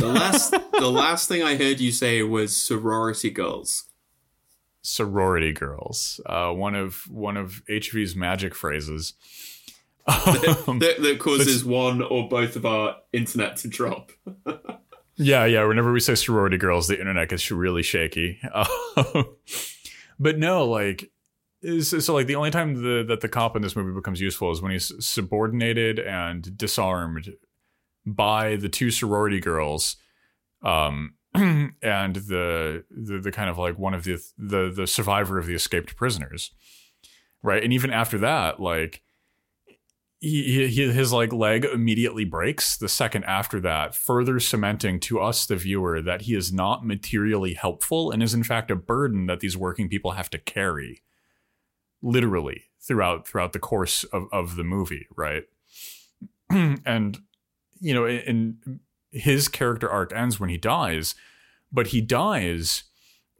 The 0.00 0.06
last 0.06 0.50
the 0.72 0.90
last 0.90 1.28
thing 1.28 1.42
I 1.42 1.56
heard 1.56 1.78
you 1.78 1.92
say 1.92 2.22
was 2.22 2.56
sorority 2.56 3.30
girls. 3.30 3.84
Sorority 4.82 5.52
girls. 5.52 6.20
Uh, 6.24 6.50
one 6.52 6.74
of 6.74 7.08
one 7.10 7.36
of 7.36 7.62
HV's 7.68 8.16
magic 8.16 8.54
phrases. 8.54 9.14
Um, 10.06 10.78
that, 10.80 10.96
that, 11.02 11.18
causes 11.20 11.64
one 11.64 12.02
or 12.02 12.28
both 12.28 12.56
of 12.56 12.64
our 12.64 12.96
internet 13.12 13.58
to 13.58 13.68
drop. 13.68 14.10
yeah, 15.16 15.44
yeah. 15.44 15.64
Whenever 15.64 15.92
we 15.92 16.00
say 16.00 16.14
sorority 16.14 16.56
girls, 16.56 16.88
the 16.88 16.98
internet 16.98 17.28
gets 17.28 17.50
really 17.50 17.82
shaky. 17.82 18.40
but 20.18 20.38
no, 20.38 20.66
like, 20.66 21.10
so 21.82 22.14
like 22.14 22.26
the 22.26 22.34
only 22.34 22.50
time 22.50 22.82
the, 22.82 23.04
that 23.06 23.20
the 23.20 23.28
cop 23.28 23.54
in 23.54 23.62
this 23.62 23.76
movie 23.76 23.94
becomes 23.94 24.20
useful 24.20 24.50
is 24.50 24.62
when 24.62 24.72
he's 24.72 24.92
subordinated 25.04 25.98
and 26.00 26.56
disarmed 26.56 27.34
by 28.06 28.56
the 28.56 28.68
two 28.68 28.90
sorority 28.90 29.40
girls, 29.40 29.96
um, 30.62 31.14
and 31.34 32.16
the, 32.16 32.84
the 32.90 33.20
the 33.22 33.32
kind 33.32 33.48
of 33.50 33.58
like 33.58 33.78
one 33.78 33.94
of 33.94 34.04
the 34.04 34.18
the 34.36 34.72
the 34.74 34.86
survivor 34.86 35.38
of 35.38 35.46
the 35.46 35.54
escaped 35.54 35.96
prisoners, 35.96 36.52
right? 37.42 37.62
And 37.62 37.72
even 37.72 37.90
after 37.90 38.18
that, 38.18 38.60
like 38.60 39.02
he, 40.20 40.68
he, 40.68 40.92
his 40.92 41.12
like 41.12 41.32
leg 41.32 41.64
immediately 41.64 42.24
breaks 42.24 42.76
the 42.76 42.88
second 42.88 43.24
after 43.24 43.58
that 43.60 43.94
further 43.94 44.38
cementing 44.38 45.00
to 45.00 45.18
us 45.18 45.46
the 45.46 45.56
viewer 45.56 46.02
that 46.02 46.22
he 46.22 46.34
is 46.34 46.52
not 46.52 46.84
materially 46.84 47.54
helpful 47.54 48.10
and 48.10 48.22
is 48.22 48.34
in 48.34 48.44
fact 48.44 48.70
a 48.70 48.76
burden 48.76 49.26
that 49.26 49.40
these 49.40 49.56
working 49.56 49.88
people 49.88 50.12
have 50.12 50.28
to 50.28 50.38
carry 50.38 51.02
literally 52.02 52.64
throughout 52.86 53.26
throughout 53.26 53.54
the 53.54 53.58
course 53.58 54.04
of, 54.04 54.24
of 54.30 54.56
the 54.56 54.64
movie 54.64 55.06
right 55.16 55.44
and 56.50 57.20
you 57.80 57.94
know 57.94 58.06
in 58.06 58.80
his 59.10 59.48
character 59.48 59.90
arc 59.90 60.12
ends 60.12 60.38
when 60.38 60.50
he 60.50 60.56
dies 60.56 61.14
but 61.72 61.88
he 61.88 62.00
dies 62.00 62.84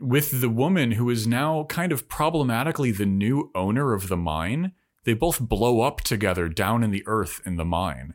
with 0.00 0.40
the 0.40 0.48
woman 0.48 0.92
who 0.92 1.10
is 1.10 1.26
now 1.26 1.64
kind 1.64 1.92
of 1.92 2.08
problematically 2.08 2.90
the 2.90 3.06
new 3.06 3.50
owner 3.54 3.92
of 3.92 4.08
the 4.08 4.16
mine. 4.16 4.72
They 5.04 5.12
both 5.12 5.40
blow 5.40 5.82
up 5.82 6.00
together 6.00 6.48
down 6.48 6.82
in 6.82 6.90
the 6.90 7.04
earth 7.06 7.40
in 7.44 7.56
the 7.56 7.64
mine 7.64 8.14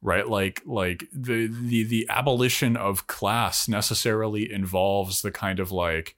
right? 0.00 0.28
Like 0.28 0.62
like 0.64 1.04
the 1.12 1.48
the 1.48 1.82
the 1.82 2.06
abolition 2.08 2.76
of 2.76 3.06
class 3.06 3.68
necessarily 3.68 4.50
involves 4.50 5.22
the 5.22 5.32
kind 5.32 5.58
of 5.58 5.72
like 5.72 6.16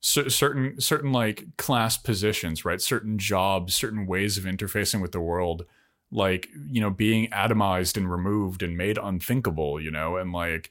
c- 0.00 0.28
certain 0.28 0.80
certain 0.80 1.12
like 1.12 1.56
class 1.56 1.96
positions 1.96 2.64
right? 2.64 2.80
Certain 2.80 3.18
jobs 3.18 3.74
certain 3.74 4.06
ways 4.06 4.38
of 4.38 4.44
interfacing 4.44 5.00
with 5.00 5.12
the 5.12 5.20
world 5.20 5.64
like 6.14 6.48
you 6.70 6.80
know 6.80 6.90
being 6.90 7.28
atomized 7.30 7.96
and 7.96 8.10
removed 8.10 8.62
and 8.62 8.76
made 8.76 8.96
unthinkable 8.96 9.80
you 9.80 9.90
know 9.90 10.16
and 10.16 10.32
like 10.32 10.70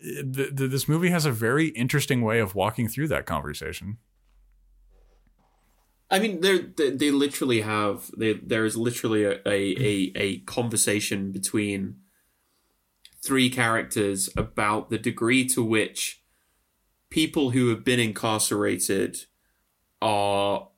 th- 0.00 0.56
th- 0.56 0.70
this 0.70 0.88
movie 0.88 1.10
has 1.10 1.24
a 1.26 1.32
very 1.32 1.68
interesting 1.68 2.22
way 2.22 2.38
of 2.38 2.54
walking 2.54 2.88
through 2.88 3.08
that 3.08 3.26
conversation. 3.26 3.98
I 6.10 6.20
mean, 6.20 6.40
they 6.40 6.58
they 6.90 7.10
literally 7.10 7.62
have 7.62 8.10
there 8.16 8.64
is 8.64 8.76
literally 8.76 9.24
a, 9.24 9.40
a, 9.44 10.12
a 10.14 10.38
conversation 10.40 11.32
between 11.32 11.96
three 13.24 13.50
characters 13.50 14.30
about 14.36 14.88
the 14.88 14.98
degree 14.98 15.44
to 15.48 15.64
which 15.64 16.22
people 17.10 17.50
who 17.50 17.70
have 17.70 17.84
been 17.84 17.98
incarcerated 17.98 19.24
are 20.00 20.68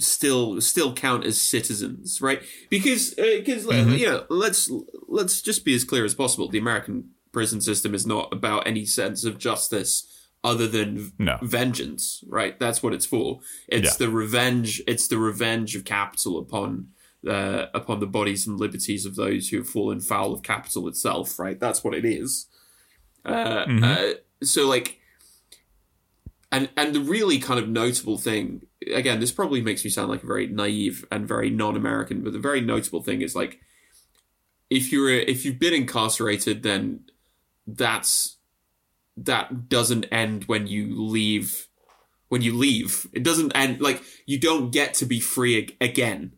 still 0.00 0.60
still 0.60 0.92
count 0.94 1.24
as 1.24 1.40
citizens, 1.40 2.20
right? 2.20 2.42
Because 2.70 3.14
because 3.14 3.66
uh, 3.66 3.70
mm-hmm. 3.70 3.94
you 3.94 4.06
know, 4.06 4.24
let's 4.28 4.70
let's 5.08 5.42
just 5.42 5.64
be 5.64 5.74
as 5.74 5.84
clear 5.84 6.04
as 6.04 6.14
possible. 6.14 6.48
The 6.48 6.58
American 6.58 7.10
prison 7.32 7.60
system 7.60 7.94
is 7.94 8.06
not 8.06 8.32
about 8.32 8.66
any 8.66 8.84
sense 8.84 9.24
of 9.24 9.38
justice 9.38 10.06
other 10.44 10.68
than 10.68 11.12
no. 11.18 11.38
vengeance, 11.42 12.22
right? 12.28 12.58
That's 12.58 12.82
what 12.82 12.94
it's 12.94 13.06
for. 13.06 13.40
It's 13.66 13.92
yeah. 13.92 14.06
the 14.06 14.10
revenge. 14.10 14.82
It's 14.86 15.08
the 15.08 15.18
revenge 15.18 15.74
of 15.76 15.84
capital 15.84 16.38
upon 16.38 16.88
uh, 17.26 17.66
upon 17.74 18.00
the 18.00 18.06
bodies 18.06 18.46
and 18.46 18.58
liberties 18.58 19.04
of 19.04 19.16
those 19.16 19.48
who 19.48 19.58
have 19.58 19.68
fallen 19.68 20.00
foul 20.00 20.32
of 20.32 20.42
capital 20.42 20.86
itself, 20.88 21.38
right? 21.38 21.58
That's 21.58 21.82
what 21.82 21.94
it 21.94 22.04
is. 22.04 22.46
Uh, 23.24 23.66
mm-hmm. 23.66 23.84
uh, 23.84 24.14
so, 24.42 24.66
like, 24.66 25.00
and 26.52 26.68
and 26.76 26.94
the 26.94 27.00
really 27.00 27.38
kind 27.38 27.58
of 27.58 27.68
notable 27.68 28.18
thing, 28.18 28.62
again, 28.94 29.20
this 29.20 29.32
probably 29.32 29.60
makes 29.60 29.84
me 29.84 29.90
sound 29.90 30.08
like 30.10 30.22
a 30.22 30.26
very 30.26 30.46
naive 30.46 31.04
and 31.10 31.26
very 31.26 31.50
non-American, 31.50 32.22
but 32.22 32.32
the 32.32 32.38
very 32.38 32.60
notable 32.60 33.02
thing 33.02 33.22
is 33.22 33.34
like, 33.34 33.60
if 34.70 34.92
you're 34.92 35.10
if 35.10 35.44
you've 35.44 35.58
been 35.58 35.74
incarcerated, 35.74 36.62
then 36.62 37.00
that's 37.66 38.36
that 39.16 39.68
doesn't 39.68 40.04
end 40.12 40.44
when 40.44 40.66
you 40.66 41.00
leave 41.00 41.68
when 42.28 42.42
you 42.42 42.54
leave. 42.54 43.06
It 43.12 43.22
doesn't 43.22 43.52
end 43.54 43.80
like 43.80 44.02
you 44.26 44.38
don't 44.38 44.70
get 44.70 44.94
to 44.94 45.06
be 45.06 45.20
free 45.20 45.76
again. 45.80 46.32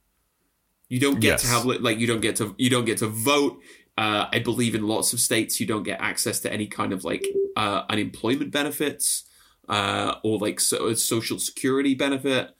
You 0.89 1.01
don't 1.01 1.21
get 1.21 1.29
yes. 1.29 1.43
to 1.43 1.49
have 1.49 1.65
like 1.65 1.99
you 1.99 2.07
don't 2.07 2.21
get 2.21 2.37
to 2.37 2.55
you 2.59 2.71
don't 2.71 2.85
get 2.85 2.99
to 2.99 3.07
vote. 3.07 3.61
Uh, 3.99 4.29
i 4.33 4.39
believe 4.39 4.75
in 4.75 4.87
lots 4.87 5.13
of 5.13 5.21
states 5.21 5.61
you 5.61 5.67
don't 5.67 5.83
get 5.83 6.01
access 6.01 6.41
to 6.41 6.51
any 6.51 6.67
kind 6.67 6.93
of 6.93 7.05
like 7.05 7.27
uh, 7.57 7.83
unemployment 7.91 8.51
benefits 8.51 9.25
uh, 9.71 10.17
or 10.25 10.39
like 10.39 10.61
so, 10.61 10.93
social 10.95 11.39
security 11.39 11.95
benefit. 11.95 12.51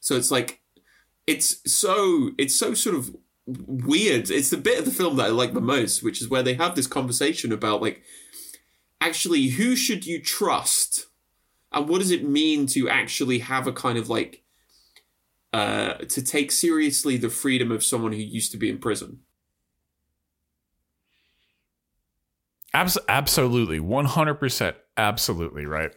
So 0.00 0.14
it's 0.14 0.30
like 0.30 0.60
it's 1.26 1.60
so 1.70 2.30
it's 2.38 2.54
so 2.54 2.74
sort 2.74 2.94
of 2.94 3.16
weird. 3.46 4.30
It's 4.30 4.50
the 4.50 4.58
bit 4.58 4.78
of 4.78 4.84
the 4.84 4.90
film 4.92 5.16
that 5.16 5.26
i 5.26 5.30
like 5.30 5.54
the 5.54 5.60
most 5.60 6.02
which 6.02 6.20
is 6.20 6.28
where 6.28 6.42
they 6.42 6.54
have 6.54 6.76
this 6.76 6.86
conversation 6.86 7.50
about 7.50 7.82
like 7.82 8.02
actually 9.00 9.48
who 9.48 9.74
should 9.74 10.06
you 10.06 10.20
trust? 10.20 11.06
And 11.72 11.88
what 11.88 11.98
does 12.00 12.10
it 12.10 12.28
mean 12.28 12.66
to 12.68 12.88
actually 12.88 13.38
have 13.38 13.66
a 13.66 13.72
kind 13.72 13.96
of 13.96 14.10
like 14.10 14.44
uh 15.54 15.94
to 15.94 16.22
take 16.22 16.52
seriously 16.52 17.16
the 17.16 17.30
freedom 17.30 17.72
of 17.72 17.82
someone 17.82 18.12
who 18.12 18.18
used 18.18 18.52
to 18.52 18.58
be 18.58 18.68
in 18.68 18.78
prison? 18.78 19.20
Abs- 22.74 22.98
absolutely. 23.08 23.80
100% 23.80 24.74
absolutely 24.96 25.66
right 25.66 25.92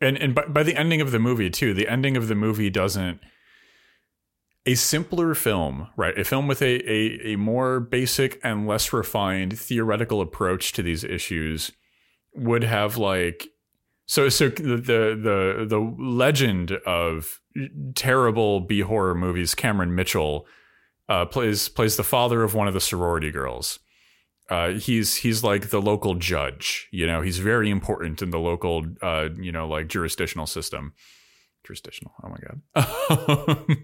and 0.00 0.16
and 0.16 0.34
by, 0.34 0.44
by 0.46 0.62
the 0.62 0.76
ending 0.76 1.00
of 1.00 1.10
the 1.10 1.18
movie 1.18 1.50
too 1.50 1.74
the 1.74 1.88
ending 1.88 2.16
of 2.16 2.28
the 2.28 2.34
movie 2.34 2.70
doesn't 2.70 3.20
a 4.68 4.74
simpler 4.74 5.34
film, 5.34 5.88
right? 5.96 6.18
A 6.18 6.24
film 6.24 6.46
with 6.46 6.60
a, 6.60 6.90
a, 6.90 7.32
a 7.32 7.36
more 7.36 7.80
basic 7.80 8.38
and 8.44 8.66
less 8.66 8.92
refined 8.92 9.58
theoretical 9.58 10.20
approach 10.20 10.74
to 10.74 10.82
these 10.82 11.04
issues 11.04 11.72
would 12.34 12.64
have 12.64 12.98
like 12.98 13.48
so 14.04 14.28
so 14.28 14.50
the 14.50 14.76
the 14.76 15.66
the 15.66 15.94
legend 15.98 16.72
of 16.84 17.40
terrible 17.94 18.60
B 18.60 18.80
horror 18.80 19.14
movies. 19.14 19.54
Cameron 19.54 19.94
Mitchell 19.94 20.46
uh, 21.08 21.24
plays 21.24 21.70
plays 21.70 21.96
the 21.96 22.04
father 22.04 22.42
of 22.42 22.52
one 22.52 22.68
of 22.68 22.74
the 22.74 22.80
sorority 22.80 23.30
girls. 23.30 23.78
Uh, 24.48 24.70
he's 24.70 25.16
he's 25.16 25.44
like 25.44 25.70
the 25.70 25.80
local 25.80 26.14
judge. 26.14 26.88
You 26.90 27.06
know, 27.06 27.20
he's 27.20 27.38
very 27.38 27.70
important 27.70 28.22
in 28.22 28.30
the 28.30 28.38
local 28.38 28.86
uh, 29.02 29.28
you 29.38 29.52
know 29.52 29.68
like 29.68 29.88
jurisdictional 29.88 30.46
system. 30.46 30.94
Jurisdictional. 31.64 32.14
Oh 32.22 32.28
my 32.28 32.38
god. 32.46 33.66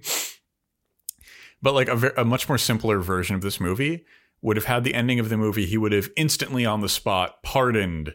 but 1.62 1.74
like 1.74 1.88
a, 1.88 1.96
ver- 1.96 2.14
a 2.16 2.24
much 2.24 2.48
more 2.48 2.58
simpler 2.58 3.00
version 3.00 3.36
of 3.36 3.42
this 3.42 3.60
movie 3.60 4.04
would 4.40 4.56
have 4.56 4.66
had 4.66 4.84
the 4.84 4.94
ending 4.94 5.18
of 5.18 5.28
the 5.28 5.36
movie. 5.36 5.66
He 5.66 5.76
would 5.76 5.92
have 5.92 6.08
instantly 6.16 6.64
on 6.64 6.80
the 6.80 6.88
spot 6.88 7.42
pardoned 7.42 8.14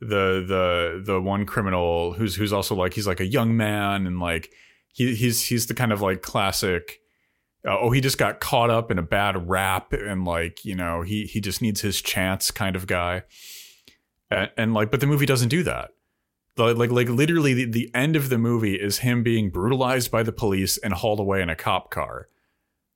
the 0.00 0.44
the 0.46 1.02
the 1.04 1.20
one 1.20 1.44
criminal 1.44 2.14
who's 2.14 2.34
who's 2.34 2.52
also 2.52 2.74
like 2.74 2.94
he's 2.94 3.06
like 3.06 3.20
a 3.20 3.26
young 3.26 3.56
man 3.56 4.06
and 4.06 4.18
like 4.18 4.50
he 4.92 5.14
he's 5.14 5.46
he's 5.46 5.66
the 5.66 5.74
kind 5.74 5.92
of 5.92 6.00
like 6.00 6.22
classic 6.22 7.00
uh, 7.66 7.78
oh 7.78 7.90
he 7.90 8.00
just 8.00 8.18
got 8.18 8.40
caught 8.40 8.70
up 8.70 8.90
in 8.90 8.98
a 8.98 9.02
bad 9.02 9.48
rap 9.48 9.92
and 9.92 10.24
like 10.24 10.64
you 10.64 10.74
know 10.74 11.02
he 11.02 11.24
he 11.24 11.40
just 11.40 11.62
needs 11.62 11.80
his 11.80 12.00
chance 12.00 12.50
kind 12.50 12.76
of 12.76 12.86
guy 12.86 13.22
and, 14.30 14.50
and 14.56 14.74
like 14.74 14.90
but 14.90 15.00
the 15.00 15.06
movie 15.06 15.26
doesn't 15.26 15.48
do 15.48 15.62
that 15.62 15.90
like 16.56 16.76
like, 16.76 16.90
like 16.90 17.08
literally 17.08 17.54
the, 17.54 17.64
the 17.64 17.90
end 17.94 18.16
of 18.16 18.28
the 18.28 18.38
movie 18.38 18.74
is 18.74 18.98
him 18.98 19.22
being 19.22 19.50
brutalized 19.50 20.10
by 20.10 20.22
the 20.22 20.32
police 20.32 20.78
and 20.78 20.94
hauled 20.94 21.20
away 21.20 21.42
in 21.42 21.50
a 21.50 21.56
cop 21.56 21.90
car 21.90 22.28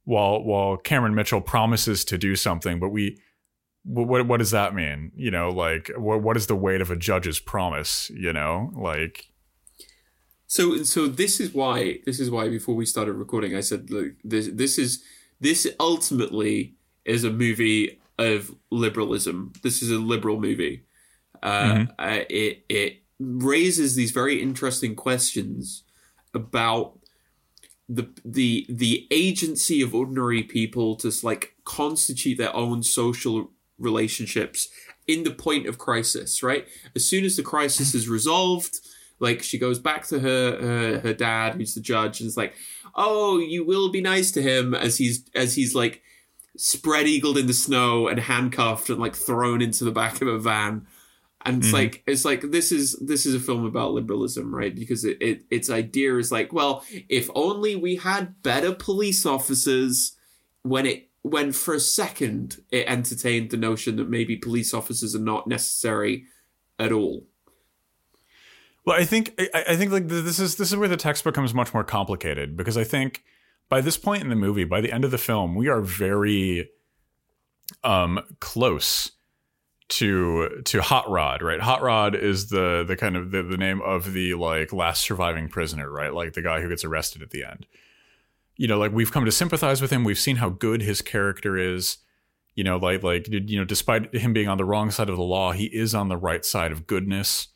while 0.04 0.42
while 0.42 0.76
Cameron 0.76 1.14
Mitchell 1.14 1.40
promises 1.40 2.04
to 2.06 2.18
do 2.18 2.36
something 2.36 2.78
but 2.78 2.90
we 2.90 3.18
what 3.84 4.26
what 4.26 4.38
does 4.38 4.50
that 4.50 4.74
mean? 4.74 5.12
You 5.14 5.30
know, 5.30 5.50
like 5.50 5.90
what 5.96 6.22
what 6.22 6.36
is 6.36 6.46
the 6.46 6.56
weight 6.56 6.80
of 6.80 6.90
a 6.90 6.96
judge's 6.96 7.38
promise? 7.38 8.10
You 8.10 8.32
know, 8.32 8.72
like. 8.74 9.26
So 10.54 10.84
so 10.84 11.08
this 11.08 11.40
is 11.40 11.52
why 11.52 11.98
this 12.06 12.20
is 12.20 12.30
why 12.30 12.48
before 12.48 12.76
we 12.76 12.86
started 12.86 13.14
recording, 13.14 13.56
I 13.56 13.60
said, 13.60 13.90
look, 13.90 14.12
this 14.22 14.48
this 14.52 14.78
is 14.78 15.02
this 15.40 15.66
ultimately 15.80 16.76
is 17.04 17.24
a 17.24 17.30
movie 17.30 18.00
of 18.20 18.54
liberalism. 18.70 19.52
This 19.64 19.82
is 19.82 19.90
a 19.90 19.98
liberal 19.98 20.40
movie. 20.40 20.84
Uh, 21.42 21.64
mm-hmm. 21.64 21.84
uh, 21.98 22.20
it 22.30 22.64
it 22.68 23.02
raises 23.18 23.96
these 23.96 24.12
very 24.12 24.40
interesting 24.40 24.94
questions 24.94 25.82
about 26.34 27.00
the 27.88 28.08
the 28.24 28.64
the 28.68 29.08
agency 29.10 29.82
of 29.82 29.92
ordinary 29.92 30.44
people 30.44 30.94
to 30.98 31.10
like 31.24 31.56
constitute 31.64 32.38
their 32.38 32.54
own 32.54 32.84
social 32.84 33.50
relationships 33.76 34.68
in 35.08 35.24
the 35.24 35.32
point 35.32 35.66
of 35.66 35.78
crisis, 35.78 36.44
right? 36.44 36.68
As 36.94 37.04
soon 37.04 37.24
as 37.24 37.34
the 37.34 37.42
crisis 37.42 37.92
is 37.92 38.08
resolved, 38.08 38.78
like 39.20 39.42
she 39.42 39.58
goes 39.58 39.78
back 39.78 40.06
to 40.08 40.18
her 40.18 40.60
her, 40.60 41.00
her 41.00 41.14
dad, 41.14 41.54
who's 41.54 41.74
the 41.74 41.80
judge, 41.80 42.20
and 42.20 42.28
it's 42.28 42.36
like, 42.36 42.54
"Oh, 42.94 43.38
you 43.38 43.64
will 43.64 43.90
be 43.90 44.00
nice 44.00 44.30
to 44.32 44.42
him," 44.42 44.74
as 44.74 44.98
he's 44.98 45.24
as 45.34 45.54
he's 45.54 45.74
like 45.74 46.02
spread 46.56 47.06
eagled 47.06 47.38
in 47.38 47.46
the 47.46 47.54
snow 47.54 48.06
and 48.06 48.20
handcuffed 48.20 48.88
and 48.88 49.00
like 49.00 49.16
thrown 49.16 49.60
into 49.60 49.84
the 49.84 49.90
back 49.90 50.20
of 50.20 50.28
a 50.28 50.38
van. 50.38 50.86
And 51.46 51.58
it's 51.58 51.66
mm-hmm. 51.66 51.76
like 51.76 52.02
it's 52.06 52.24
like 52.24 52.50
this 52.50 52.72
is 52.72 52.98
this 53.02 53.26
is 53.26 53.34
a 53.34 53.40
film 53.40 53.66
about 53.66 53.92
liberalism, 53.92 54.54
right? 54.54 54.74
Because 54.74 55.04
it, 55.04 55.18
it 55.20 55.44
its 55.50 55.68
idea 55.68 56.16
is 56.16 56.32
like, 56.32 56.52
well, 56.52 56.84
if 57.08 57.28
only 57.34 57.76
we 57.76 57.96
had 57.96 58.42
better 58.42 58.72
police 58.72 59.26
officers 59.26 60.16
when 60.62 60.86
it 60.86 61.10
when 61.20 61.52
for 61.52 61.74
a 61.74 61.80
second 61.80 62.58
it 62.70 62.86
entertained 62.86 63.50
the 63.50 63.56
notion 63.56 63.96
that 63.96 64.08
maybe 64.08 64.36
police 64.36 64.72
officers 64.72 65.14
are 65.14 65.20
not 65.20 65.46
necessary 65.46 66.24
at 66.78 66.92
all. 66.92 67.26
Well, 68.84 68.98
I 68.98 69.04
think 69.04 69.34
I, 69.38 69.64
I 69.70 69.76
think 69.76 69.92
like 69.92 70.08
this 70.08 70.38
is 70.38 70.56
this 70.56 70.70
is 70.70 70.76
where 70.76 70.88
the 70.88 70.96
text 70.96 71.24
becomes 71.24 71.54
much 71.54 71.72
more 71.72 71.84
complicated 71.84 72.56
because 72.56 72.76
I 72.76 72.84
think 72.84 73.22
by 73.68 73.80
this 73.80 73.96
point 73.96 74.22
in 74.22 74.28
the 74.28 74.36
movie, 74.36 74.64
by 74.64 74.80
the 74.80 74.92
end 74.92 75.04
of 75.04 75.10
the 75.10 75.18
film, 75.18 75.54
we 75.54 75.68
are 75.68 75.80
very 75.80 76.70
um 77.82 78.20
close 78.40 79.12
to 79.88 80.62
to 80.64 80.82
Hot 80.82 81.08
Rod, 81.10 81.42
right? 81.42 81.60
Hot 81.60 81.82
Rod 81.82 82.14
is 82.14 82.48
the 82.48 82.84
the 82.86 82.96
kind 82.96 83.16
of 83.16 83.30
the, 83.30 83.42
the 83.42 83.56
name 83.56 83.80
of 83.82 84.12
the 84.12 84.34
like 84.34 84.72
last 84.72 85.02
surviving 85.02 85.48
prisoner, 85.48 85.90
right? 85.90 86.12
Like 86.12 86.34
the 86.34 86.42
guy 86.42 86.60
who 86.60 86.68
gets 86.68 86.84
arrested 86.84 87.22
at 87.22 87.30
the 87.30 87.44
end 87.44 87.66
you 88.56 88.68
know, 88.68 88.78
like 88.78 88.92
we've 88.92 89.12
come 89.12 89.24
to 89.24 89.32
sympathize 89.32 89.82
with 89.82 89.90
him. 89.90 90.04
We've 90.04 90.18
seen 90.18 90.36
how 90.36 90.50
good 90.50 90.82
his 90.82 91.02
character 91.02 91.56
is. 91.56 91.98
You 92.54 92.62
know, 92.62 92.76
like 92.76 93.02
like 93.02 93.26
you 93.28 93.58
know, 93.58 93.64
despite 93.64 94.14
him 94.14 94.32
being 94.32 94.48
on 94.48 94.58
the 94.58 94.64
wrong 94.64 94.90
side 94.90 95.08
of 95.08 95.16
the 95.16 95.22
law, 95.22 95.52
he 95.52 95.64
is 95.64 95.94
on 95.94 96.08
the 96.08 96.16
right 96.16 96.44
side 96.44 96.70
of 96.70 96.86
goodness. 96.86 97.48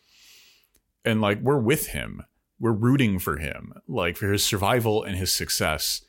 And 1.08 1.20
like 1.20 1.40
we're 1.40 1.58
with 1.58 1.88
him. 1.88 2.22
We're 2.60 2.72
rooting 2.72 3.18
for 3.18 3.38
him, 3.38 3.72
like 3.86 4.16
for 4.16 4.32
his 4.32 4.44
survival 4.44 5.04
and 5.04 5.16
his 5.16 5.32
success. 5.32 6.02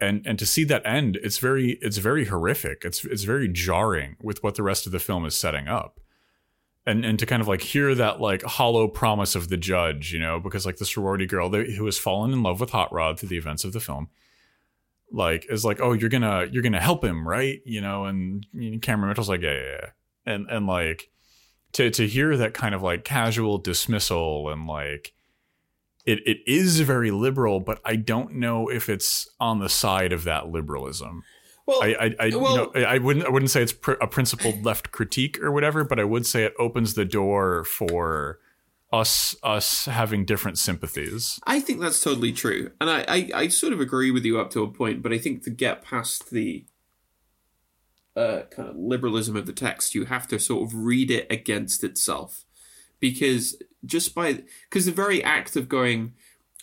And 0.00 0.26
and 0.26 0.38
to 0.38 0.46
see 0.46 0.64
that 0.64 0.84
end, 0.84 1.18
it's 1.22 1.38
very 1.38 1.78
it's 1.80 1.98
very 1.98 2.26
horrific. 2.26 2.84
It's 2.84 3.04
it's 3.04 3.22
very 3.24 3.48
jarring 3.48 4.16
with 4.22 4.42
what 4.42 4.56
the 4.56 4.62
rest 4.62 4.86
of 4.86 4.92
the 4.92 4.98
film 4.98 5.24
is 5.24 5.34
setting 5.34 5.68
up 5.68 6.00
and 6.86 7.04
and 7.04 7.18
to 7.18 7.26
kind 7.26 7.40
of 7.40 7.48
like 7.48 7.62
hear 7.62 7.94
that 7.94 8.20
like 8.20 8.42
hollow 8.42 8.88
promise 8.88 9.34
of 9.34 9.48
the 9.48 9.56
judge, 9.56 10.12
you 10.12 10.18
know, 10.18 10.38
because 10.38 10.66
like 10.66 10.76
the 10.76 10.84
sorority 10.84 11.26
girl 11.26 11.50
who 11.50 11.84
has 11.86 11.98
fallen 11.98 12.32
in 12.32 12.42
love 12.42 12.60
with 12.60 12.70
Hot 12.70 12.92
Rod 12.92 13.18
through 13.18 13.30
the 13.30 13.38
events 13.38 13.64
of 13.64 13.72
the 13.72 13.80
film, 13.80 14.08
like 15.10 15.46
is 15.48 15.64
like, 15.64 15.80
oh, 15.80 15.92
you're 15.92 16.10
gonna 16.10 16.46
you're 16.50 16.62
gonna 16.62 16.80
help 16.80 17.04
him, 17.04 17.26
right? 17.26 17.60
You 17.64 17.80
know, 17.80 18.04
and 18.04 18.46
know, 18.52 18.78
Cameron 18.80 19.08
Mitchell's 19.08 19.28
like, 19.28 19.42
yeah, 19.42 19.54
yeah, 19.54 19.78
yeah, 19.80 19.90
and 20.26 20.50
and 20.50 20.66
like 20.66 21.10
to 21.74 21.90
to 21.90 22.06
hear 22.08 22.36
that 22.36 22.54
kind 22.54 22.74
of 22.74 22.82
like 22.82 23.04
casual 23.04 23.58
dismissal 23.58 24.48
and 24.48 24.66
like 24.66 25.12
it 26.04 26.20
it 26.26 26.38
is 26.46 26.80
very 26.80 27.10
liberal, 27.10 27.60
but 27.60 27.80
I 27.84 27.96
don't 27.96 28.34
know 28.34 28.68
if 28.68 28.88
it's 28.88 29.28
on 29.38 29.58
the 29.60 29.68
side 29.68 30.12
of 30.12 30.24
that 30.24 30.48
liberalism. 30.48 31.22
Well, 31.66 31.82
I 31.82 31.94
I, 31.94 32.14
I, 32.26 32.36
well- 32.36 32.72
you 32.74 32.80
know, 32.82 32.86
I 32.88 32.98
wouldn't 32.98 33.26
I 33.26 33.30
wouldn't 33.30 33.50
say 33.50 33.62
it's 33.62 33.72
pr- 33.72 33.92
a 33.92 34.06
principled 34.06 34.64
left 34.64 34.90
critique 34.92 35.38
or 35.42 35.50
whatever, 35.52 35.84
but 35.84 35.98
I 36.00 36.04
would 36.04 36.26
say 36.26 36.44
it 36.44 36.54
opens 36.58 36.94
the 36.94 37.04
door 37.06 37.64
for 37.64 38.38
us 38.92 39.34
us 39.42 39.86
having 39.86 40.24
different 40.24 40.58
sympathies. 40.58 41.40
I 41.44 41.58
think 41.60 41.80
that's 41.80 42.00
totally 42.02 42.32
true, 42.32 42.70
and 42.80 42.90
I, 42.90 43.04
I, 43.08 43.30
I 43.34 43.48
sort 43.48 43.72
of 43.72 43.80
agree 43.80 44.10
with 44.10 44.24
you 44.24 44.38
up 44.38 44.50
to 44.50 44.62
a 44.62 44.68
point. 44.68 45.02
But 45.02 45.12
I 45.12 45.18
think 45.18 45.42
to 45.44 45.50
get 45.50 45.82
past 45.82 46.30
the 46.30 46.64
uh, 48.16 48.42
kind 48.50 48.68
of 48.68 48.76
liberalism 48.76 49.36
of 49.36 49.46
the 49.46 49.52
text, 49.52 49.94
you 49.94 50.04
have 50.06 50.26
to 50.28 50.38
sort 50.38 50.62
of 50.68 50.74
read 50.74 51.10
it 51.10 51.26
against 51.30 51.82
itself, 51.84 52.44
because 53.00 53.56
just 53.84 54.14
by 54.14 54.42
because 54.68 54.86
the 54.86 54.92
very 54.92 55.22
act 55.22 55.56
of 55.56 55.68
going, 55.68 56.12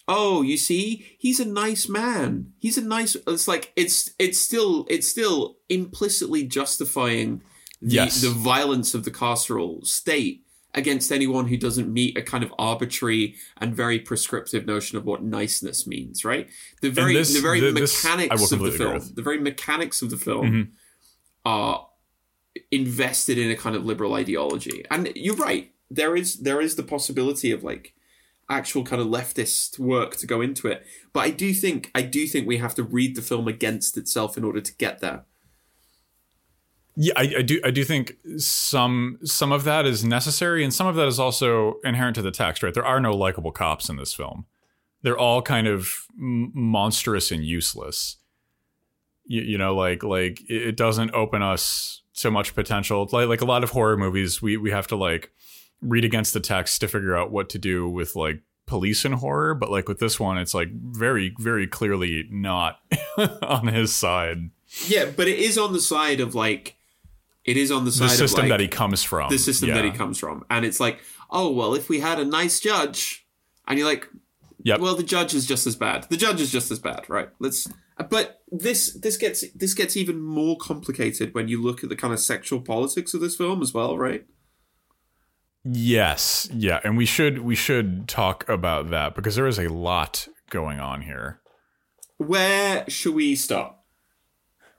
oh, 0.08 0.42
you 0.42 0.58
see, 0.58 1.16
he's 1.20 1.40
a 1.40 1.46
nice 1.46 1.88
man. 1.88 2.54
He's 2.60 2.78
a 2.78 2.82
nice. 2.84 3.16
It's 3.28 3.48
like 3.48 3.72
it's 3.76 4.12
it's 4.18 4.40
still 4.40 4.86
it's 4.90 5.08
still 5.08 5.58
implicitly 5.70 6.44
justifying 6.44 7.42
the, 7.82 7.96
Yes. 7.96 8.22
the 8.22 8.30
violence 8.30 8.94
of 8.94 9.04
the 9.06 9.12
carceral 9.12 9.86
state 9.86 10.46
against 10.74 11.12
anyone 11.12 11.48
who 11.48 11.58
doesn't 11.58 11.92
meet 11.92 12.18
a 12.18 12.22
kind 12.22 12.44
of 12.46 12.54
arbitrary 12.58 13.36
and 13.58 13.76
very 13.76 14.00
prescriptive 14.00 14.66
notion 14.66 14.98
of 14.98 15.04
what 15.06 15.22
niceness 15.22 15.86
means, 15.86 16.24
right? 16.24 16.48
The 16.82 16.90
very 16.90 17.14
this- 17.14 17.34
the 17.34 17.42
very 17.42 17.60
this 17.72 18.04
mechanics 18.04 18.52
of 18.54 18.60
the 18.60 18.72
film, 18.72 18.94
with. 18.94 19.04
Mm-hmm. 19.04 19.16
the 19.16 19.22
very 19.22 19.40
mechanics 19.42 20.02
of 20.02 20.10
the 20.12 20.18
film 20.18 20.72
are 21.46 21.88
invested 22.72 23.38
in 23.38 23.50
a 23.50 23.56
kind 23.56 23.76
of 23.76 23.86
liberal 23.86 24.14
ideology. 24.14 24.86
And 24.92 25.12
you're 25.16 25.36
right. 25.36 25.72
There 25.90 26.16
is 26.16 26.40
there 26.40 26.62
is 26.62 26.76
the 26.76 26.84
possibility 26.84 27.52
of 27.52 27.64
like 27.64 27.94
actual 28.50 28.84
kind 28.84 29.02
of 29.02 29.08
leftist 29.08 29.80
work 29.80 30.18
to 30.18 30.28
go 30.28 30.42
into 30.42 30.68
it. 30.68 30.86
But 31.14 31.22
I 31.22 31.30
do 31.32 31.54
think 31.54 31.90
I 31.96 32.02
do 32.02 32.28
think 32.28 32.48
we 32.48 32.58
have 32.58 32.76
to 32.76 32.84
read 32.84 33.16
the 33.16 33.22
film 33.22 33.48
against 33.48 33.98
itself 33.98 34.38
in 34.38 34.44
order 34.44 34.62
to 34.62 34.76
get 34.76 35.00
there. 35.00 35.26
Yeah, 36.96 37.14
I, 37.16 37.36
I 37.38 37.42
do. 37.42 37.62
I 37.64 37.72
do 37.72 37.86
think 37.86 38.18
some 38.38 39.18
some 39.24 39.52
of 39.52 39.64
that 39.64 39.86
is 39.86 40.04
necessary, 40.04 40.64
and 40.64 40.74
some 40.74 40.88
of 40.88 40.96
that 40.96 41.08
is 41.08 41.20
also 41.20 41.80
inherent 41.86 42.16
to 42.16 42.22
the 42.22 42.32
text. 42.32 42.64
Right? 42.64 42.74
There 42.74 42.86
are 42.86 43.00
no 43.00 43.16
likable 43.16 43.52
cops 43.52 43.90
in 43.90 43.96
this 43.96 44.14
film. 44.14 44.46
They're 45.02 45.18
all 45.18 45.42
kind 45.42 45.68
of 45.68 46.06
monstrous 46.16 47.32
and 47.32 47.44
useless. 47.44 48.18
You, 49.26 49.42
you 49.42 49.58
know, 49.58 49.76
like 49.76 50.04
like 50.04 50.42
it 50.50 50.76
doesn't 50.76 51.14
open 51.14 51.42
us 51.42 52.02
so 52.14 52.30
much 52.32 52.56
potential. 52.56 53.08
Like 53.12 53.28
like 53.28 53.42
a 53.42 53.46
lot 53.46 53.64
of 53.64 53.72
horror 53.72 53.98
movies, 53.98 54.42
we 54.42 54.58
we 54.58 54.72
have 54.72 54.88
to 54.88 54.96
like 54.96 55.32
read 55.82 56.06
against 56.06 56.34
the 56.34 56.40
text 56.40 56.82
to 56.82 56.88
figure 56.88 57.16
out 57.16 57.32
what 57.32 57.50
to 57.50 57.58
do 57.58 57.90
with 57.90 58.16
like 58.16 58.42
police 58.68 59.06
in 59.06 59.14
horror. 59.14 59.54
But 59.56 59.72
like 59.72 59.88
with 59.88 60.00
this 60.00 60.20
one, 60.20 60.38
it's 60.38 60.54
like 60.54 60.70
very 60.72 61.34
very 61.40 61.68
clearly 61.68 62.28
not 62.30 62.80
on 63.42 63.68
his 63.68 63.94
side. 63.94 64.50
Yeah, 64.86 65.06
but 65.16 65.28
it 65.28 65.40
is 65.40 65.58
on 65.58 65.74
the 65.74 65.82
side 65.82 66.20
of 66.20 66.36
like 66.36 66.78
it 67.44 67.58
is 67.58 67.72
on 67.72 67.86
the 67.86 67.92
side 67.92 68.06
of 68.06 68.12
The 68.12 68.18
system 68.18 68.40
of 68.46 68.50
like, 68.50 68.58
that 68.60 68.60
he 68.62 68.68
comes 68.68 69.04
from. 69.04 69.30
the 69.30 69.38
system 69.38 69.70
that 69.70 69.84
he 69.86 69.92
comes 69.92 70.18
from. 70.20 70.46
And 70.50 70.64
it's 70.66 70.80
like, 70.80 71.00
oh 71.30 71.52
well, 71.52 71.74
if 71.74 71.90
we 71.90 72.00
had 72.00 72.20
a 72.20 72.26
nice 72.26 72.60
judge 72.60 73.26
and 73.68 73.78
you're 73.80 73.88
like, 73.88 74.08
Yep. 74.64 74.80
well 74.80 74.96
the 74.96 75.04
judge 75.04 75.34
is 75.34 75.46
just 75.48 75.66
as 75.66 75.76
bad. 75.76 76.06
The 76.10 76.18
judge 76.18 76.40
is 76.40 76.52
just 76.52 76.70
as 76.72 76.80
bad, 76.80 77.10
right? 77.10 77.30
Let's 77.40 77.68
but 78.10 78.41
this 78.52 78.94
this 79.02 79.16
gets 79.16 79.50
this 79.54 79.74
gets 79.74 79.96
even 79.96 80.20
more 80.20 80.58
complicated 80.58 81.34
when 81.34 81.48
you 81.48 81.62
look 81.62 81.84
at 81.84 81.90
the 81.90 81.96
kind 81.96 82.14
of 82.14 82.20
sexual 82.20 82.60
politics 82.60 83.14
of 83.14 83.22
this 83.22 83.36
film 83.36 83.62
as 83.62 83.74
well, 83.74 83.98
right? 83.98 84.26
Yes, 85.64 86.50
yeah, 86.52 86.82
and 86.84 86.98
we 86.98 87.06
should 87.06 87.40
we 87.40 87.56
should 87.56 88.08
talk 88.08 88.48
about 88.50 88.90
that 88.90 89.16
because 89.16 89.36
there 89.36 89.48
is 89.48 89.60
a 89.60 89.70
lot 89.70 90.28
going 90.50 90.80
on 90.80 91.02
here. 91.02 91.40
Where 92.18 92.84
should 92.90 93.16
we 93.16 93.36
start? 93.36 93.76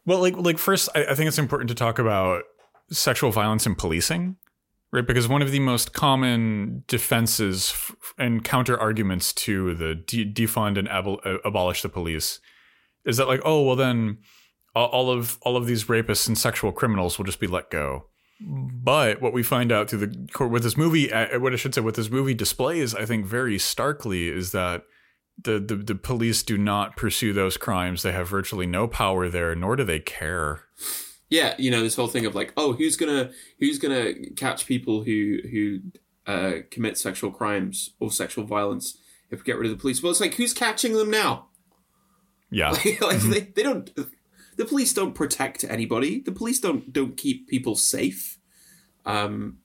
Well, 0.05 0.21
like 0.21 0.37
like 0.37 0.59
first, 0.59 0.91
I, 0.95 1.07
I 1.07 1.15
think 1.15 1.29
it's 1.29 1.39
important 1.39 1.69
to 1.69 1.75
talk 1.75 1.99
about 1.99 2.43
sexual 2.91 3.31
violence 3.31 3.65
in 3.65 3.75
policing, 3.75 4.37
right? 4.93 5.07
Because 5.07 5.29
one 5.29 5.41
of 5.41 5.51
the 5.51 5.61
most 5.61 5.95
common 5.95 6.85
defenses 6.89 7.71
f- 7.73 7.97
and 8.19 8.45
counter 8.45 8.79
arguments 8.79 9.33
to 9.33 9.75
the 9.75 9.95
de- 9.95 10.31
defund 10.31 10.77
and 10.77 10.89
abol- 10.89 11.25
uh, 11.25 11.39
abolish 11.45 11.81
the 11.81 11.89
police 11.89 12.39
is 13.05 13.17
that 13.17 13.29
like, 13.29 13.41
oh, 13.45 13.63
well 13.63 13.77
then 13.77 14.19
all- 14.75 15.11
of 15.11 15.39
all 15.43 15.57
of 15.57 15.67
these 15.67 15.85
rapists 15.85 16.27
and 16.29 16.39
sexual 16.39 16.73
criminals 16.73 17.19
will 17.19 17.25
just 17.25 17.41
be 17.41 17.47
let 17.47 17.71
go. 17.71 18.07
But 18.41 19.21
what 19.21 19.33
we 19.33 19.43
find 19.43 19.71
out 19.71 19.89
through 19.89 20.07
the 20.07 20.29
court 20.33 20.51
with 20.51 20.65
this 20.65 20.77
movie, 20.77 21.09
what 21.11 21.53
I 21.53 21.57
should 21.57 21.75
say, 21.75 21.81
what 21.81 21.95
this 21.95 22.11
movie 22.11 22.35
displays, 22.35 22.95
I 22.95 23.05
think 23.05 23.25
very 23.25 23.59
starkly, 23.59 24.29
is 24.29 24.51
that 24.53 24.83
the, 25.41 25.61
the 25.61 25.77
the 25.77 25.95
police 25.95 26.43
do 26.43 26.59
not 26.59 26.97
pursue 26.97 27.33
those 27.33 27.57
crimes. 27.57 28.03
They 28.03 28.13
have 28.13 28.29
virtually 28.29 28.67
no 28.67 28.89
power 28.89 29.29
there, 29.29 29.55
nor 29.55 29.77
do 29.77 29.85
they 29.85 30.01
care. 30.01 30.65
Yeah, 31.31 31.55
you 31.57 31.71
know 31.71 31.83
this 31.83 31.97
whole 31.97 32.09
thing 32.09 32.27
of 32.27 32.35
like, 32.35 32.53
oh, 32.57 32.73
who's 32.73 32.97
gonna 32.97 33.31
who's 33.61 33.79
gonna 33.79 34.13
catch 34.37 34.67
people 34.67 35.05
who 35.05 35.39
who 35.51 35.79
uh, 36.27 36.53
commit 36.71 36.99
sexual 36.99 37.31
crimes 37.31 37.91
or 38.01 38.11
sexual 38.11 38.45
violence 38.45 38.99
if 39.31 39.41
we 39.41 39.45
get 39.45 39.57
rid 39.57 39.71
of 39.71 39.77
the 39.77 39.81
police? 39.81 40.03
Well, 40.03 40.11
it's 40.11 40.21
like 40.21 40.35
who's 40.35 40.53
catching 40.53 40.95
them 40.95 41.11
now? 41.11 41.47
Yeah, 42.53 42.71
like 43.01 43.21
they, 43.21 43.41
they 43.41 43.63
don't 43.63 43.91
the 44.57 44.65
police 44.65 44.93
don't 44.93 45.15
protect 45.15 45.65
anybody. 45.65 46.21
The 46.21 46.33
police 46.33 46.61
don't 46.61 46.93
don't 46.93 47.17
keep 47.17 47.49
people 47.49 47.75
safe. 47.75 48.39
Um 49.05 49.59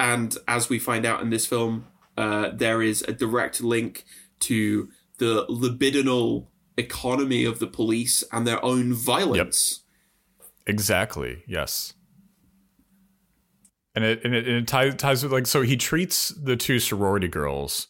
and 0.00 0.36
as 0.48 0.68
we 0.68 0.78
find 0.78 1.04
out 1.04 1.20
in 1.20 1.30
this 1.30 1.46
film 1.46 1.86
uh 2.16 2.50
there 2.54 2.82
is 2.82 3.02
a 3.02 3.12
direct 3.12 3.60
link 3.60 4.04
to 4.40 4.88
the 5.18 5.46
libidinal 5.46 6.46
economy 6.76 7.44
of 7.44 7.58
the 7.58 7.66
police 7.66 8.24
and 8.32 8.46
their 8.46 8.64
own 8.64 8.94
violence. 8.94 9.82
Exactly. 10.66 11.42
Yes, 11.46 11.92
and 13.94 14.04
it 14.04 14.24
and 14.24 14.34
it, 14.34 14.46
and 14.46 14.56
it 14.56 14.68
ties 14.68 14.94
ties 14.94 15.22
with 15.22 15.32
like 15.32 15.46
so 15.46 15.62
he 15.62 15.76
treats 15.76 16.28
the 16.28 16.56
two 16.56 16.78
sorority 16.78 17.28
girls 17.28 17.88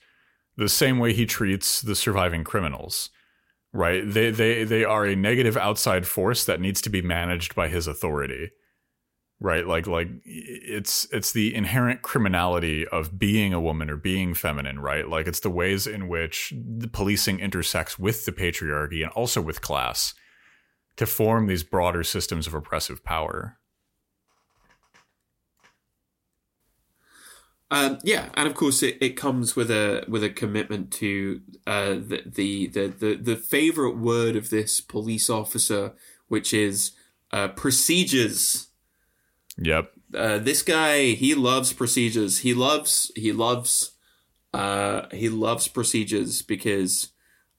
the 0.57 0.69
same 0.69 0.99
way 0.99 1.13
he 1.13 1.27
treats 1.27 1.81
the 1.81 1.95
surviving 1.95 2.43
criminals. 2.43 3.11
Right? 3.73 4.03
They 4.05 4.31
they 4.31 4.65
they 4.65 4.85
are 4.85 5.07
a 5.07 5.17
negative 5.17 5.57
outside 5.57 6.07
force 6.07 6.45
that 6.45 6.61
needs 6.61 6.81
to 6.83 6.91
be 6.91 7.03
managed 7.03 7.55
by 7.55 7.69
his 7.69 7.87
authority. 7.87 8.51
Right? 9.41 9.67
Like 9.67 9.87
like 9.87 10.09
it's 10.25 11.07
it's 11.13 11.33
the 11.33 11.55
inherent 11.55 12.03
criminality 12.03 12.87
of 12.89 13.19
being 13.19 13.53
a 13.53 13.61
woman 13.61 13.91
or 13.91 13.97
being 13.97 14.35
feminine, 14.35 14.81
right? 14.81 15.09
Like 15.09 15.27
it's 15.27 15.41
the 15.41 15.51
ways 15.51 15.87
in 15.87 16.09
which 16.09 16.53
the 16.57 16.89
policing 16.89 17.41
intersects 17.41 17.99
with 17.99 18.25
the 18.25 18.33
patriarchy 18.33 19.03
and 19.03 19.13
also 19.13 19.41
with 19.41 19.61
class 19.61 20.15
to 20.97 21.07
form 21.07 21.47
these 21.47 21.63
broader 21.63 22.03
systems 22.03 22.47
of 22.47 22.55
oppressive 22.55 23.05
power. 23.05 23.59
Um, 27.71 27.99
yeah, 28.03 28.31
and 28.35 28.49
of 28.49 28.55
course 28.55 28.83
it, 28.83 28.97
it 29.01 29.11
comes 29.11 29.55
with 29.55 29.71
a 29.71 30.05
with 30.09 30.25
a 30.25 30.31
commitment 30.31 30.91
to 30.93 31.43
uh, 31.67 31.95
the, 31.95 32.23
the 32.25 32.67
the 32.69 32.87
the 32.89 33.15
the 33.17 33.37
favorite 33.37 33.99
word 33.99 34.37
of 34.37 34.49
this 34.49 34.81
police 34.81 35.29
officer, 35.29 35.93
which 36.29 36.55
is 36.55 36.93
uh, 37.31 37.49
procedures. 37.49 38.69
Yep. 39.59 39.93
Uh, 40.15 40.39
this 40.39 40.63
guy 40.63 41.09
he 41.09 41.35
loves 41.35 41.75
procedures. 41.75 42.39
He 42.39 42.55
loves 42.55 43.13
he 43.15 43.33
loves 43.33 43.93
uh, 44.55 45.03
he 45.13 45.29
loves 45.29 45.69
procedures 45.69 46.41
because 46.41 47.09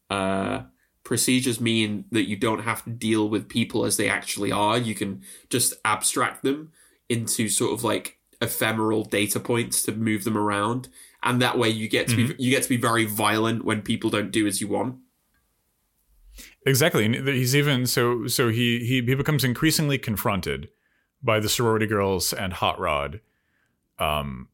uh, 0.10 0.64
procedures 1.04 1.62
mean 1.62 2.06
that 2.12 2.28
you 2.28 2.36
don't 2.36 2.64
have 2.64 2.84
to 2.84 2.90
deal 2.90 3.30
with 3.30 3.48
people 3.48 3.86
as 3.86 3.98
they 3.98 4.10
actually 4.10 4.52
are. 4.52 4.78
You 4.78 4.96
can 4.96 5.22
just 5.50 5.74
abstract 5.86 6.42
them 6.42 6.72
into 7.10 7.48
sort 7.48 7.74
of 7.74 7.84
like 7.84 8.19
ephemeral 8.42 9.04
data 9.04 9.40
points 9.40 9.84
to 9.84 9.92
move 9.92 10.24
them 10.24 10.38
around, 10.38 10.90
and 11.24 11.42
that 11.42 11.58
way 11.58 11.70
you 11.70 11.88
get 11.88 12.08
to 12.08 12.16
be 12.16 12.36
you 12.44 12.52
get 12.52 12.64
to 12.64 12.70
be 12.70 12.78
very 12.78 13.06
violent 13.06 13.66
when 13.66 13.82
people 13.82 14.10
don't 14.10 14.32
do 14.32 14.48
as 14.48 14.62
you 14.62 14.68
want. 14.68 14.98
Exactly. 16.66 17.06
And 17.06 17.28
he's 17.28 17.56
even 17.56 17.86
so 17.86 18.28
so 18.28 18.50
he 18.50 18.80
he 18.80 19.02
he 19.06 19.16
becomes 19.16 19.44
increasingly 19.44 19.98
confronted 19.98 20.70
by 21.22 21.40
the 21.40 21.50
sorority 21.50 21.88
girls 21.88 22.34
and 22.34 22.54
Hot 22.54 22.80
Rod 22.80 23.22
um 23.98 24.48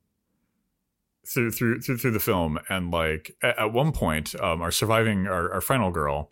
through 1.28 1.52
through 1.52 1.82
through, 1.82 1.98
through 1.98 2.12
the 2.12 2.20
film 2.20 2.60
and 2.70 2.92
like 2.92 3.36
at, 3.42 3.58
at 3.58 3.74
one 3.74 3.92
point 3.92 4.36
um 4.42 4.62
our 4.62 4.72
surviving 4.72 5.28
our, 5.28 5.52
our 5.54 5.62
final 5.62 5.92
girl 5.92 6.32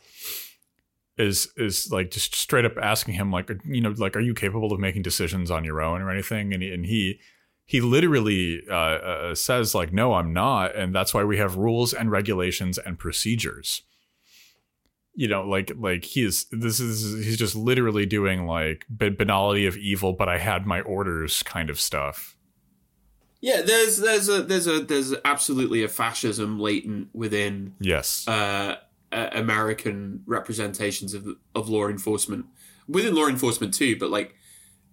is 1.17 1.49
is 1.57 1.91
like 1.91 2.11
just 2.11 2.35
straight 2.35 2.65
up 2.65 2.73
asking 2.81 3.13
him 3.13 3.31
like 3.31 3.51
you 3.65 3.81
know 3.81 3.93
like 3.97 4.15
are 4.15 4.21
you 4.21 4.33
capable 4.33 4.71
of 4.71 4.79
making 4.79 5.01
decisions 5.01 5.51
on 5.51 5.63
your 5.63 5.81
own 5.81 6.01
or 6.01 6.09
anything 6.09 6.53
and 6.53 6.63
he, 6.63 6.73
and 6.73 6.85
he 6.85 7.19
he 7.65 7.81
literally 7.81 8.61
uh, 8.69 8.73
uh, 8.73 9.35
says 9.35 9.73
like 9.73 9.93
no 9.93 10.13
i'm 10.13 10.33
not 10.33 10.75
and 10.75 10.93
that's 10.93 11.13
why 11.13 11.23
we 11.23 11.37
have 11.37 11.55
rules 11.55 11.93
and 11.93 12.11
regulations 12.11 12.77
and 12.77 12.99
procedures 12.99 13.83
you 15.15 15.27
know, 15.27 15.47
like 15.47 15.71
like 15.77 16.03
he 16.03 16.23
is 16.23 16.45
this 16.51 16.79
is 16.79 17.25
he's 17.25 17.37
just 17.37 17.55
literally 17.55 18.05
doing 18.05 18.45
like 18.47 18.85
banality 18.89 19.65
of 19.65 19.77
evil, 19.77 20.13
but 20.13 20.27
I 20.27 20.39
had 20.39 20.65
my 20.65 20.81
orders 20.81 21.43
kind 21.43 21.69
of 21.69 21.79
stuff. 21.79 22.35
Yeah, 23.39 23.61
there's 23.61 23.97
there's 23.97 24.27
a 24.27 24.41
there's 24.41 24.67
a 24.67 24.79
there's 24.79 25.13
absolutely 25.23 25.83
a 25.83 25.87
fascism 25.87 26.59
latent 26.59 27.09
within 27.13 27.75
yes 27.79 28.27
uh, 28.27 28.77
uh, 29.11 29.29
American 29.33 30.23
representations 30.25 31.13
of 31.13 31.27
of 31.53 31.69
law 31.69 31.87
enforcement 31.87 32.47
within 32.87 33.13
law 33.13 33.27
enforcement 33.27 33.73
too, 33.73 33.95
but 33.99 34.09
like 34.09 34.35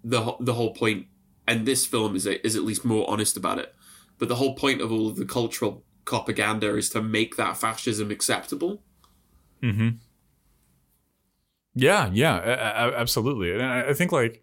the 0.04 0.36
the 0.38 0.52
whole 0.52 0.74
point, 0.74 1.06
and 1.50 1.66
this 1.66 1.84
film 1.84 2.14
is 2.14 2.26
a, 2.26 2.44
is 2.46 2.54
at 2.54 2.62
least 2.62 2.84
more 2.84 3.10
honest 3.10 3.36
about 3.36 3.58
it. 3.58 3.74
But 4.18 4.28
the 4.28 4.36
whole 4.36 4.54
point 4.54 4.80
of 4.80 4.92
all 4.92 5.08
of 5.08 5.16
the 5.16 5.24
cultural 5.24 5.84
propaganda 6.04 6.76
is 6.76 6.88
to 6.90 7.02
make 7.02 7.36
that 7.36 7.56
fascism 7.56 8.10
acceptable. 8.10 8.82
Hmm. 9.60 9.88
Yeah, 11.74 12.10
yeah, 12.12 12.36
a- 12.38 12.90
a- 12.90 12.98
absolutely, 13.00 13.52
and 13.52 13.62
I, 13.62 13.92
think 13.94 14.12
like 14.12 14.42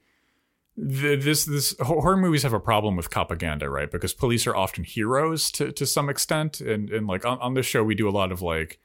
th- 0.78 1.24
this 1.24 1.46
this 1.46 1.76
horror 1.80 2.18
movies 2.18 2.44
have 2.44 2.54
a 2.54 2.60
problem 2.60 2.96
with 2.96 3.10
propaganda, 3.10 3.70
right? 3.70 3.90
Because 3.92 4.14
police 4.14 4.46
are 4.46 4.56
often 4.56 4.84
heroes 4.84 5.50
to 5.52 5.72
to 5.72 5.86
some 5.86 6.10
extent, 6.10 6.62
and 6.62 6.90
and 6.90 7.08
like 7.08 7.26
on, 7.26 7.40
on 7.40 7.54
this 7.54 7.66
show 7.66 7.84
we 7.84 7.96
do 7.96 8.10
a 8.10 8.12
lot 8.12 8.32
of 8.32 8.42
like 8.42 8.80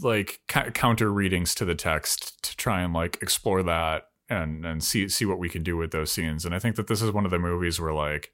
like 0.00 0.40
ca- 0.48 0.70
counter 0.70 1.12
readings 1.12 1.54
to 1.56 1.64
the 1.64 1.74
text 1.74 2.42
to 2.44 2.56
try 2.56 2.82
and 2.82 2.92
like 2.92 3.18
explore 3.22 3.62
that 3.62 4.08
and 4.42 4.64
and 4.64 4.82
see 4.82 5.08
see 5.08 5.24
what 5.24 5.38
we 5.38 5.48
can 5.48 5.62
do 5.62 5.76
with 5.76 5.90
those 5.90 6.12
scenes. 6.12 6.44
And 6.44 6.54
I 6.54 6.58
think 6.58 6.76
that 6.76 6.86
this 6.86 7.02
is 7.02 7.10
one 7.10 7.24
of 7.24 7.30
the 7.30 7.38
movies 7.38 7.80
where 7.80 7.92
like 7.92 8.32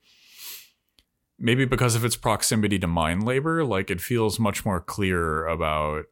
maybe 1.39 1.65
because 1.65 1.95
of 1.95 2.05
its 2.05 2.17
proximity 2.17 2.79
to 2.79 2.87
mind 2.87 3.25
labor, 3.25 3.65
like 3.65 3.91
it 3.91 4.01
feels 4.01 4.39
much 4.39 4.65
more 4.65 4.81
clear 4.81 5.47
about 5.47 6.07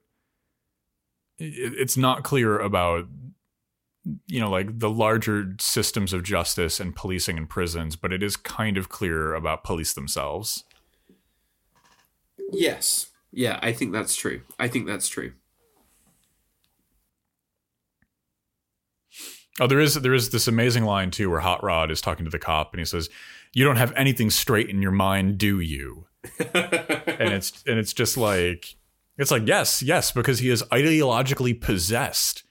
it- 1.38 1.74
it's 1.78 1.96
not 1.96 2.24
clear 2.24 2.58
about 2.58 3.06
you 4.26 4.40
know 4.40 4.48
like 4.50 4.78
the 4.78 4.88
larger 4.90 5.54
systems 5.60 6.12
of 6.12 6.22
justice 6.22 6.80
and 6.80 6.96
policing 6.96 7.36
and 7.36 7.50
prisons 7.50 7.94
but 7.94 8.10
it 8.10 8.22
is 8.22 8.36
kind 8.36 8.78
of 8.78 8.88
clear 8.88 9.34
about 9.34 9.64
police 9.64 9.92
themselves 9.92 10.64
Yes, 12.52 13.08
yeah, 13.30 13.58
I 13.62 13.72
think 13.72 13.92
that's 13.92 14.16
true. 14.16 14.40
I 14.58 14.68
think 14.68 14.86
that's 14.86 15.08
true. 15.08 15.32
Oh 19.60 19.66
there 19.66 19.80
is 19.80 19.94
there 19.94 20.14
is 20.14 20.30
this 20.30 20.48
amazing 20.48 20.84
line 20.84 21.10
too 21.10 21.30
where 21.30 21.40
hot 21.40 21.62
rod 21.62 21.90
is 21.90 22.00
talking 22.00 22.24
to 22.24 22.30
the 22.30 22.38
cop 22.38 22.72
and 22.72 22.80
he 22.80 22.84
says 22.84 23.08
you 23.52 23.64
don't 23.64 23.76
have 23.76 23.92
anything 23.96 24.30
straight 24.30 24.68
in 24.68 24.82
your 24.82 24.92
mind 24.92 25.38
do 25.38 25.60
you? 25.60 26.06
And 27.18 27.32
it's 27.32 27.64
and 27.66 27.80
it's 27.80 27.92
just 27.92 28.16
like 28.16 28.76
it's 29.16 29.32
like 29.32 29.44
yes 29.44 29.82
yes 29.82 30.12
because 30.12 30.38
he 30.38 30.50
is 30.50 30.62
ideologically 30.64 31.60
possessed 31.60 32.44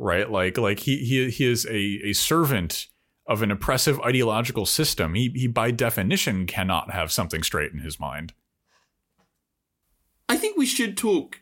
right? 0.00 0.30
Like 0.30 0.58
like 0.58 0.80
he 0.80 0.96
he 1.04 1.30
he 1.30 1.44
is 1.44 1.66
a 1.66 2.00
a 2.08 2.12
servant 2.14 2.88
of 3.26 3.42
an 3.42 3.52
oppressive 3.52 4.00
ideological 4.00 4.66
system. 4.66 5.14
He 5.14 5.30
he 5.34 5.46
by 5.46 5.70
definition 5.70 6.46
cannot 6.46 6.90
have 6.90 7.12
something 7.12 7.42
straight 7.44 7.72
in 7.72 7.78
his 7.78 8.00
mind. 8.00 8.32
I 10.28 10.36
think 10.36 10.56
we 10.56 10.66
should 10.66 10.96
talk 10.96 11.40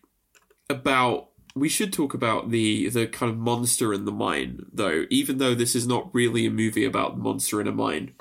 about 0.69 1.28
we 1.55 1.69
should 1.69 1.93
talk 1.93 2.15
about 2.15 2.51
the 2.51 2.89
the 2.89 3.07
kind 3.07 3.31
of 3.33 3.39
monster 3.39 3.93
in 3.93 4.05
the 4.05 4.13
mine, 4.13 4.67
though. 4.73 5.07
Even 5.11 5.39
though 5.39 5.55
this 5.55 5.75
is 5.75 5.87
not 5.87 6.13
really 6.15 6.47
a 6.47 6.51
movie 6.51 6.85
about 6.85 7.19
monster 7.19 7.61
in 7.61 7.67
a 7.67 7.73
mine. 7.73 8.15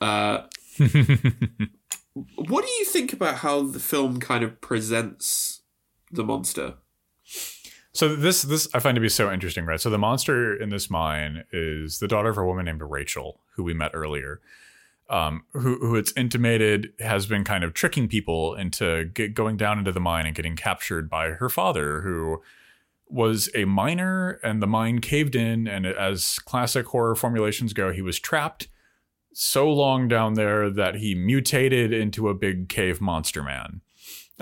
Uh, 0.00 0.46
what 2.36 2.64
do 2.64 2.70
you 2.72 2.84
think 2.84 3.12
about 3.12 3.36
how 3.36 3.62
the 3.62 3.80
film 3.80 4.18
kind 4.20 4.42
of 4.42 4.60
presents 4.60 5.62
the 6.10 6.24
monster? 6.24 6.74
So 7.92 8.14
this 8.14 8.42
this 8.42 8.68
I 8.72 8.78
find 8.78 8.94
to 8.94 9.00
be 9.00 9.08
so 9.08 9.32
interesting, 9.32 9.66
right? 9.66 9.80
So 9.80 9.90
the 9.90 9.98
monster 9.98 10.54
in 10.54 10.70
this 10.70 10.90
mine 10.90 11.44
is 11.52 11.98
the 11.98 12.08
daughter 12.08 12.30
of 12.30 12.38
a 12.38 12.44
woman 12.44 12.64
named 12.66 12.82
Rachel, 12.82 13.40
who 13.54 13.64
we 13.64 13.74
met 13.74 13.90
earlier, 13.94 14.40
um, 15.10 15.42
who 15.52 15.76
who 15.80 15.96
it's 15.96 16.12
intimated 16.16 16.92
has 17.00 17.26
been 17.26 17.44
kind 17.44 17.64
of 17.64 17.74
tricking 17.74 18.08
people 18.08 18.54
into 18.54 19.04
going 19.34 19.56
down 19.56 19.78
into 19.78 19.92
the 19.92 20.00
mine 20.00 20.24
and 20.24 20.34
getting 20.34 20.56
captured 20.56 21.10
by 21.10 21.30
her 21.30 21.48
father, 21.48 22.00
who 22.02 22.40
was 23.08 23.50
a 23.54 23.64
miner, 23.64 24.38
and 24.44 24.62
the 24.62 24.68
mine 24.68 25.00
caved 25.00 25.34
in, 25.34 25.66
and 25.66 25.84
as 25.84 26.38
classic 26.38 26.86
horror 26.86 27.16
formulations 27.16 27.72
go, 27.72 27.92
he 27.92 28.00
was 28.00 28.20
trapped 28.20 28.68
so 29.32 29.68
long 29.68 30.06
down 30.06 30.34
there 30.34 30.70
that 30.70 30.96
he 30.96 31.14
mutated 31.14 31.92
into 31.92 32.28
a 32.28 32.34
big 32.34 32.68
cave 32.68 33.00
monster 33.00 33.42
man. 33.42 33.80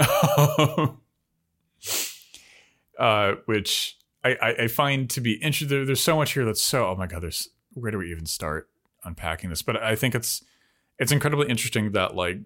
uh, 2.99 3.35
which 3.47 3.97
I, 4.23 4.55
I, 4.61 4.69
find 4.69 5.09
to 5.11 5.21
be 5.21 5.33
interesting. 5.35 5.69
There, 5.69 5.85
there's 5.85 6.01
so 6.01 6.17
much 6.17 6.35
here 6.35 6.45
that's 6.45 6.63
so 6.63 6.89
oh 6.89 6.95
my 6.95 7.07
god. 7.07 7.23
There's 7.23 7.49
where 7.73 7.91
do 7.91 7.99
we 7.99 8.11
even 8.11 8.27
start 8.27 8.69
unpacking 9.03 9.51
this? 9.51 9.63
But 9.63 9.83
I 9.83 9.97
think 9.97 10.15
it's 10.15 10.45
it's 10.99 11.13
incredibly 11.13 11.49
interesting 11.49 11.93
that 11.93 12.15
like 12.15 12.39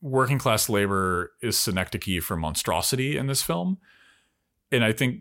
working 0.00 0.38
class 0.38 0.68
labor 0.68 1.32
is 1.42 1.56
synecdoche 1.58 2.22
for 2.22 2.36
monstrosity 2.36 3.16
in 3.16 3.26
this 3.26 3.42
film, 3.42 3.78
and 4.70 4.84
I 4.84 4.92
think 4.92 5.20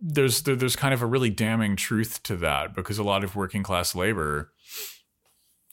there's 0.00 0.42
there, 0.42 0.56
there's 0.56 0.76
kind 0.76 0.94
of 0.94 1.02
a 1.02 1.06
really 1.06 1.30
damning 1.30 1.76
truth 1.76 2.22
to 2.24 2.36
that 2.36 2.74
because 2.74 2.98
a 2.98 3.04
lot 3.04 3.24
of 3.24 3.36
working 3.36 3.62
class 3.62 3.94
labor 3.94 4.52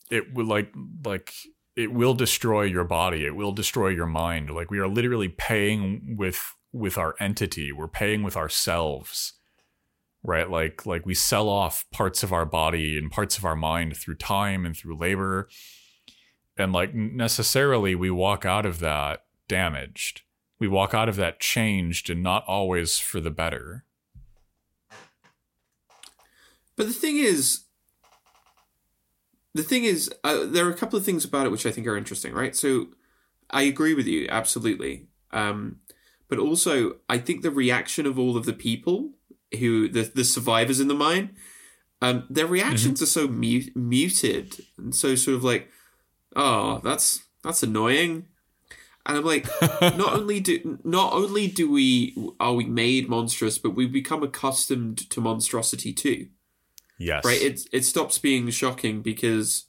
it 0.10 0.34
will 0.34 0.46
like 0.46 0.74
like 1.06 1.34
it 1.76 1.94
will 1.94 2.16
destroy 2.16 2.64
your 2.64 2.84
body. 2.84 3.24
It 3.24 3.36
will 3.36 3.52
destroy 3.52 3.90
your 3.90 4.08
mind. 4.08 4.50
Like 4.50 4.72
we 4.72 4.80
are 4.80 4.88
literally 4.88 5.30
paying 5.30 6.16
with 6.18 6.56
with 6.74 6.98
our 6.98 7.16
entity. 7.20 7.72
We're 7.72 7.88
paying 7.88 8.24
with 8.24 8.36
ourselves 8.36 9.34
right? 10.28 10.50
Like 10.50 10.86
like 10.86 11.06
we 11.06 11.16
sell 11.16 11.50
off 11.50 11.86
parts 11.92 12.22
of 12.22 12.34
our 12.34 12.46
body 12.46 12.98
and 12.98 13.10
parts 13.10 13.38
of 13.38 13.46
our 13.46 13.56
mind 13.56 13.96
through 13.98 14.16
time 14.16 14.66
and 14.66 14.76
through 14.76 14.98
labor. 14.98 15.48
And 16.58 16.74
like 16.74 16.94
necessarily 16.94 17.96
we 17.96 18.12
walk 18.12 18.46
out 18.46 18.66
of 18.66 18.80
that 18.80 19.24
damaged. 19.48 20.22
We 20.60 20.68
walk 20.68 20.94
out 20.94 21.08
of 21.08 21.16
that 21.16 21.40
changed 21.40 22.10
and 22.10 22.22
not 22.22 22.44
always 22.46 23.00
for 23.00 23.22
the 23.22 23.32
better. 23.32 23.86
But 26.76 26.88
the 26.88 26.94
thing 26.94 27.18
is, 27.18 27.62
the 29.54 29.64
thing 29.64 29.84
is, 29.84 30.12
uh, 30.24 30.46
there 30.46 30.68
are 30.68 30.72
a 30.72 30.78
couple 30.78 31.00
of 31.00 31.06
things 31.06 31.26
about 31.26 31.46
it 31.46 31.52
which 31.52 31.66
I 31.66 31.72
think 31.72 31.88
are 31.88 31.98
interesting, 31.98 32.34
right? 32.34 32.56
So, 32.56 32.90
I 33.50 33.64
agree 33.64 33.94
with 33.94 34.08
you 34.08 34.28
absolutely, 34.30 35.08
um, 35.32 35.78
but 36.28 36.38
also 36.38 36.98
I 37.08 37.18
think 37.18 37.42
the 37.42 37.50
reaction 37.50 38.06
of 38.06 38.20
all 38.20 38.36
of 38.36 38.46
the 38.46 38.54
people 38.54 39.14
who 39.60 39.88
the 39.88 40.04
the 40.14 40.24
survivors 40.24 40.80
in 40.80 40.88
the 40.88 40.94
mine, 40.94 41.36
um, 42.02 42.26
their 42.30 42.48
reactions 42.48 43.02
are 43.02 43.08
so 43.08 43.28
mu- 43.28 43.62
muted 43.76 44.66
and 44.78 44.94
so 44.94 45.16
sort 45.16 45.36
of 45.36 45.44
like, 45.44 45.70
oh, 46.36 46.80
that's 46.84 47.24
that's 47.44 47.64
annoying. 47.64 48.28
And 49.06 49.18
I'm 49.18 49.24
like, 49.24 49.48
not 49.82 50.14
only 50.14 50.40
do 50.40 50.80
not 50.84 51.14
only 51.14 51.48
do 51.48 51.72
we 51.72 52.16
are 52.40 52.54
we 52.54 52.66
made 52.66 53.10
monstrous, 53.10 53.58
but 53.58 53.72
we 53.76 53.88
become 53.88 54.22
accustomed 54.22 55.10
to 55.10 55.22
monstrosity 55.22 55.94
too. 55.94 56.28
Yes. 56.98 57.24
Right? 57.26 57.42
It 57.42 57.62
it 57.72 57.86
stops 57.86 58.18
being 58.18 58.50
shocking 58.50 59.02
because 59.02 59.66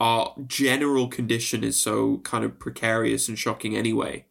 our 0.00 0.34
general 0.46 1.08
condition 1.08 1.62
is 1.62 1.76
so 1.76 2.18
kind 2.18 2.44
of 2.44 2.58
precarious 2.58 3.28
and 3.28 3.38
shocking 3.38 3.76
anyway. 3.76 4.26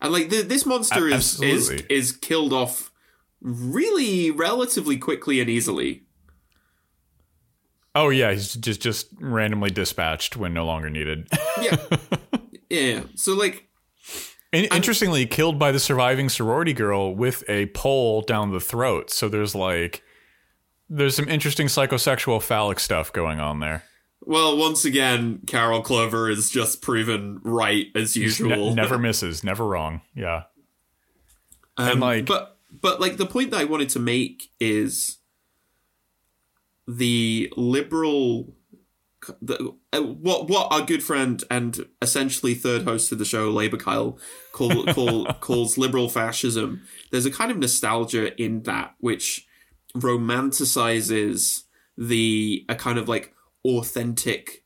And 0.00 0.12
like 0.12 0.30
th- 0.30 0.46
this 0.46 0.64
monster 0.66 1.08
is 1.08 1.40
is 1.42 1.70
is 1.70 2.12
killed 2.12 2.52
off 2.52 2.89
really 3.42 4.30
relatively 4.30 4.96
quickly 4.98 5.40
and 5.40 5.48
easily 5.50 6.02
oh 7.94 8.08
yeah 8.10 8.32
he's 8.32 8.54
just 8.54 8.80
just 8.80 9.08
randomly 9.20 9.70
dispatched 9.70 10.36
when 10.36 10.52
no 10.54 10.64
longer 10.66 10.90
needed 10.90 11.26
yeah 11.60 11.76
yeah 12.70 13.00
so 13.14 13.34
like 13.34 13.66
In- 14.52 14.66
interestingly, 14.72 15.26
killed 15.26 15.58
by 15.58 15.70
the 15.72 15.78
surviving 15.80 16.28
sorority 16.28 16.72
girl 16.72 17.14
with 17.14 17.44
a 17.48 17.66
pole 17.66 18.20
down 18.22 18.50
the 18.50 18.58
throat. 18.58 19.08
So 19.12 19.28
there's 19.28 19.54
like, 19.54 20.02
there's 20.88 21.14
some 21.14 21.28
interesting 21.28 21.68
psychosexual 21.68 22.42
phallic 22.42 22.80
stuff 22.80 23.12
going 23.12 23.38
on 23.38 23.60
there. 23.60 23.84
well 24.22 24.56
once 24.56 24.84
again 24.84 25.38
carol 25.46 25.82
clover 25.82 26.28
is 26.28 26.50
just 26.50 26.82
proven 26.82 27.38
right 27.44 27.86
as 27.94 28.16
Ne- 28.16 28.22
usual 28.22 28.74
never 28.74 28.98
misses, 28.98 29.44
never 29.44 29.64
wrong. 29.66 30.00
Yeah. 30.16 30.42
Um, 31.76 31.88
And, 31.88 32.00
like- 32.00 32.26
but 32.26 32.58
but 32.72 33.00
like 33.00 33.16
the 33.16 33.26
point 33.26 33.50
that 33.50 33.60
I 33.60 33.64
wanted 33.64 33.88
to 33.90 33.98
make 33.98 34.50
is 34.60 35.18
the 36.86 37.52
liberal, 37.56 38.54
the, 39.40 39.74
uh, 39.92 40.00
what 40.02 40.48
what 40.48 40.72
our 40.72 40.82
good 40.84 41.02
friend 41.02 41.42
and 41.50 41.86
essentially 42.02 42.54
third 42.54 42.82
host 42.82 43.12
of 43.12 43.18
the 43.18 43.24
show, 43.24 43.50
Labour 43.50 43.76
Kyle, 43.76 44.18
call, 44.52 44.84
call, 44.94 45.26
calls 45.40 45.78
liberal 45.78 46.08
fascism. 46.08 46.82
There's 47.10 47.26
a 47.26 47.30
kind 47.30 47.50
of 47.50 47.58
nostalgia 47.58 48.34
in 48.42 48.62
that 48.64 48.94
which 48.98 49.46
romanticizes 49.94 51.62
the 51.96 52.64
a 52.68 52.74
kind 52.74 52.98
of 52.98 53.08
like 53.08 53.34
authentic 53.64 54.64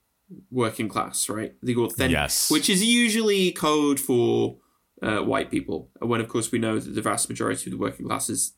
working 0.50 0.88
class, 0.88 1.28
right? 1.28 1.55
The 1.62 1.76
authentic, 1.76 2.12
Yes. 2.12 2.50
which 2.50 2.68
is 2.70 2.84
usually 2.84 3.52
code 3.52 4.00
for 4.00 4.57
uh, 5.05 5.22
white 5.22 5.50
people, 5.50 5.90
when 6.00 6.20
of 6.20 6.28
course 6.28 6.50
we 6.50 6.59
know 6.59 6.78
that 6.78 6.94
the 6.94 7.02
vast 7.02 7.28
majority 7.28 7.70
of 7.70 7.72
the 7.72 7.82
working 7.82 8.07
class 8.07 8.28
is, 8.28 8.55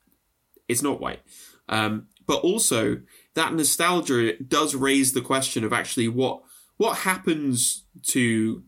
is 0.69 0.83
not 0.83 1.01
white. 1.01 1.21
Um, 1.69 2.07
but 2.27 2.41
also 2.41 3.01
that 3.35 3.55
nostalgia 3.55 4.37
does 4.43 4.75
raise 4.75 5.13
the 5.13 5.21
question 5.21 5.65
of 5.65 5.73
actually 5.73 6.09
what 6.09 6.43
what 6.77 6.99
happens 6.99 7.87
to 8.03 8.63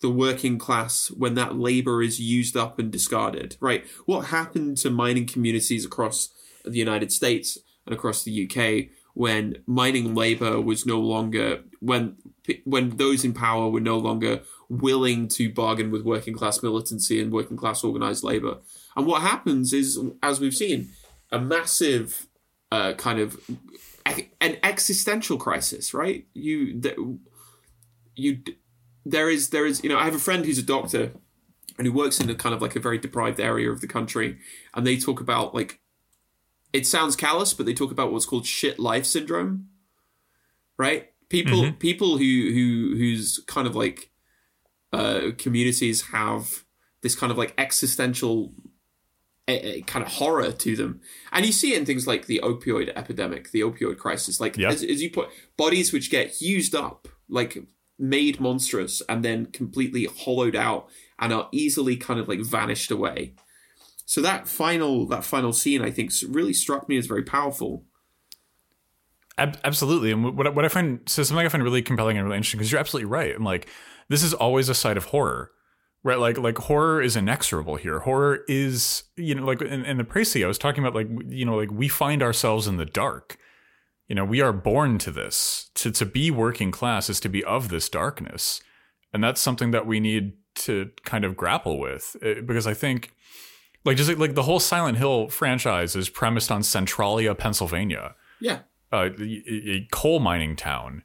the 0.00 0.10
working 0.10 0.58
class 0.58 1.08
when 1.08 1.34
that 1.34 1.56
labor 1.56 2.02
is 2.02 2.20
used 2.20 2.56
up 2.56 2.78
and 2.78 2.92
discarded, 2.92 3.56
right? 3.60 3.84
What 4.06 4.26
happened 4.26 4.76
to 4.78 4.90
mining 4.90 5.26
communities 5.26 5.84
across 5.84 6.28
the 6.64 6.78
United 6.78 7.12
States 7.12 7.58
and 7.84 7.94
across 7.94 8.22
the 8.22 8.44
UK 8.44 8.90
when 9.18 9.56
mining 9.66 10.14
labor 10.14 10.60
was 10.60 10.86
no 10.86 11.00
longer 11.00 11.64
when 11.80 12.16
when 12.64 12.90
those 12.98 13.24
in 13.24 13.34
power 13.34 13.68
were 13.68 13.80
no 13.80 13.98
longer 13.98 14.42
willing 14.68 15.26
to 15.26 15.52
bargain 15.52 15.90
with 15.90 16.02
working 16.02 16.34
class 16.34 16.62
militancy 16.62 17.20
and 17.20 17.32
working 17.32 17.56
class 17.56 17.82
organized 17.82 18.22
labor. 18.22 18.58
And 18.94 19.08
what 19.08 19.22
happens 19.22 19.72
is, 19.72 19.98
as 20.22 20.38
we've 20.38 20.54
seen, 20.54 20.90
a 21.32 21.40
massive 21.40 22.28
uh, 22.70 22.92
kind 22.92 23.18
of 23.18 23.40
an 24.40 24.56
existential 24.62 25.36
crisis, 25.36 25.92
right? 25.92 26.24
You 26.34 26.80
you 28.14 28.38
there 29.04 29.28
is 29.28 29.50
there 29.50 29.66
is 29.66 29.82
you 29.82 29.88
know 29.88 29.98
I 29.98 30.04
have 30.04 30.14
a 30.14 30.20
friend 30.20 30.46
who's 30.46 30.58
a 30.58 30.62
doctor 30.62 31.10
and 31.76 31.88
who 31.88 31.92
works 31.92 32.20
in 32.20 32.30
a 32.30 32.36
kind 32.36 32.54
of 32.54 32.62
like 32.62 32.76
a 32.76 32.80
very 32.80 32.98
deprived 32.98 33.40
area 33.40 33.68
of 33.68 33.80
the 33.80 33.88
country, 33.88 34.38
and 34.76 34.86
they 34.86 34.96
talk 34.96 35.20
about 35.20 35.56
like 35.56 35.80
it 36.72 36.86
sounds 36.86 37.16
callous, 37.16 37.54
but 37.54 37.66
they 37.66 37.74
talk 37.74 37.90
about 37.90 38.12
what's 38.12 38.26
called 38.26 38.46
shit 38.46 38.78
life 38.78 39.06
syndrome, 39.06 39.68
right? 40.76 41.08
People 41.28 41.62
mm-hmm. 41.62 41.76
people 41.76 42.18
who 42.18 42.24
who 42.24 42.94
whose 42.96 43.42
kind 43.46 43.66
of 43.66 43.76
like 43.76 44.10
uh, 44.92 45.30
communities 45.36 46.08
have 46.12 46.64
this 47.02 47.14
kind 47.14 47.30
of 47.30 47.38
like 47.38 47.54
existential 47.58 48.52
a, 49.46 49.78
a 49.78 49.80
kind 49.82 50.04
of 50.04 50.12
horror 50.12 50.52
to 50.52 50.76
them, 50.76 51.00
and 51.32 51.46
you 51.46 51.52
see 51.52 51.74
it 51.74 51.78
in 51.78 51.86
things 51.86 52.06
like 52.06 52.26
the 52.26 52.40
opioid 52.42 52.92
epidemic, 52.96 53.50
the 53.50 53.60
opioid 53.60 53.98
crisis, 53.98 54.40
like 54.40 54.58
as, 54.58 54.82
as 54.82 55.02
you 55.02 55.10
put 55.10 55.28
bodies 55.56 55.92
which 55.92 56.10
get 56.10 56.40
used 56.40 56.74
up, 56.74 57.08
like 57.28 57.58
made 57.98 58.40
monstrous 58.40 59.02
and 59.08 59.24
then 59.24 59.46
completely 59.46 60.04
hollowed 60.04 60.54
out 60.54 60.88
and 61.18 61.32
are 61.32 61.48
easily 61.50 61.96
kind 61.96 62.20
of 62.20 62.28
like 62.28 62.40
vanished 62.40 62.90
away. 62.90 63.34
So 64.08 64.22
that 64.22 64.48
final 64.48 65.06
that 65.08 65.22
final 65.22 65.52
scene, 65.52 65.82
I 65.82 65.90
think, 65.90 66.12
really 66.26 66.54
struck 66.54 66.88
me 66.88 66.96
as 66.96 67.04
very 67.04 67.22
powerful. 67.22 67.84
Absolutely, 69.36 70.10
and 70.10 70.34
what 70.34 70.54
what 70.54 70.64
I 70.64 70.68
find 70.68 71.00
so 71.06 71.22
something 71.22 71.44
I 71.44 71.48
find 71.50 71.62
really 71.62 71.82
compelling 71.82 72.16
and 72.16 72.24
really 72.24 72.38
interesting 72.38 72.58
because 72.58 72.72
you're 72.72 72.80
absolutely 72.80 73.10
right. 73.10 73.34
And 73.34 73.44
like 73.44 73.68
this 74.08 74.22
is 74.22 74.32
always 74.32 74.70
a 74.70 74.74
side 74.74 74.96
of 74.96 75.04
horror, 75.04 75.50
right? 76.02 76.18
Like 76.18 76.38
like 76.38 76.56
horror 76.56 77.02
is 77.02 77.16
inexorable 77.16 77.76
here. 77.76 78.00
Horror 78.00 78.44
is 78.48 79.02
you 79.16 79.34
know 79.34 79.44
like 79.44 79.60
in, 79.60 79.84
in 79.84 79.98
the 79.98 80.04
Précis, 80.04 80.42
I 80.42 80.48
was 80.48 80.56
talking 80.56 80.82
about 80.82 80.94
like 80.94 81.08
you 81.28 81.44
know 81.44 81.56
like 81.56 81.70
we 81.70 81.86
find 81.86 82.22
ourselves 82.22 82.66
in 82.66 82.78
the 82.78 82.86
dark 82.86 83.38
you 84.08 84.14
know, 84.14 84.24
we 84.24 84.40
are 84.40 84.52
born 84.54 84.96
to 84.98 85.10
this. 85.10 85.70
To 85.74 85.90
to 85.92 86.06
be 86.06 86.30
working 86.30 86.70
class 86.70 87.10
is 87.10 87.20
to 87.20 87.28
be 87.28 87.44
of 87.44 87.68
this 87.68 87.88
darkness. 87.88 88.60
And 89.12 89.22
that's 89.22 89.40
something 89.40 89.70
that 89.70 89.86
we 89.86 90.00
need 90.00 90.32
to 90.56 90.90
kind 91.04 91.24
of 91.24 91.36
grapple 91.36 91.78
with 91.78 92.16
eh, 92.22 92.40
because 92.40 92.66
I 92.66 92.74
think 92.74 93.12
like 93.88 93.96
just 93.96 94.10
like, 94.10 94.18
like 94.18 94.34
the 94.34 94.42
whole 94.42 94.60
Silent 94.60 94.98
Hill 94.98 95.28
franchise 95.28 95.96
is 95.96 96.10
premised 96.10 96.52
on 96.52 96.62
Centralia, 96.62 97.34
Pennsylvania. 97.34 98.14
Yeah. 98.38 98.60
Uh, 98.92 99.08
a, 99.18 99.70
a 99.70 99.88
coal 99.90 100.20
mining 100.20 100.56
town. 100.56 101.04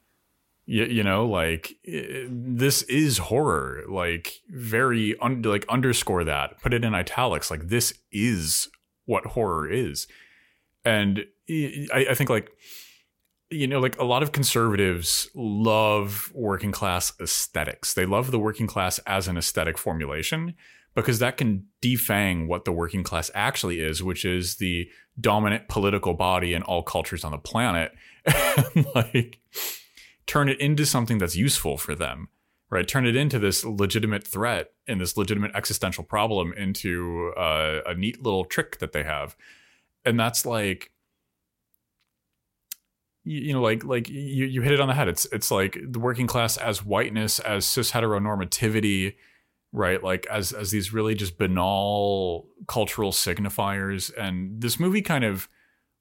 You, 0.65 0.83
you 0.85 1.01
know, 1.01 1.25
like 1.25 1.77
it, 1.83 2.27
this 2.29 2.81
is 2.83 3.19
horror. 3.19 3.83
Like 3.89 4.41
very 4.49 5.17
un, 5.19 5.41
like 5.43 5.65
underscore 5.69 6.25
that. 6.25 6.61
Put 6.61 6.73
it 6.73 6.83
in 6.83 6.93
italics. 6.93 7.49
Like 7.49 7.69
this 7.69 7.93
is 8.11 8.67
what 9.05 9.27
horror 9.27 9.71
is. 9.71 10.05
And 10.83 11.25
I, 11.49 12.07
I 12.09 12.15
think 12.15 12.29
like 12.29 12.51
you 13.49 13.67
know, 13.67 13.79
like 13.79 13.97
a 13.97 14.03
lot 14.03 14.23
of 14.23 14.33
conservatives 14.33 15.29
love 15.35 16.31
working 16.35 16.73
class 16.73 17.13
aesthetics. 17.21 17.93
They 17.93 18.05
love 18.05 18.31
the 18.31 18.39
working 18.39 18.67
class 18.67 18.99
as 19.05 19.29
an 19.29 19.37
aesthetic 19.37 19.77
formulation 19.77 20.55
because 20.95 21.19
that 21.19 21.37
can 21.37 21.65
defang 21.81 22.47
what 22.47 22.65
the 22.65 22.71
working 22.71 23.03
class 23.03 23.31
actually 23.33 23.79
is, 23.79 24.03
which 24.03 24.25
is 24.25 24.57
the 24.57 24.89
dominant 25.19 25.67
political 25.67 26.13
body 26.13 26.53
in 26.53 26.63
all 26.63 26.83
cultures 26.83 27.23
on 27.23 27.31
the 27.31 27.37
planet. 27.37 27.91
like 28.95 29.39
turn 30.25 30.49
it 30.49 30.59
into 30.59 30.85
something 30.85 31.17
that's 31.17 31.35
useful 31.35 31.77
for 31.77 31.95
them, 31.95 32.29
right? 32.69 32.87
Turn 32.87 33.05
it 33.05 33.15
into 33.15 33.39
this 33.39 33.65
legitimate 33.65 34.25
threat 34.25 34.71
and 34.87 35.01
this 35.01 35.17
legitimate 35.17 35.51
existential 35.55 36.03
problem 36.03 36.53
into 36.53 37.33
uh, 37.37 37.81
a 37.85 37.95
neat 37.95 38.21
little 38.23 38.45
trick 38.45 38.79
that 38.79 38.93
they 38.93 39.03
have. 39.03 39.35
And 40.05 40.19
that's 40.19 40.45
like 40.45 40.91
you 43.25 43.53
know 43.53 43.61
like 43.61 43.85
like 43.85 44.09
you, 44.09 44.45
you 44.45 44.61
hit 44.61 44.73
it 44.73 44.81
on 44.81 44.89
the 44.89 44.93
head 44.93 45.07
it's 45.07 45.25
it's 45.31 45.49
like 45.49 45.77
the 45.81 45.99
working 45.99 46.27
class 46.27 46.57
as 46.57 46.83
whiteness 46.83 47.39
as 47.39 47.65
cis 47.65 47.91
heteronormativity 47.91 49.15
right? 49.73 50.01
Like 50.01 50.25
as 50.27 50.53
as 50.53 50.71
these 50.71 50.93
really 50.93 51.15
just 51.15 51.37
banal 51.37 52.47
cultural 52.67 53.11
signifiers. 53.11 54.15
And 54.17 54.61
this 54.61 54.79
movie 54.79 55.01
kind 55.01 55.25
of 55.25 55.49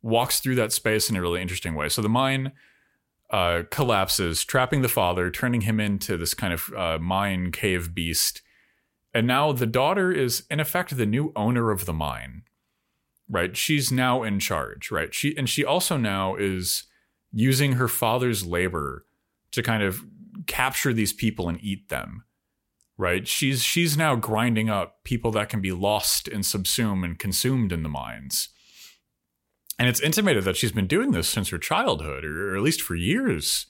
walks 0.03 0.39
through 0.39 0.57
that 0.57 0.73
space 0.73 1.11
in 1.11 1.17
a 1.17 1.21
really 1.21 1.43
interesting 1.43 1.75
way. 1.75 1.89
So 1.89 2.03
the 2.03 2.09
mine 2.09 2.53
uh, 3.31 3.63
collapses 3.71 4.45
trapping 4.45 4.83
the 4.83 4.89
father 4.89 5.31
turning 5.31 5.63
him 5.63 5.81
into 5.81 6.17
this 6.17 6.35
kind 6.35 6.53
of 6.53 6.73
uh, 6.77 6.99
mine 6.99 7.51
cave 7.51 7.95
beast. 7.95 8.43
And 9.15 9.27
now 9.27 9.53
the 9.53 9.67
daughter 9.67 10.13
is 10.13 10.45
in 10.51 10.61
effect 10.61 10.97
the 10.97 11.07
new 11.07 11.33
owner 11.35 11.71
of 11.71 11.87
the 11.87 11.93
mine 11.93 12.43
right? 13.33 13.57
She's 13.57 13.91
now 13.91 14.23
in 14.23 14.39
charge 14.39 14.91
right? 14.91 15.13
She 15.13 15.37
and 15.37 15.49
she 15.49 15.65
also 15.65 15.97
now 15.97 16.37
is 16.37 16.85
using 17.33 17.73
her 17.73 17.89
father's 17.89 18.45
labor 18.45 19.07
to 19.53 19.63
kind 19.63 19.83
of 19.83 20.05
capture 20.47 20.93
these 20.93 21.13
people 21.13 21.49
and 21.49 21.59
eat 21.63 21.89
them 21.89 22.25
right? 22.97 23.27
She's 23.27 23.63
she's 23.63 23.97
now 23.97 24.15
grinding 24.15 24.71
up 24.71 25.05
people 25.05 25.31
that 25.33 25.49
can 25.49 25.61
be 25.61 25.73
lost 25.73 26.29
and 26.29 26.45
subsumed 26.45 27.05
and 27.05 27.19
consumed 27.19 27.73
in 27.73 27.83
the 27.83 27.89
mines. 27.89 28.49
And 29.79 29.89
it's 29.89 30.01
intimated 30.01 30.45
that 30.45 30.57
she's 30.57 30.73
been 30.73 30.87
doing 30.87 31.13
this 31.13 31.29
since 31.29 31.49
her 31.49 31.59
childhood 31.59 32.25
or, 32.25 32.55
at 32.55 32.63
least 32.63 32.83
for 32.83 32.95
years. 32.95 33.67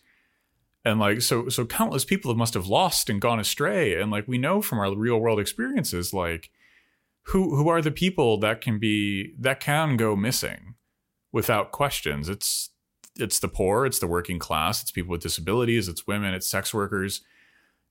And 0.84 0.98
like 0.98 1.22
so 1.22 1.48
so 1.48 1.64
countless 1.64 2.04
people 2.04 2.34
must 2.34 2.54
have 2.54 2.66
lost 2.66 3.08
and 3.08 3.20
gone 3.20 3.38
astray. 3.38 4.00
And 4.00 4.10
like 4.10 4.26
we 4.26 4.38
know 4.38 4.60
from 4.60 4.78
our 4.78 4.94
real 4.94 5.18
world 5.18 5.38
experiences 5.38 6.12
like 6.12 6.50
who 7.26 7.56
who 7.56 7.68
are 7.68 7.80
the 7.80 7.92
people 7.92 8.38
that 8.40 8.60
can 8.60 8.78
be 8.78 9.34
that 9.38 9.60
can 9.60 9.96
go 9.96 10.16
missing 10.16 10.74
without 11.30 11.70
questions? 11.70 12.28
It's 12.28 12.70
it's 13.18 13.38
the 13.38 13.48
poor, 13.48 13.86
it's 13.86 13.98
the 13.98 14.06
working 14.06 14.38
class, 14.38 14.82
it's 14.82 14.90
people 14.90 15.12
with 15.12 15.22
disabilities, 15.22 15.86
it's 15.86 16.06
women, 16.06 16.34
it's 16.34 16.48
sex 16.48 16.74
workers. 16.74 17.20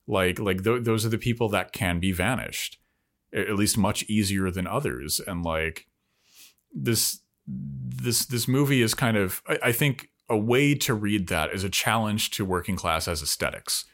Like 0.08 0.40
like 0.40 0.64
th- 0.64 0.84
those 0.84 1.06
are 1.06 1.10
the 1.10 1.18
people 1.18 1.50
that 1.50 1.72
can 1.72 2.00
be 2.00 2.12
vanished, 2.12 2.80
at 3.34 3.56
least 3.56 3.78
much 3.78 4.04
easier 4.04 4.52
than 4.52 4.68
others. 4.68 5.20
And 5.26 5.44
like 5.44 5.88
this 6.74 7.20
this 7.48 8.26
this 8.26 8.48
movie 8.48 8.82
is 8.82 8.94
kind 8.94 9.18
of 9.18 9.42
I, 9.48 9.60
I 9.66 9.72
think 9.72 10.10
a 10.30 10.38
way 10.38 10.74
to 10.76 10.94
read 10.94 11.28
that 11.28 11.54
is 11.54 11.64
a 11.64 11.70
challenge 11.70 12.32
to 12.32 12.46
working 12.46 12.76
class 12.76 13.08
as 13.08 13.22
aesthetics. 13.22 13.86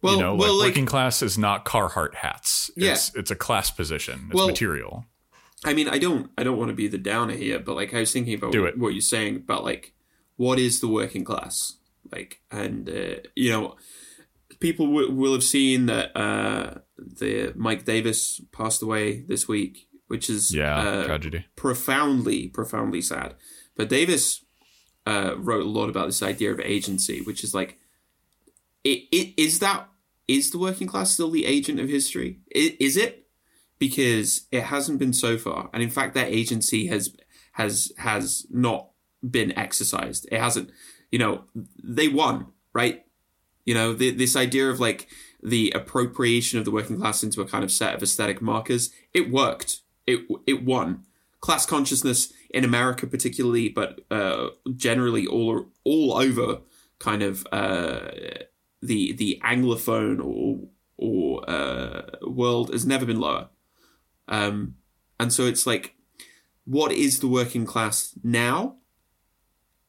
Well, 0.00 0.14
you 0.14 0.20
know, 0.20 0.34
well, 0.34 0.54
like, 0.54 0.60
like 0.60 0.68
working 0.70 0.86
class 0.86 1.22
is 1.22 1.36
not 1.36 1.64
Carhartt 1.64 2.14
hats. 2.16 2.70
It's 2.76 3.12
yeah. 3.14 3.20
it's 3.20 3.30
a 3.30 3.36
class 3.36 3.70
position. 3.70 4.26
It's 4.26 4.34
well, 4.34 4.48
material. 4.48 5.06
I 5.64 5.74
mean, 5.74 5.88
I 5.88 5.98
don't 5.98 6.30
I 6.38 6.44
don't 6.44 6.56
want 6.56 6.68
to 6.68 6.74
be 6.74 6.86
the 6.86 6.98
downer 6.98 7.34
here, 7.34 7.58
but 7.58 7.74
like 7.74 7.92
I 7.94 8.00
was 8.00 8.12
thinking 8.12 8.34
about 8.34 8.56
what, 8.56 8.78
what, 8.78 8.92
you're 8.92 9.00
saying 9.00 9.36
about 9.36 9.64
like 9.64 9.92
what 10.36 10.60
is 10.60 10.80
the 10.80 10.88
working 10.88 11.24
class 11.24 11.78
like 12.12 12.40
and 12.50 12.88
uh, 12.88 13.16
you 13.34 13.50
know 13.50 13.76
people 14.60 14.86
w- 14.86 15.10
will 15.12 15.32
have 15.32 15.44
seen 15.44 15.86
that 15.86 16.16
uh, 16.16 16.74
the 16.96 17.52
mike 17.56 17.84
davis 17.84 18.40
passed 18.52 18.82
away 18.82 19.22
this 19.28 19.46
week 19.46 19.88
which 20.08 20.28
is 20.28 20.54
yeah 20.54 20.76
uh, 20.76 21.04
tragedy. 21.04 21.44
profoundly 21.56 22.48
profoundly 22.48 23.00
sad. 23.02 23.34
But 23.76 23.88
davis 23.88 24.44
uh, 25.06 25.34
wrote 25.38 25.64
a 25.64 25.68
lot 25.68 25.88
about 25.88 26.06
this 26.06 26.22
idea 26.22 26.52
of 26.52 26.60
agency 26.60 27.22
which 27.22 27.44
is 27.44 27.54
like 27.54 27.78
it, 28.84 29.04
it 29.12 29.34
is 29.40 29.58
that 29.60 29.88
is 30.28 30.50
the 30.50 30.58
working 30.58 30.86
class 30.86 31.10
still 31.10 31.30
the 31.30 31.46
agent 31.46 31.80
of 31.80 31.88
history? 31.88 32.40
Is, 32.50 32.72
is 32.78 32.96
it? 32.96 33.26
Because 33.78 34.46
it 34.52 34.64
hasn't 34.64 34.98
been 34.98 35.14
so 35.14 35.38
far. 35.38 35.70
And 35.72 35.82
in 35.82 35.90
fact 35.90 36.14
that 36.14 36.28
agency 36.28 36.86
has 36.88 37.16
has 37.52 37.92
has 37.98 38.46
not 38.50 38.90
been 39.28 39.56
exercised. 39.58 40.28
It 40.30 40.38
hasn't, 40.38 40.70
you 41.10 41.18
know, 41.18 41.44
they 41.82 42.08
won, 42.08 42.46
right? 42.72 43.04
You 43.68 43.74
know, 43.74 43.92
the, 43.92 44.10
this 44.12 44.34
idea 44.34 44.70
of 44.70 44.80
like 44.80 45.08
the 45.42 45.70
appropriation 45.72 46.58
of 46.58 46.64
the 46.64 46.70
working 46.70 46.96
class 46.96 47.22
into 47.22 47.42
a 47.42 47.46
kind 47.46 47.62
of 47.62 47.70
set 47.70 47.94
of 47.94 48.02
aesthetic 48.02 48.40
markers, 48.40 48.88
it 49.12 49.30
worked. 49.30 49.80
It 50.06 50.20
it 50.46 50.64
won. 50.64 51.04
Class 51.40 51.66
consciousness 51.66 52.32
in 52.48 52.64
America, 52.64 53.06
particularly, 53.06 53.68
but 53.68 54.00
uh, 54.10 54.46
generally 54.74 55.26
all 55.26 55.66
all 55.84 56.14
over, 56.14 56.62
kind 56.98 57.22
of 57.22 57.46
uh, 57.52 58.08
the 58.80 59.12
the 59.12 59.38
anglophone 59.44 60.18
or 60.24 60.68
or 60.96 61.44
uh, 61.46 62.02
world 62.22 62.72
has 62.72 62.86
never 62.86 63.04
been 63.04 63.20
lower. 63.20 63.50
Um, 64.28 64.76
and 65.20 65.30
so 65.30 65.44
it's 65.44 65.66
like, 65.66 65.94
what 66.64 66.90
is 66.90 67.20
the 67.20 67.28
working 67.28 67.66
class 67.66 68.14
now? 68.24 68.76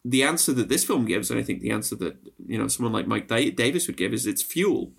The 0.06 0.24
answer 0.24 0.54
that 0.54 0.70
this 0.70 0.86
film 0.86 1.06
gives, 1.06 1.30
and 1.30 1.40
I 1.40 1.44
think 1.44 1.62
the 1.62 1.72
answer 1.72 1.96
that 1.98 2.18
you 2.46 2.58
know 2.58 2.68
someone 2.68 2.94
like 2.94 3.08
Mike 3.08 3.28
Davis 3.28 3.88
would 3.88 3.98
give, 3.98 4.14
is 4.14 4.26
it's 4.26 4.42
fuel. 4.42 4.94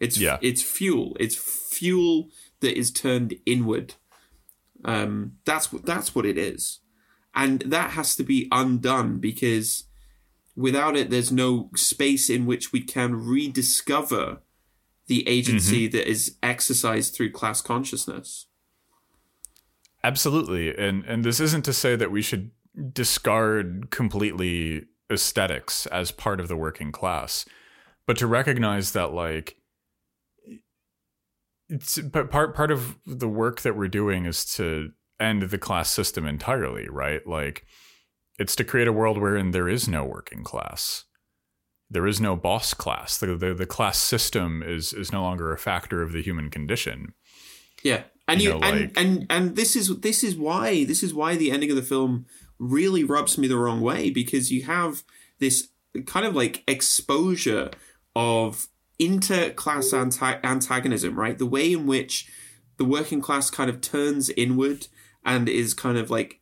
It's 0.00 0.18
Yeah. 0.18 0.38
it's 0.40 0.62
fuel. 0.62 1.16
It's 1.20 1.36
fuel 1.36 2.30
that 2.60 2.78
is 2.78 2.90
turned 2.90 3.34
inward. 3.44 3.94
Um, 4.84 5.32
that's 5.44 5.72
what 5.72 5.84
that's 5.84 6.14
what 6.14 6.26
it 6.26 6.38
is, 6.38 6.80
and 7.34 7.60
that 7.62 7.90
has 7.90 8.16
to 8.16 8.22
be 8.24 8.48
undone 8.52 9.18
because 9.18 9.84
without 10.54 10.96
it, 10.96 11.10
there's 11.10 11.32
no 11.32 11.70
space 11.76 12.30
in 12.30 12.46
which 12.46 12.72
we 12.72 12.80
can 12.80 13.14
rediscover 13.14 14.40
the 15.06 15.26
agency 15.28 15.86
that 15.86 16.08
is 16.10 16.36
exercised 16.42 17.14
through 17.14 17.30
class 17.30 17.60
consciousness. 17.60 18.46
Absolutely. 20.02 20.76
And 20.76 21.04
and 21.04 21.24
this 21.24 21.40
isn't 21.40 21.64
to 21.64 21.72
say 21.72 21.96
that 21.96 22.10
we 22.10 22.22
should 22.22 22.50
discard 22.92 23.90
completely 23.90 24.84
aesthetics 25.10 25.86
as 25.86 26.10
part 26.10 26.40
of 26.40 26.48
the 26.48 26.56
working 26.56 26.92
class, 26.92 27.44
but 28.06 28.16
to 28.18 28.26
recognize 28.26 28.92
that 28.92 29.12
like 29.12 29.56
it's 31.68 31.98
but 31.98 32.30
part 32.30 32.54
part 32.54 32.70
of 32.70 32.96
the 33.06 33.28
work 33.28 33.62
that 33.62 33.76
we're 33.76 33.88
doing 33.88 34.24
is 34.26 34.44
to 34.44 34.90
end 35.18 35.42
the 35.42 35.58
class 35.58 35.90
system 35.90 36.26
entirely, 36.26 36.88
right? 36.88 37.26
Like 37.26 37.64
it's 38.38 38.54
to 38.56 38.64
create 38.64 38.88
a 38.88 38.92
world 38.92 39.18
wherein 39.18 39.50
there 39.50 39.68
is 39.68 39.88
no 39.88 40.04
working 40.04 40.44
class. 40.44 41.04
There 41.88 42.06
is 42.06 42.20
no 42.20 42.36
boss 42.36 42.74
class. 42.74 43.16
The, 43.18 43.36
the 43.36 43.54
the 43.54 43.66
class 43.66 43.98
system 43.98 44.62
is 44.62 44.92
is 44.92 45.12
no 45.12 45.22
longer 45.22 45.52
a 45.52 45.58
factor 45.58 46.02
of 46.02 46.12
the 46.12 46.22
human 46.22 46.50
condition. 46.50 47.14
Yeah, 47.82 48.04
and 48.28 48.40
You 48.40 48.54
you, 48.54 48.58
know, 48.58 48.66
and, 48.66 48.80
like- 48.80 48.92
and 48.96 49.26
and 49.30 49.56
this 49.56 49.76
is 49.76 50.00
this 50.00 50.22
is 50.22 50.36
why 50.36 50.84
this 50.84 51.02
is 51.02 51.14
why 51.14 51.36
the 51.36 51.50
ending 51.50 51.70
of 51.70 51.76
the 51.76 51.82
film 51.82 52.26
really 52.58 53.04
rubs 53.04 53.36
me 53.38 53.48
the 53.48 53.56
wrong 53.56 53.80
way 53.80 54.10
because 54.10 54.52
you 54.52 54.62
have 54.64 55.02
this 55.38 55.68
kind 56.06 56.26
of 56.26 56.34
like 56.34 56.62
exposure 56.66 57.70
of 58.14 58.68
inter-class 58.98 59.90
anta- 59.90 60.42
antagonism, 60.42 61.18
right? 61.18 61.38
The 61.38 61.46
way 61.46 61.72
in 61.72 61.86
which 61.86 62.30
the 62.78 62.84
working 62.84 63.20
class 63.20 63.50
kind 63.50 63.68
of 63.70 63.80
turns 63.80 64.30
inward 64.30 64.88
and 65.24 65.48
is 65.48 65.74
kind 65.74 65.98
of 65.98 66.10
like 66.10 66.40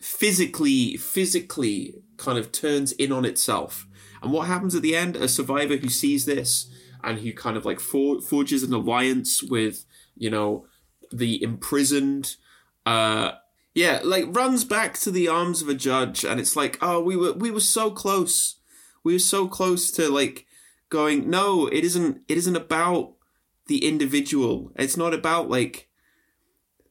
physically 0.00 0.96
physically 0.96 2.02
kind 2.16 2.38
of 2.38 2.52
turns 2.52 2.92
in 2.92 3.12
on 3.12 3.24
itself. 3.24 3.86
And 4.22 4.32
what 4.32 4.46
happens 4.46 4.74
at 4.74 4.82
the 4.82 4.96
end? 4.96 5.16
A 5.16 5.28
survivor 5.28 5.76
who 5.76 5.88
sees 5.88 6.26
this 6.26 6.70
and 7.02 7.18
who 7.18 7.32
kind 7.32 7.56
of 7.56 7.64
like 7.64 7.80
for- 7.80 8.20
forges 8.20 8.62
an 8.62 8.72
alliance 8.72 9.42
with, 9.42 9.84
you 10.16 10.30
know, 10.30 10.66
the 11.10 11.42
imprisoned, 11.42 12.36
uh, 12.84 13.32
yeah, 13.74 14.00
like 14.02 14.24
runs 14.28 14.64
back 14.64 14.98
to 14.98 15.10
the 15.10 15.28
arms 15.28 15.62
of 15.62 15.68
a 15.68 15.74
judge, 15.74 16.24
and 16.24 16.40
it's 16.40 16.56
like, 16.56 16.78
oh, 16.82 17.00
we 17.00 17.16
were 17.16 17.32
we 17.32 17.50
were 17.50 17.60
so 17.60 17.90
close, 17.90 18.56
we 19.04 19.12
were 19.12 19.20
so 19.20 19.46
close 19.46 19.90
to 19.92 20.08
like 20.08 20.46
going. 20.88 21.30
No, 21.30 21.66
it 21.66 21.84
isn't. 21.84 22.22
It 22.28 22.36
isn't 22.38 22.56
about 22.56 23.14
the 23.66 23.86
individual. 23.86 24.72
It's 24.76 24.96
not 24.96 25.14
about 25.14 25.48
like 25.48 25.88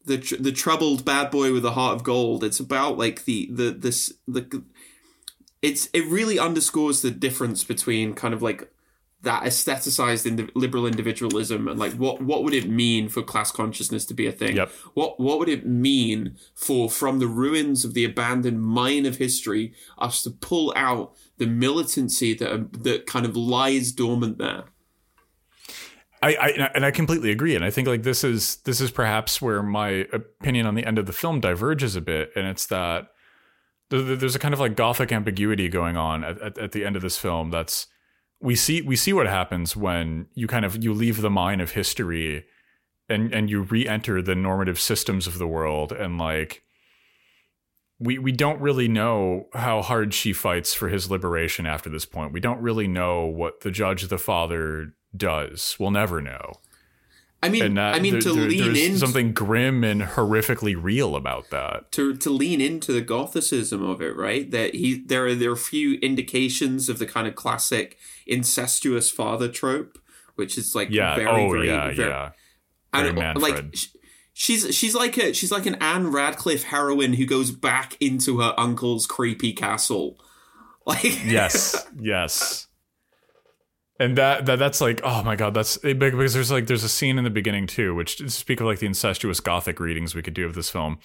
the 0.06 0.18
tr- 0.18 0.38
the 0.38 0.54
troubled 0.54 1.04
bad 1.04 1.32
boy 1.32 1.52
with 1.52 1.66
a 1.66 1.72
heart 1.72 1.96
of 1.96 2.04
gold. 2.04 2.44
It's 2.44 2.62
about 2.62 2.98
like 2.98 3.26
the 3.26 3.50
the 3.52 3.72
this 3.72 4.14
the. 4.28 4.64
It's 5.62 5.90
it 5.92 6.06
really 6.06 6.40
underscores 6.40 7.02
the 7.02 7.12
difference 7.12 7.66
between 7.66 8.14
kind 8.14 8.34
of 8.34 8.42
like 8.42 8.72
that 9.22 9.44
aestheticized 9.44 10.26
indi- 10.26 10.50
liberal 10.56 10.88
individualism 10.88 11.68
and 11.68 11.78
like 11.78 11.94
what 11.94 12.22
what 12.22 12.44
would 12.44 12.54
it 12.54 12.70
mean 12.70 13.10
for 13.10 13.22
class 13.22 13.52
consciousness 13.52 14.06
to 14.06 14.14
be 14.14 14.28
a 14.28 14.32
thing? 14.32 14.56
Yep. 14.56 14.72
What 14.94 15.20
what 15.20 15.40
would 15.40 15.50
it 15.50 15.66
mean 15.66 16.38
for 16.56 16.90
from 16.90 17.20
the 17.20 17.28
ruins 17.28 17.84
of 17.84 17.94
the 17.94 18.06
abandoned 18.06 18.62
mine 18.62 19.06
of 19.06 19.18
history 19.18 19.74
us 19.98 20.22
to 20.24 20.30
pull 20.30 20.74
out 20.76 21.14
the 21.38 21.48
militancy 21.48 22.34
that 22.36 22.54
um, 22.54 22.70
that 22.72 23.06
kind 23.06 23.26
of 23.26 23.36
lies 23.36 23.92
dormant 23.92 24.38
there? 24.38 24.64
I, 26.22 26.36
I 26.36 26.48
and 26.76 26.86
I 26.86 26.92
completely 26.92 27.32
agree, 27.32 27.56
and 27.56 27.64
I 27.64 27.70
think 27.70 27.88
like 27.88 28.04
this 28.04 28.24
is 28.24 28.58
this 28.58 28.82
is 28.82 28.92
perhaps 28.92 29.42
where 29.42 29.64
my 29.64 30.06
opinion 30.12 30.66
on 30.66 30.76
the 30.76 30.86
end 30.86 30.98
of 30.98 31.06
the 31.06 31.14
film 31.14 31.40
diverges 31.40 31.96
a 31.96 32.02
bit, 32.02 32.32
and 32.36 32.46
it's 32.46 32.66
that 32.68 33.08
th- 33.90 34.06
th- 34.06 34.20
there's 34.20 34.36
a 34.36 34.40
kind 34.40 34.54
of 34.54 34.60
like 34.60 34.76
gothic 34.76 35.12
ambiguity 35.12 35.70
going 35.70 35.96
on 35.96 36.24
at, 36.26 36.42
at, 36.42 36.58
at 36.58 36.72
the 36.74 36.86
end 36.86 36.98
of 36.98 37.02
this 37.02 37.18
film. 37.18 37.52
That's 37.52 37.88
we 38.42 38.56
see 38.56 38.82
we 38.82 38.96
see 38.96 39.14
what 39.14 39.28
happens 39.28 39.76
when 39.76 40.28
you 40.34 40.48
kind 40.48 40.66
of 40.66 40.84
you 40.84 40.94
leave 40.94 41.22
the 41.22 41.30
mine 41.30 41.62
of 41.62 41.72
history, 41.72 42.46
and 43.08 43.34
and 43.34 43.50
you 43.50 43.62
re-enter 43.62 44.22
the 44.22 44.36
normative 44.36 44.80
systems 44.80 45.28
of 45.28 45.38
the 45.38 45.48
world, 45.48 45.92
and 45.92 46.18
like 46.18 46.64
we 48.00 48.18
we 48.18 48.32
don't 48.32 48.62
really 48.62 48.88
know 48.88 49.48
how 49.54 49.82
hard 49.82 50.14
she 50.14 50.32
fights 50.32 50.74
for 50.74 50.90
his 50.90 51.12
liberation 51.12 51.66
after 51.66 51.90
this 51.90 52.06
point. 52.06 52.34
We 52.34 52.40
don't 52.40 52.62
really 52.62 52.88
know 52.88 53.26
what 53.26 53.62
the 53.62 53.72
judge, 53.72 54.08
the 54.08 54.18
father, 54.18 54.94
does. 55.16 55.76
We'll 55.80 55.92
never 55.92 56.22
know. 56.22 56.54
I 57.42 57.48
mean, 57.50 57.76
that, 57.76 57.96
I 57.96 58.00
mean 58.00 58.14
there- 58.14 58.22
to 58.22 58.34
there- 58.34 58.48
lean 58.50 58.74
there's 58.74 58.80
in 58.86 58.98
something 58.98 59.32
grim 59.34 59.84
and 59.84 60.02
horrifically 60.02 60.76
real 60.78 61.16
about 61.16 61.50
that. 61.52 61.92
to 61.94 62.16
to 62.18 62.30
lean 62.30 62.60
into 62.60 62.92
the 62.92 63.02
gothicism 63.02 63.82
of 63.90 64.02
it, 64.02 64.16
right? 64.16 64.50
That 64.52 64.76
he 64.76 64.96
there 65.06 65.26
are 65.28 65.36
there 65.36 65.52
are 65.52 65.54
a 65.54 65.58
few 65.58 65.94
indications 66.00 66.90
of 66.90 67.00
the 67.00 67.06
kind 67.06 67.28
of 67.28 67.36
classic 67.36 67.98
incestuous 68.28 69.10
father 69.10 69.48
trope, 69.48 69.98
which 70.36 70.58
is 70.58 70.76
like 70.76 70.90
Yeah. 70.92 71.16
very 71.16 71.30
oh, 71.30 71.50
very, 71.52 71.68
yeah, 71.68 71.92
very, 71.94 72.10
yeah. 72.10 72.32
uh, 72.94 73.04
like 73.04 73.16
Manfred. 73.16 73.78
sh- 73.78 73.88
she's 74.34 74.76
she's 74.76 74.96
like 74.96 75.18
a 75.18 75.34
she's 75.34 75.52
like 75.52 75.66
an 75.66 75.76
Ann 75.76 76.12
Radcliffe 76.12 76.64
heroine 76.64 77.14
who 77.14 77.26
goes 77.26 77.52
back 77.52 77.96
into 78.00 78.40
her 78.40 78.54
uncle's 78.58 79.06
creepy 79.08 79.54
castle. 79.54 80.20
Like 80.86 81.24
Yes. 81.24 81.86
yes. 82.02 82.68
And 84.00 84.18
that, 84.18 84.46
that 84.46 84.60
that's 84.60 84.80
like 84.80 85.02
oh 85.04 85.24
my 85.24 85.36
god 85.36 85.54
that's 85.54 85.78
because 85.78 86.34
there's 86.34 86.52
like 86.52 86.68
there's 86.68 86.86
a 86.86 86.90
scene 86.90 87.18
in 87.18 87.26
the 87.26 87.30
beginning 87.30 87.68
too 87.68 87.94
which 87.94 88.30
speak 88.30 88.62
of 88.62 88.66
like 88.66 88.80
the 88.80 88.86
incestuous 88.86 89.42
gothic 89.42 89.80
readings 89.80 90.16
we 90.16 90.22
could 90.22 90.34
do 90.34 90.46
of 90.46 90.56
this 90.56 90.70
film. 90.70 91.00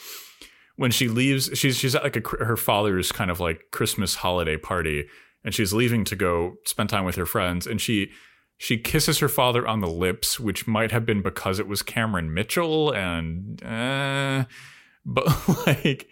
When 0.76 0.90
she 0.90 1.08
leaves 1.08 1.50
she's 1.54 1.76
she's 1.76 1.94
at 1.94 2.04
like 2.04 2.16
a 2.16 2.44
her 2.44 2.56
father's 2.56 3.10
kind 3.10 3.30
of 3.30 3.40
like 3.40 3.70
Christmas 3.72 4.16
holiday 4.16 4.56
party 4.56 5.08
and 5.44 5.54
she's 5.54 5.72
leaving 5.72 6.04
to 6.04 6.16
go 6.16 6.54
spend 6.64 6.88
time 6.88 7.04
with 7.04 7.16
her 7.16 7.26
friends 7.26 7.66
and 7.66 7.80
she 7.80 8.10
she 8.56 8.78
kisses 8.78 9.18
her 9.18 9.28
father 9.28 9.66
on 9.66 9.80
the 9.80 9.88
lips 9.88 10.38
which 10.38 10.66
might 10.66 10.92
have 10.92 11.04
been 11.04 11.22
because 11.22 11.58
it 11.58 11.66
was 11.66 11.82
Cameron 11.82 12.32
Mitchell 12.32 12.92
and 12.92 13.62
uh, 13.64 14.44
but 15.04 15.26
like 15.66 16.08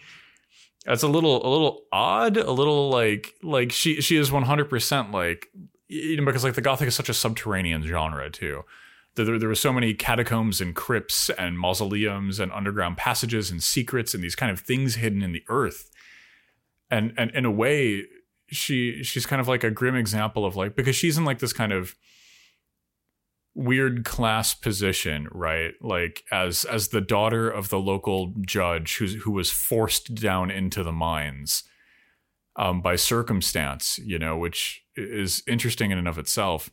that's 0.85 1.03
a 1.03 1.09
little 1.09 1.47
a 1.47 1.49
little 1.49 1.85
odd 1.93 2.37
a 2.37 2.51
little 2.51 2.91
like 2.91 3.35
like 3.43 3.73
she 3.73 4.01
she 4.01 4.17
is 4.17 4.31
100% 4.31 5.13
like 5.13 5.49
you 5.93 6.17
know 6.17 6.25
because 6.25 6.45
like 6.45 6.55
the 6.55 6.61
gothic 6.61 6.89
is 6.89 6.95
such 6.95 7.09
a 7.09 7.15
subterranean 7.15 7.83
genre 7.83 8.31
too. 8.31 8.63
There, 9.15 9.39
there 9.39 9.49
were 9.49 9.55
so 9.55 9.75
many 9.75 9.93
catacombs 9.93 10.63
and 10.63 10.75
crypts 10.75 11.29
and 11.31 11.59
mausoleums 11.59 12.41
and 12.41 12.51
underground 12.51 12.97
passages 12.97 13.51
and 13.51 13.63
secrets 13.63 14.15
and 14.15 14.25
these 14.25 14.35
kind 14.35 14.51
of 14.51 14.61
things 14.61 14.95
hidden 14.95 15.23
in 15.23 15.33
the 15.33 15.45
earth. 15.49 15.91
And 16.91 17.13
and 17.19 17.31
in 17.33 17.45
a 17.45 17.51
way 17.51 18.05
she 18.49 19.03
she's 19.03 19.27
kind 19.27 19.41
of 19.41 19.49
like 19.49 19.65
a 19.65 19.71
grim 19.71 19.95
example 19.95 20.47
of 20.47 20.57
like 20.57 20.75
because 20.75 20.97
she's 20.97 21.19
in 21.19 21.25
like 21.25 21.41
this 21.41 21.53
kind 21.53 21.73
of 21.73 21.95
weird 23.55 24.07
class 24.07 24.55
position 24.55 25.29
right? 25.31 25.75
Like 25.83 26.25
as 26.31 26.65
as 26.65 26.89
the 26.89 27.03
daughter 27.03 27.51
of 27.51 27.69
the 27.69 27.79
local 27.79 28.33
judge 28.41 28.97
who's 28.97 29.15
who 29.23 29.33
was 29.33 29.51
forced 29.51 30.15
down 30.15 30.51
into 30.51 30.83
the 30.83 30.93
mines 30.93 31.65
um 32.57 32.83
by 32.83 32.97
circumstance 32.97 33.99
you 33.99 34.19
know 34.19 34.37
which 34.37 34.82
is 34.97 35.43
interesting 35.47 35.91
in 35.91 35.99
and 35.99 36.09
of 36.09 36.19
itself. 36.19 36.71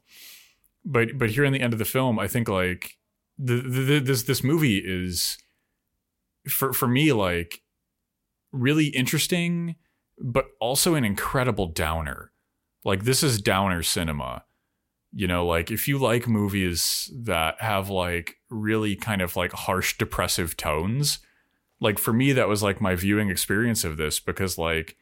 But 0.85 1.17
but 1.17 1.31
here 1.31 1.43
in 1.43 1.53
the 1.53 1.61
end 1.61 1.73
of 1.73 1.79
the 1.79 1.85
film 1.85 2.17
i 2.19 2.27
think 2.27 2.47
like 2.47 2.97
the, 3.37 3.55
the 3.55 3.99
this 3.99 4.23
this 4.23 4.43
movie 4.43 4.81
is 4.83 5.37
for 6.47 6.73
for 6.73 6.87
me 6.87 7.13
like 7.13 7.61
really 8.51 8.87
interesting 8.87 9.75
but 10.21 10.47
also 10.59 10.95
an 10.95 11.05
incredible 11.05 11.67
downer. 11.67 12.33
Like 12.83 13.03
this 13.03 13.23
is 13.23 13.41
downer 13.41 13.83
cinema. 13.83 14.43
You 15.13 15.27
know 15.27 15.45
like 15.45 15.71
if 15.71 15.87
you 15.87 15.97
like 15.97 16.27
movies 16.27 17.11
that 17.15 17.61
have 17.61 17.89
like 17.89 18.35
really 18.49 18.95
kind 18.95 19.21
of 19.21 19.35
like 19.35 19.53
harsh 19.53 19.97
depressive 19.97 20.55
tones 20.55 21.19
like 21.79 21.97
for 21.97 22.13
me 22.13 22.31
that 22.33 22.47
was 22.47 22.61
like 22.61 22.79
my 22.79 22.93
viewing 22.93 23.29
experience 23.29 23.83
of 23.83 23.97
this 23.97 24.19
because 24.19 24.59
like 24.59 24.97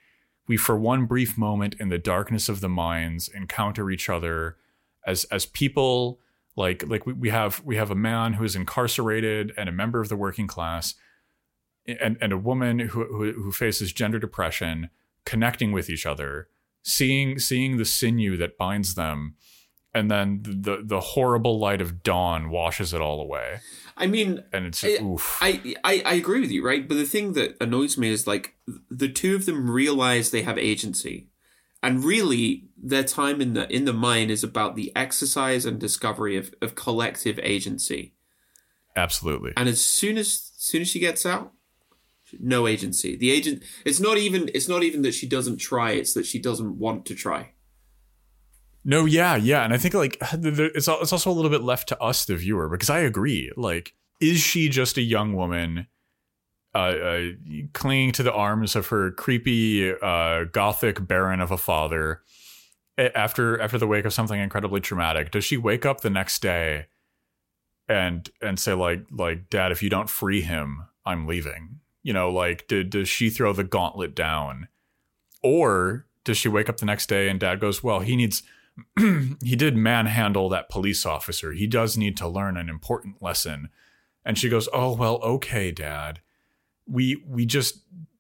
we 0.48 0.58
for 0.58 0.78
one 0.78 1.06
brief 1.06 1.38
moment 1.38 1.76
in 1.80 1.90
the 1.90 1.98
darkness 1.98 2.50
of 2.50 2.62
the 2.62 2.70
mines 2.70 3.28
encounter 3.28 3.90
each 3.90 4.10
other 4.10 4.58
as 5.06 5.24
as 5.26 5.46
people 5.46 6.20
like 6.56 6.88
like 6.88 7.06
we, 7.06 7.14
we 7.14 7.30
have 7.30 7.62
we 7.64 7.76
have 7.76 7.92
a 7.92 7.96
man 7.96 8.34
who 8.34 8.44
is 8.44 8.56
incarcerated 8.56 9.54
and 9.58 9.70
a 9.70 9.72
member 9.72 10.00
of 10.00 10.10
the 10.10 10.18
working 10.18 10.48
class 10.48 10.96
and 11.88 12.18
and 12.22 12.34
a 12.34 12.38
woman 12.38 12.80
who 12.80 13.06
who, 13.06 13.32
who 13.34 13.52
faces 13.52 13.94
gender 13.94 14.20
depression 14.20 14.90
connecting 15.26 15.72
with 15.72 15.90
each 15.90 16.06
other 16.06 16.48
seeing 16.84 17.38
seeing 17.40 17.78
the 17.78 17.86
sinew 17.86 18.38
that 18.38 18.58
binds 18.58 18.96
them 18.96 19.36
and 19.98 20.12
then 20.12 20.42
the 20.44 20.82
the 20.84 21.00
horrible 21.00 21.60
light 21.60 21.82
of 21.82 22.04
dawn 22.04 22.50
washes 22.50 22.94
it 22.94 23.02
all 23.02 23.20
away. 23.20 23.60
I 23.98 24.06
mean, 24.06 24.44
And 24.54 24.68
it's 24.68 24.84
I, 24.84 25.00
oof. 25.02 25.40
I, 25.42 25.76
I 25.84 26.04
I 26.06 26.14
agree 26.14 26.40
with 26.40 26.52
you, 26.52 26.64
right? 26.64 26.88
But 26.88 26.98
the 26.98 27.06
thing 27.06 27.34
that 27.34 27.58
annoys 27.60 27.98
me 27.98 28.10
is 28.10 28.28
like 28.28 28.56
the 28.90 29.10
two 29.10 29.36
of 29.36 29.46
them 29.48 29.72
realize 29.72 30.30
they 30.30 30.44
have 30.44 30.58
agency, 30.60 31.30
and 31.82 32.04
really 32.04 32.70
their 32.78 33.04
time 33.04 33.42
in 33.42 33.54
the 33.54 33.68
in 33.74 33.86
the 33.86 33.94
mine 33.94 34.30
is 34.30 34.44
about 34.44 34.76
the 34.76 34.96
exercise 34.96 35.66
and 35.66 35.80
discovery 35.80 36.38
of, 36.38 36.54
of 36.62 36.76
collective 36.76 37.40
agency. 37.42 38.14
Absolutely. 38.96 39.54
And 39.58 39.70
as 39.70 39.82
soon 39.82 40.18
as, 40.18 40.28
as 40.58 40.64
soon 40.64 40.82
as 40.82 40.88
she 40.88 41.00
gets 41.00 41.26
out, 41.26 41.54
no 42.40 42.68
agency. 42.68 43.16
The 43.16 43.32
agent. 43.32 43.64
It's 43.86 44.00
not 44.00 44.18
even. 44.18 44.50
It's 44.54 44.68
not 44.68 44.84
even 44.84 45.02
that 45.04 45.14
she 45.14 45.28
doesn't 45.28 45.58
try. 45.58 45.92
It's 45.92 46.14
that 46.14 46.26
she 46.26 46.40
doesn't 46.40 46.78
want 46.78 47.06
to 47.08 47.16
try. 47.16 47.54
No, 48.90 49.04
yeah, 49.04 49.36
yeah, 49.36 49.66
and 49.66 49.74
I 49.74 49.78
think 49.78 49.94
like 49.94 50.18
it's 50.34 50.88
it's 50.88 51.12
also 51.12 51.30
a 51.30 51.34
little 51.34 51.52
bit 51.52 51.62
left 51.62 51.90
to 51.90 52.02
us, 52.02 52.26
the 52.26 52.38
viewer, 52.38 52.70
because 52.70 52.90
I 52.90 53.00
agree. 53.00 53.52
Like, 53.58 53.94
is 54.22 54.40
she 54.40 54.70
just 54.70 54.98
a 54.98 55.02
young 55.02 55.34
woman, 55.34 55.88
uh, 56.74 56.78
uh 56.78 57.26
clinging 57.74 58.14
to 58.14 58.24
the 58.24 58.34
arms 58.34 58.78
of 58.78 58.88
her 58.88 59.12
creepy, 59.12 59.92
uh, 59.92 60.46
gothic 60.46 61.06
baron 61.06 61.42
of 61.42 61.52
a 61.52 61.58
father 61.58 62.22
after 62.98 63.60
after 63.60 63.78
the 63.78 63.88
wake 63.88 64.06
of 64.06 64.14
something 64.14 64.40
incredibly 64.40 64.80
traumatic? 64.80 65.32
Does 65.32 65.44
she 65.44 65.58
wake 65.58 65.86
up 65.86 66.00
the 66.00 66.10
next 66.10 66.42
day 66.42 66.86
and 67.90 68.30
and 68.42 68.58
say 68.58 68.74
like 68.74 69.06
like 69.12 69.50
Dad, 69.50 69.74
if 69.74 69.84
you 69.84 69.90
don't 69.90 70.10
free 70.10 70.42
him, 70.42 70.84
I'm 71.06 71.28
leaving? 71.28 71.82
You 72.04 72.14
know, 72.14 72.32
like 72.32 72.70
did 72.70 72.92
does 72.92 73.10
she 73.10 73.30
throw 73.32 73.52
the 73.52 73.66
gauntlet 73.66 74.16
down, 74.16 74.70
or 75.44 76.06
does 76.24 76.38
she 76.38 76.48
wake 76.48 76.70
up 76.70 76.78
the 76.78 76.86
next 76.86 77.08
day 77.08 77.28
and 77.28 77.40
Dad 77.40 77.60
goes, 77.60 77.84
well, 77.84 78.00
he 78.00 78.16
needs 78.16 78.44
he 79.44 79.56
did 79.56 79.76
manhandle 79.76 80.50
that 80.50 80.70
police 80.70 81.06
officer. 81.06 81.54
He 81.54 81.68
does 81.68 81.98
need 81.98 82.18
to 82.18 82.28
learn 82.28 82.58
an 82.58 82.70
important 82.70 83.22
lesson. 83.22 83.70
And 84.26 84.38
she 84.38 84.50
goes, 84.50 84.68
"Oh, 84.74 84.94
well, 84.94 85.20
okay, 85.24 85.72
dad. 85.72 86.22
We 86.88 87.24
we 87.28 87.46
just 87.46 87.80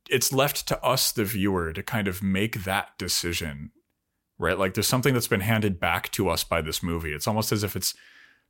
it's 0.10 0.32
left 0.32 0.68
to 0.68 0.82
us 0.84 1.12
the 1.12 1.26
viewer 1.26 1.74
to 1.74 1.84
kind 1.84 2.08
of 2.08 2.24
make 2.24 2.64
that 2.64 2.98
decision." 2.98 3.72
Right? 4.40 4.58
Like 4.58 4.74
there's 4.74 4.88
something 4.88 5.14
that's 5.14 5.28
been 5.28 5.42
handed 5.42 5.80
back 5.80 6.12
to 6.12 6.30
us 6.30 6.44
by 6.44 6.62
this 6.62 6.84
movie. 6.84 7.14
It's 7.14 7.28
almost 7.28 7.52
as 7.52 7.64
if 7.64 7.76
it's 7.76 7.96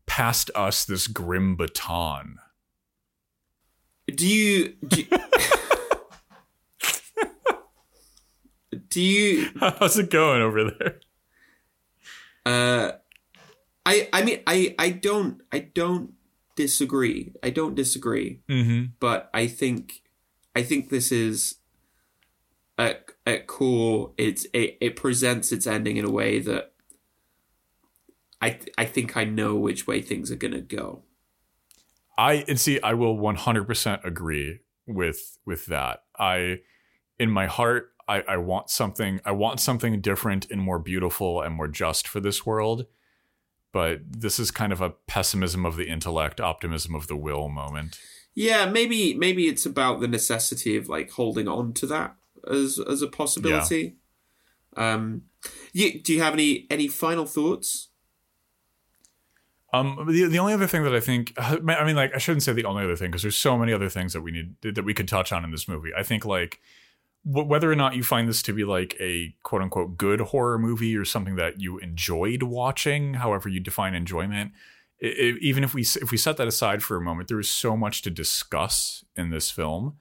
passed 0.06 0.52
us 0.56 0.86
this 0.86 1.08
grim 1.08 1.56
baton. 1.56 2.38
Do 4.14 4.28
you? 4.28 4.76
Do 4.88 5.02
you, 5.02 5.08
do 8.90 9.02
you 9.02 9.50
How's 9.60 9.98
it 9.98 10.10
going 10.10 10.42
over 10.42 10.72
there? 10.72 11.00
Uh, 12.48 12.94
I 13.86 14.08
I 14.14 14.24
mean 14.24 14.42
I 14.48 14.74
I 14.80 14.90
don't 14.92 15.42
I 15.52 15.60
don't 15.60 16.14
disagree. 16.56 17.34
I 17.44 17.50
don't 17.50 17.76
disagree. 17.76 18.40
Mhm. 18.50 18.92
But 19.02 19.30
I 19.34 19.48
think 19.48 20.02
I 20.56 20.64
think 20.64 20.90
this 20.90 21.12
is 21.12 21.56
at 22.78 23.12
at 23.26 23.48
core 23.48 24.14
it's 24.18 24.46
it, 24.54 24.78
it 24.80 24.96
presents 24.96 25.52
its 25.52 25.68
ending 25.68 25.98
in 25.98 26.06
a 26.06 26.10
way 26.10 26.40
that 26.40 26.74
I 28.42 28.52
th- 28.52 28.74
I 28.78 28.86
think 28.86 29.18
I 29.18 29.26
know 29.26 29.56
which 29.56 29.86
way 29.86 30.02
things 30.02 30.32
are 30.32 30.36
gonna 30.38 30.62
go. 30.62 31.04
I 32.18 32.46
and 32.48 32.58
see 32.58 32.80
I 32.82 32.94
will 32.94 33.18
100% 33.18 34.06
agree 34.06 34.60
with 34.86 35.38
with 35.46 35.66
that. 35.66 36.04
I 36.18 36.62
in 37.20 37.30
my 37.30 37.48
heart 37.48 37.92
I, 38.08 38.22
I 38.22 38.38
want 38.38 38.70
something 38.70 39.20
I 39.26 39.32
want 39.32 39.60
something 39.60 40.00
different 40.02 40.50
and 40.50 40.62
more 40.62 40.80
beautiful 40.80 41.42
and 41.42 41.56
more 41.56 41.68
just 41.68 42.08
for 42.08 42.20
this 42.20 42.46
world. 42.46 42.86
But 43.74 44.00
this 44.10 44.40
is 44.40 44.50
kind 44.50 44.72
of 44.72 44.82
a 44.82 44.92
pessimism 44.92 45.66
of 45.66 45.76
the 45.76 45.88
intellect, 45.88 46.40
optimism 46.40 46.96
of 46.96 47.08
the 47.08 47.18
will 47.18 47.50
moment. 47.50 48.00
Yeah, 48.34 48.66
maybe 48.66 49.14
maybe 49.14 49.48
it's 49.48 49.66
about 49.66 50.00
the 50.00 50.08
necessity 50.08 50.78
of 50.78 50.88
like 50.88 51.12
holding 51.12 51.48
on 51.48 51.74
to 51.74 51.88
that 51.88 52.16
as 52.50 52.80
as 52.80 53.02
a 53.02 53.08
possibility. 53.08 53.98
Um, 54.76 55.24
you, 55.74 56.02
do 56.02 56.14
you 56.14 56.22
have 56.22 56.34
any 56.34 56.68
any 56.70 56.88
final 56.88 57.26
thoughts? 57.26 57.90
Um, 59.74 60.06
the, 60.08 60.26
the 60.26 60.40
only 60.40 60.54
other 60.54 60.66
thing 60.66 60.84
that 60.84 60.96
I 60.96 61.02
think, 61.02 61.34
I 61.38 61.60
mean, 61.84 61.98
like, 61.98 62.16
I 62.16 62.20
shouldn't 62.20 62.44
say 62.44 62.54
the 62.54 62.64
only 62.64 62.86
other 62.86 62.96
thing 62.96 63.12
because 63.12 63.22
there's 63.22 63.36
so 63.36 63.58
many 63.58 63.74
other 63.74 63.90
things 63.90 64.14
that 64.14 64.22
we 64.22 64.32
need 64.32 64.56
that 64.62 64.86
we 64.86 64.94
could 64.94 65.10
touch 65.10 65.34
on 65.34 65.44
in 65.44 65.52
this 65.52 65.68
movie. 65.68 65.92
I 65.96 66.04
think, 66.04 66.24
like, 66.24 66.62
whether 67.30 67.70
or 67.70 67.76
not 67.76 67.96
you 67.96 68.04
find 68.04 68.30
this 68.30 68.42
to 68.44 68.54
be 68.54 68.64
like 68.64 68.96
a 69.02 69.36
quote 69.44 69.62
unquote 69.62 69.98
good 69.98 70.22
horror 70.22 70.58
movie 70.58 70.96
or 70.96 71.04
something 71.04 71.36
that 71.36 71.60
you 71.60 71.78
enjoyed 71.80 72.44
watching, 72.44 73.16
however 73.16 73.50
you 73.50 73.60
define 73.60 73.94
enjoyment, 73.94 74.52
i 75.04 75.08
i 75.08 75.34
even 75.42 75.64
if 75.64 75.74
we 75.74 75.82
if 75.82 76.10
we 76.12 76.18
set 76.18 76.38
that 76.38 76.48
aside 76.48 76.82
for 76.82 76.96
a 76.96 77.02
moment, 77.02 77.28
there 77.28 77.40
is 77.40 77.50
so 77.50 77.76
much 77.76 78.02
to 78.04 78.10
discuss 78.10 79.04
in 79.16 79.30
this 79.30 79.52
film. 79.52 79.98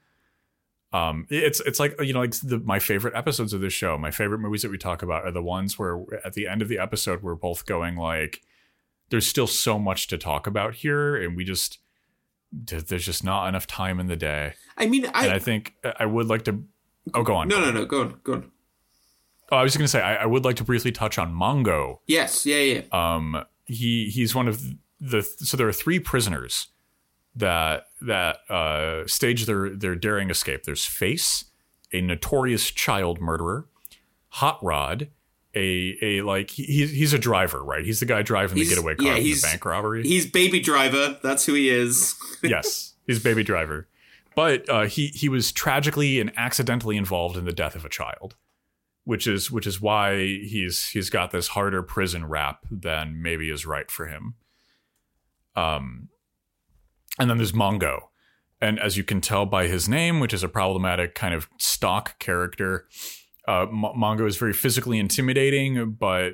Um, 0.92 1.26
it's 1.28 1.60
it's 1.60 1.80
like 1.80 2.00
you 2.00 2.12
know 2.12 2.20
like 2.20 2.34
the, 2.40 2.60
my 2.60 2.78
favorite 2.78 3.14
episodes 3.14 3.52
of 3.52 3.60
this 3.60 3.72
show, 3.72 3.98
my 3.98 4.12
favorite 4.12 4.38
movies 4.38 4.62
that 4.62 4.70
we 4.70 4.78
talk 4.78 5.02
about 5.02 5.24
are 5.24 5.32
the 5.32 5.42
ones 5.42 5.78
where 5.78 6.04
at 6.24 6.34
the 6.34 6.46
end 6.46 6.62
of 6.62 6.68
the 6.68 6.78
episode 6.78 7.22
we're 7.22 7.34
both 7.34 7.66
going 7.66 7.96
like 7.96 8.42
there's 9.10 9.26
still 9.26 9.46
so 9.46 9.78
much 9.78 10.06
to 10.08 10.18
talk 10.18 10.46
about 10.46 10.76
here 10.76 11.16
and 11.16 11.36
we 11.36 11.44
just 11.44 11.78
there's 12.52 13.04
just 13.04 13.24
not 13.24 13.48
enough 13.48 13.66
time 13.66 13.98
in 13.98 14.06
the 14.06 14.16
day 14.16 14.54
I 14.76 14.86
mean, 14.86 15.06
I, 15.12 15.24
and 15.24 15.34
i 15.34 15.38
think 15.38 15.74
i 15.98 16.06
would 16.06 16.28
like 16.28 16.44
to 16.44 16.62
oh 17.14 17.22
go 17.22 17.34
on 17.34 17.48
no 17.48 17.60
no 17.60 17.70
no 17.70 17.84
go 17.84 18.00
on 18.02 18.20
go 18.24 18.32
on. 18.34 18.50
oh, 19.52 19.56
i 19.56 19.62
was 19.62 19.76
going 19.76 19.84
to 19.84 19.88
say 19.88 20.00
I, 20.00 20.16
I 20.16 20.26
would 20.26 20.44
like 20.44 20.56
to 20.56 20.64
briefly 20.64 20.92
touch 20.92 21.18
on 21.18 21.32
mongo 21.34 21.98
Yes, 22.06 22.44
yeah 22.46 22.56
yeah. 22.58 22.82
um 22.92 23.44
he 23.64 24.08
he's 24.10 24.34
one 24.34 24.48
of 24.48 24.62
the 25.00 25.22
so 25.22 25.56
there 25.56 25.68
are 25.68 25.72
three 25.72 25.98
prisoners 26.00 26.68
that 27.34 27.84
that 28.00 28.38
uh 28.48 29.06
stage 29.06 29.46
their 29.46 29.70
their 29.70 29.94
daring 29.94 30.30
escape 30.30 30.64
there's 30.64 30.84
face 30.86 31.44
a 31.92 32.00
notorious 32.00 32.70
child 32.70 33.20
murderer 33.20 33.66
hot 34.28 34.58
rod 34.62 35.08
a 35.54 35.96
a 36.02 36.22
like 36.22 36.50
he, 36.50 36.86
he's 36.86 37.12
a 37.12 37.18
driver 37.18 37.62
right 37.62 37.84
he's 37.84 38.00
the 38.00 38.06
guy 38.06 38.22
driving 38.22 38.56
He's- 38.56 38.68
the 38.68 38.74
getaway 38.74 38.94
car 38.96 39.06
yeah, 39.06 39.14
from 39.14 39.22
the 39.24 39.40
bank 39.42 39.64
robbery 39.64 40.02
He's 40.02 40.26
baby 40.30 40.60
driver. 40.60 41.18
That's 41.22 41.46
who 41.46 41.54
he 41.54 41.70
is. 41.70 42.14
yes, 42.42 42.94
he's 43.06 43.22
baby 43.22 43.42
driver. 43.42 43.88
But 44.36 44.68
uh, 44.68 44.82
he 44.82 45.08
he 45.08 45.30
was 45.30 45.50
tragically 45.50 46.20
and 46.20 46.30
accidentally 46.36 46.98
involved 46.98 47.38
in 47.38 47.46
the 47.46 47.54
death 47.54 47.74
of 47.74 47.86
a 47.86 47.88
child, 47.88 48.36
which 49.04 49.26
is 49.26 49.50
which 49.50 49.66
is 49.66 49.80
why 49.80 50.18
he's 50.18 50.90
he's 50.90 51.08
got 51.08 51.30
this 51.30 51.48
harder 51.48 51.82
prison 51.82 52.26
rap 52.26 52.60
than 52.70 53.20
maybe 53.20 53.50
is 53.50 53.64
right 53.64 53.90
for 53.90 54.06
him. 54.06 54.34
Um, 55.56 56.10
and 57.18 57.30
then 57.30 57.38
there's 57.38 57.52
Mongo, 57.52 58.08
and 58.60 58.78
as 58.78 58.98
you 58.98 59.04
can 59.04 59.22
tell 59.22 59.46
by 59.46 59.68
his 59.68 59.88
name, 59.88 60.20
which 60.20 60.34
is 60.34 60.44
a 60.44 60.48
problematic 60.48 61.14
kind 61.14 61.32
of 61.32 61.48
stock 61.58 62.18
character, 62.18 62.86
uh, 63.48 63.62
M- 63.62 63.96
Mongo 63.96 64.28
is 64.28 64.36
very 64.36 64.52
physically 64.52 64.98
intimidating, 64.98 65.92
but 65.92 66.32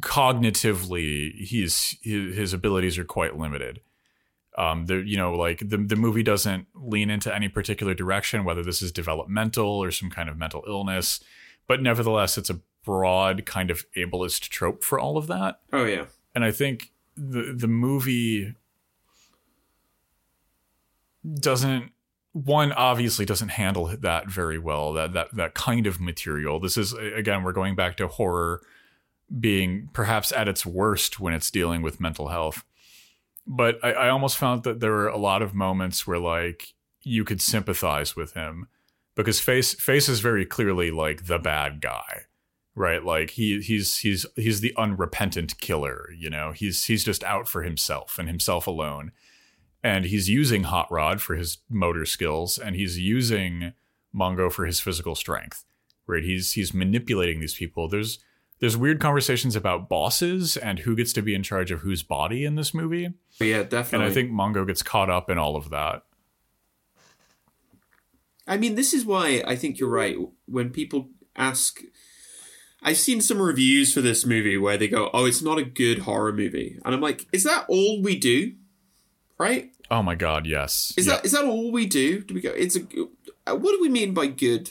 cognitively, 0.00 1.34
he's 1.34 1.94
his, 2.02 2.34
his 2.34 2.52
abilities 2.54 2.96
are 2.96 3.04
quite 3.04 3.36
limited 3.36 3.80
um 4.58 4.86
the 4.86 4.96
you 4.96 5.16
know 5.16 5.34
like 5.34 5.58
the 5.60 5.76
the 5.76 5.96
movie 5.96 6.22
doesn't 6.22 6.66
lean 6.74 7.10
into 7.10 7.34
any 7.34 7.48
particular 7.48 7.94
direction 7.94 8.44
whether 8.44 8.62
this 8.62 8.82
is 8.82 8.92
developmental 8.92 9.66
or 9.66 9.90
some 9.90 10.10
kind 10.10 10.28
of 10.28 10.36
mental 10.36 10.62
illness 10.66 11.20
but 11.66 11.80
nevertheless 11.80 12.36
it's 12.36 12.50
a 12.50 12.60
broad 12.84 13.46
kind 13.46 13.70
of 13.70 13.84
ableist 13.96 14.48
trope 14.48 14.82
for 14.82 14.98
all 14.98 15.16
of 15.16 15.28
that. 15.28 15.60
Oh 15.72 15.84
yeah. 15.84 16.06
and 16.34 16.44
i 16.44 16.50
think 16.50 16.92
the 17.16 17.54
the 17.56 17.68
movie 17.68 18.54
doesn't 21.38 21.92
one 22.32 22.72
obviously 22.72 23.24
doesn't 23.24 23.50
handle 23.50 23.94
that 24.00 24.28
very 24.28 24.58
well 24.58 24.92
that 24.94 25.12
that 25.12 25.34
that 25.34 25.54
kind 25.54 25.86
of 25.86 26.00
material. 26.00 26.58
This 26.58 26.76
is 26.76 26.92
again 26.94 27.42
we're 27.42 27.52
going 27.52 27.74
back 27.74 27.96
to 27.98 28.08
horror 28.08 28.62
being 29.38 29.88
perhaps 29.92 30.32
at 30.32 30.48
its 30.48 30.64
worst 30.64 31.20
when 31.20 31.34
it's 31.34 31.50
dealing 31.50 31.82
with 31.82 32.00
mental 32.00 32.28
health 32.28 32.64
but 33.46 33.78
I, 33.82 33.92
I 33.92 34.08
almost 34.08 34.38
found 34.38 34.62
that 34.64 34.80
there 34.80 34.92
were 34.92 35.08
a 35.08 35.18
lot 35.18 35.42
of 35.42 35.54
moments 35.54 36.06
where 36.06 36.18
like 36.18 36.74
you 37.02 37.24
could 37.24 37.40
sympathize 37.40 38.14
with 38.14 38.34
him 38.34 38.68
because 39.14 39.40
face 39.40 39.74
face 39.74 40.08
is 40.08 40.20
very 40.20 40.46
clearly 40.46 40.90
like 40.90 41.26
the 41.26 41.38
bad 41.38 41.80
guy 41.80 42.22
right? 42.74 43.04
Like 43.04 43.32
he 43.32 43.60
he's 43.60 43.98
he's 43.98 44.24
he's 44.34 44.62
the 44.62 44.74
unrepentant 44.78 45.60
killer 45.60 46.08
you 46.16 46.30
know? 46.30 46.52
He's 46.52 46.84
he's 46.84 47.04
just 47.04 47.22
out 47.22 47.46
for 47.46 47.62
himself 47.62 48.16
and 48.18 48.28
himself 48.28 48.66
alone. 48.66 49.12
And 49.84 50.06
he's 50.06 50.30
using 50.30 50.62
hot 50.62 50.90
rod 50.90 51.20
for 51.20 51.34
his 51.34 51.58
motor 51.68 52.06
skills 52.06 52.56
and 52.56 52.74
he's 52.74 52.98
using 52.98 53.74
mongo 54.14 54.50
for 54.50 54.64
his 54.64 54.80
physical 54.80 55.14
strength 55.14 55.64
right? 56.06 56.24
He's 56.24 56.52
he's 56.52 56.74
manipulating 56.74 57.40
these 57.40 57.54
people. 57.54 57.88
There's 57.88 58.18
there's 58.62 58.76
weird 58.76 59.00
conversations 59.00 59.56
about 59.56 59.88
bosses 59.88 60.56
and 60.56 60.78
who 60.78 60.94
gets 60.94 61.12
to 61.14 61.20
be 61.20 61.34
in 61.34 61.42
charge 61.42 61.72
of 61.72 61.80
whose 61.80 62.04
body 62.04 62.44
in 62.44 62.54
this 62.54 62.72
movie 62.72 63.12
Yeah, 63.40 63.64
definitely. 63.64 64.06
and. 64.06 64.10
I 64.10 64.14
think 64.14 64.30
Mongo 64.30 64.64
gets 64.64 64.84
caught 64.84 65.10
up 65.10 65.28
in 65.28 65.36
all 65.36 65.56
of 65.56 65.70
that. 65.70 66.04
I 68.46 68.56
mean, 68.56 68.74
this 68.74 68.92
is 68.94 69.04
why 69.04 69.42
I 69.46 69.56
think 69.56 69.78
you're 69.78 69.88
right. 69.90 70.16
When 70.46 70.70
people 70.70 71.10
ask, 71.36 71.80
I've 72.82 72.96
seen 72.98 73.20
some 73.20 73.40
reviews 73.40 73.92
for 73.94 74.00
this 74.00 74.24
movie 74.26 74.56
where 74.56 74.76
they 74.76 74.88
go, 74.88 75.10
"Oh, 75.12 75.24
it's 75.24 75.42
not 75.42 75.58
a 75.58 75.64
good 75.64 76.00
horror 76.00 76.32
movie," 76.32 76.78
and 76.84 76.94
I'm 76.94 77.00
like, 77.00 77.26
"Is 77.32 77.44
that 77.44 77.64
all 77.68 78.02
we 78.02 78.16
do?" 78.16 78.54
Right? 79.38 79.72
Oh 79.90 80.02
my 80.02 80.14
god, 80.14 80.46
yes. 80.46 80.92
Is 80.96 81.06
Yeah. 81.06 81.14
that 81.16 81.24
is 81.24 81.32
that 81.32 81.44
all 81.44 81.70
we 81.72 81.86
do? 81.86 82.20
Do 82.20 82.34
we 82.34 82.40
go? 82.40 82.50
It's 82.50 82.76
a. 82.76 82.80
What 83.54 83.72
do 83.72 83.78
we 83.80 83.88
mean 83.88 84.12
by 84.14 84.26
good? 84.28 84.70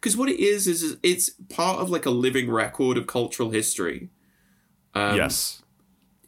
Because 0.00 0.16
what 0.16 0.30
it 0.30 0.40
is 0.40 0.66
is 0.66 0.96
it's 1.02 1.30
part 1.48 1.78
of 1.80 1.90
like 1.90 2.06
a 2.06 2.10
living 2.10 2.50
record 2.50 2.96
of 2.96 3.06
cultural 3.06 3.50
history. 3.50 4.08
Um, 4.94 5.16
yes. 5.16 5.62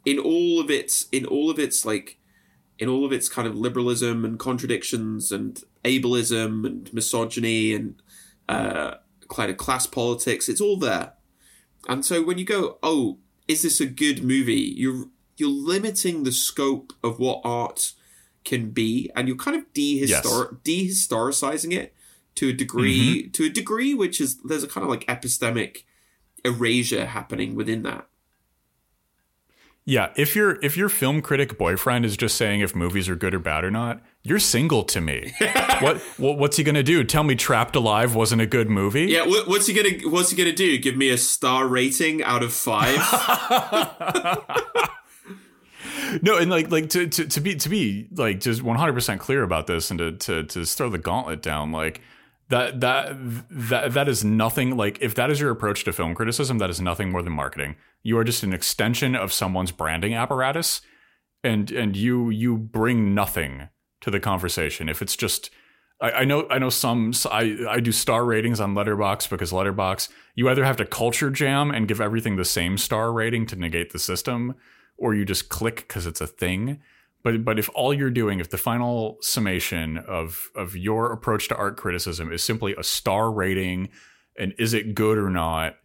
in 0.04 0.18
all 0.20 0.60
of 0.60 0.70
its 0.70 1.06
in 1.10 1.26
all 1.26 1.50
of 1.50 1.58
its 1.58 1.84
like 1.84 2.18
in 2.78 2.88
all 2.88 3.04
of 3.04 3.12
its 3.12 3.28
kind 3.28 3.48
of 3.48 3.56
liberalism 3.56 4.24
and 4.24 4.38
contradictions 4.38 5.32
and 5.32 5.62
ableism 5.84 6.64
and 6.64 6.92
misogyny 6.94 7.74
and 7.74 8.00
uh, 8.48 8.94
kind 9.28 9.50
of 9.50 9.56
class 9.56 9.86
politics, 9.86 10.48
it's 10.48 10.60
all 10.60 10.76
there. 10.76 11.14
And 11.88 12.04
so 12.04 12.22
when 12.22 12.38
you 12.38 12.44
go, 12.44 12.78
oh, 12.82 13.18
is 13.48 13.62
this 13.62 13.80
a 13.80 13.86
good 13.86 14.22
movie? 14.22 14.74
You're 14.76 15.06
you're 15.36 15.48
limiting 15.48 16.22
the 16.22 16.32
scope 16.32 16.92
of 17.02 17.18
what 17.18 17.40
art 17.42 17.94
can 18.44 18.70
be, 18.70 19.10
and 19.16 19.28
you're 19.28 19.36
kind 19.36 19.56
of 19.56 19.72
dehistor- 19.72 20.60
dehistoricizing 20.62 21.72
it 21.72 21.94
to 22.34 22.48
a 22.48 22.52
degree 22.52 23.22
mm-hmm. 23.22 23.30
to 23.32 23.44
a 23.44 23.48
degree 23.48 23.94
which 23.94 24.20
is 24.20 24.38
there's 24.42 24.64
a 24.64 24.68
kind 24.68 24.84
of 24.84 24.90
like 24.90 25.06
epistemic 25.06 25.84
erasure 26.44 27.06
happening 27.06 27.54
within 27.54 27.82
that. 27.82 28.06
Yeah, 29.84 30.12
if 30.16 30.36
your 30.36 30.60
if 30.62 30.76
your 30.76 30.88
film 30.88 31.22
critic 31.22 31.58
boyfriend 31.58 32.04
is 32.04 32.16
just 32.16 32.36
saying 32.36 32.60
if 32.60 32.76
movies 32.76 33.08
are 33.08 33.16
good 33.16 33.34
or 33.34 33.40
bad 33.40 33.64
or 33.64 33.70
not, 33.70 34.00
you're 34.22 34.38
single 34.38 34.84
to 34.84 35.00
me. 35.00 35.34
what, 35.80 35.98
what 36.18 36.38
what's 36.38 36.56
he 36.56 36.62
gonna 36.62 36.84
do? 36.84 37.02
Tell 37.02 37.24
me 37.24 37.34
Trapped 37.34 37.74
Alive 37.74 38.14
wasn't 38.14 38.42
a 38.42 38.46
good 38.46 38.70
movie? 38.70 39.06
Yeah, 39.06 39.26
what, 39.26 39.48
what's 39.48 39.66
he 39.66 39.74
gonna 39.74 40.08
What's 40.08 40.30
he 40.30 40.36
gonna 40.36 40.52
do? 40.52 40.78
Give 40.78 40.96
me 40.96 41.10
a 41.10 41.18
star 41.18 41.66
rating 41.66 42.22
out 42.22 42.42
of 42.42 42.52
five? 42.52 42.98
No, 46.20 46.36
and 46.36 46.50
like 46.50 46.70
like 46.70 46.90
to, 46.90 47.06
to 47.06 47.26
to 47.26 47.40
be 47.40 47.54
to 47.56 47.68
be 47.70 48.06
like 48.14 48.40
just 48.40 48.62
100 48.62 48.92
percent 48.92 49.20
clear 49.20 49.42
about 49.42 49.66
this 49.66 49.90
and 49.90 49.98
to 49.98 50.12
to 50.12 50.44
to 50.44 50.64
throw 50.66 50.90
the 50.90 50.98
gauntlet 50.98 51.40
down 51.40 51.72
like 51.72 52.02
that 52.52 52.80
that 52.80 53.16
that 53.50 53.94
that 53.94 54.08
is 54.08 54.22
nothing 54.22 54.76
like 54.76 54.98
if 55.00 55.14
that 55.14 55.30
is 55.30 55.40
your 55.40 55.50
approach 55.50 55.84
to 55.84 55.92
film 55.92 56.14
criticism 56.14 56.58
that 56.58 56.68
is 56.68 56.80
nothing 56.80 57.10
more 57.10 57.22
than 57.22 57.32
marketing. 57.32 57.76
You 58.02 58.18
are 58.18 58.24
just 58.24 58.42
an 58.42 58.52
extension 58.52 59.16
of 59.16 59.32
someone's 59.32 59.72
branding 59.72 60.14
apparatus 60.14 60.82
and 61.42 61.70
and 61.70 61.96
you 61.96 62.28
you 62.28 62.58
bring 62.58 63.14
nothing 63.14 63.70
to 64.02 64.10
the 64.10 64.20
conversation 64.20 64.90
if 64.90 65.00
it's 65.00 65.16
just 65.16 65.48
I, 65.98 66.10
I 66.10 66.24
know 66.26 66.46
I 66.50 66.58
know 66.58 66.68
some 66.68 67.14
I, 67.30 67.56
I 67.66 67.80
do 67.80 67.90
star 67.90 68.22
ratings 68.26 68.60
on 68.60 68.74
Letterboxd 68.74 69.30
because 69.30 69.50
Letterboxd 69.50 70.10
you 70.34 70.50
either 70.50 70.64
have 70.64 70.76
to 70.76 70.84
culture 70.84 71.30
jam 71.30 71.70
and 71.70 71.88
give 71.88 72.02
everything 72.02 72.36
the 72.36 72.44
same 72.44 72.76
star 72.76 73.14
rating 73.14 73.46
to 73.46 73.56
negate 73.56 73.92
the 73.92 73.98
system 73.98 74.56
or 74.98 75.14
you 75.14 75.24
just 75.24 75.48
click 75.48 75.76
because 75.88 76.06
it's 76.06 76.20
a 76.20 76.26
thing 76.26 76.80
but 77.22 77.44
but 77.44 77.58
if 77.58 77.68
all 77.74 77.92
you're 77.94 78.10
doing 78.10 78.40
if 78.40 78.50
the 78.50 78.58
final 78.58 79.18
summation 79.20 79.98
of 79.98 80.50
of 80.54 80.76
your 80.76 81.12
approach 81.12 81.48
to 81.48 81.56
art 81.56 81.76
criticism 81.76 82.32
is 82.32 82.42
simply 82.42 82.74
a 82.76 82.82
star 82.82 83.30
rating 83.30 83.88
and 84.38 84.54
is 84.58 84.74
it 84.74 84.94
good 84.94 85.18
or 85.18 85.30
not 85.30 85.76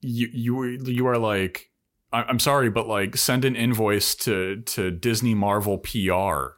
you 0.00 0.28
you 0.32 0.64
you 0.84 1.06
are 1.06 1.18
like 1.18 1.70
I'm 2.12 2.40
sorry, 2.40 2.70
but 2.70 2.88
like 2.88 3.16
send 3.16 3.44
an 3.44 3.54
invoice 3.54 4.14
to 4.16 4.62
to 4.62 4.90
Disney 4.90 5.34
Marvel 5.34 5.78
PR. 5.78 6.56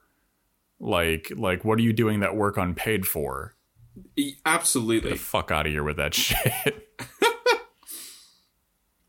Like 0.80 1.30
like 1.36 1.64
what 1.64 1.78
are 1.78 1.82
you 1.82 1.92
doing 1.92 2.20
that 2.20 2.36
work 2.36 2.57
unpaid 2.57 3.07
for? 3.07 3.55
Absolutely. 4.46 5.11
The 5.11 5.16
fuck 5.16 5.50
out 5.50 5.66
of 5.66 5.72
here 5.72 5.84
with 5.84 5.98
that 5.98 6.14
shit. 6.14 6.38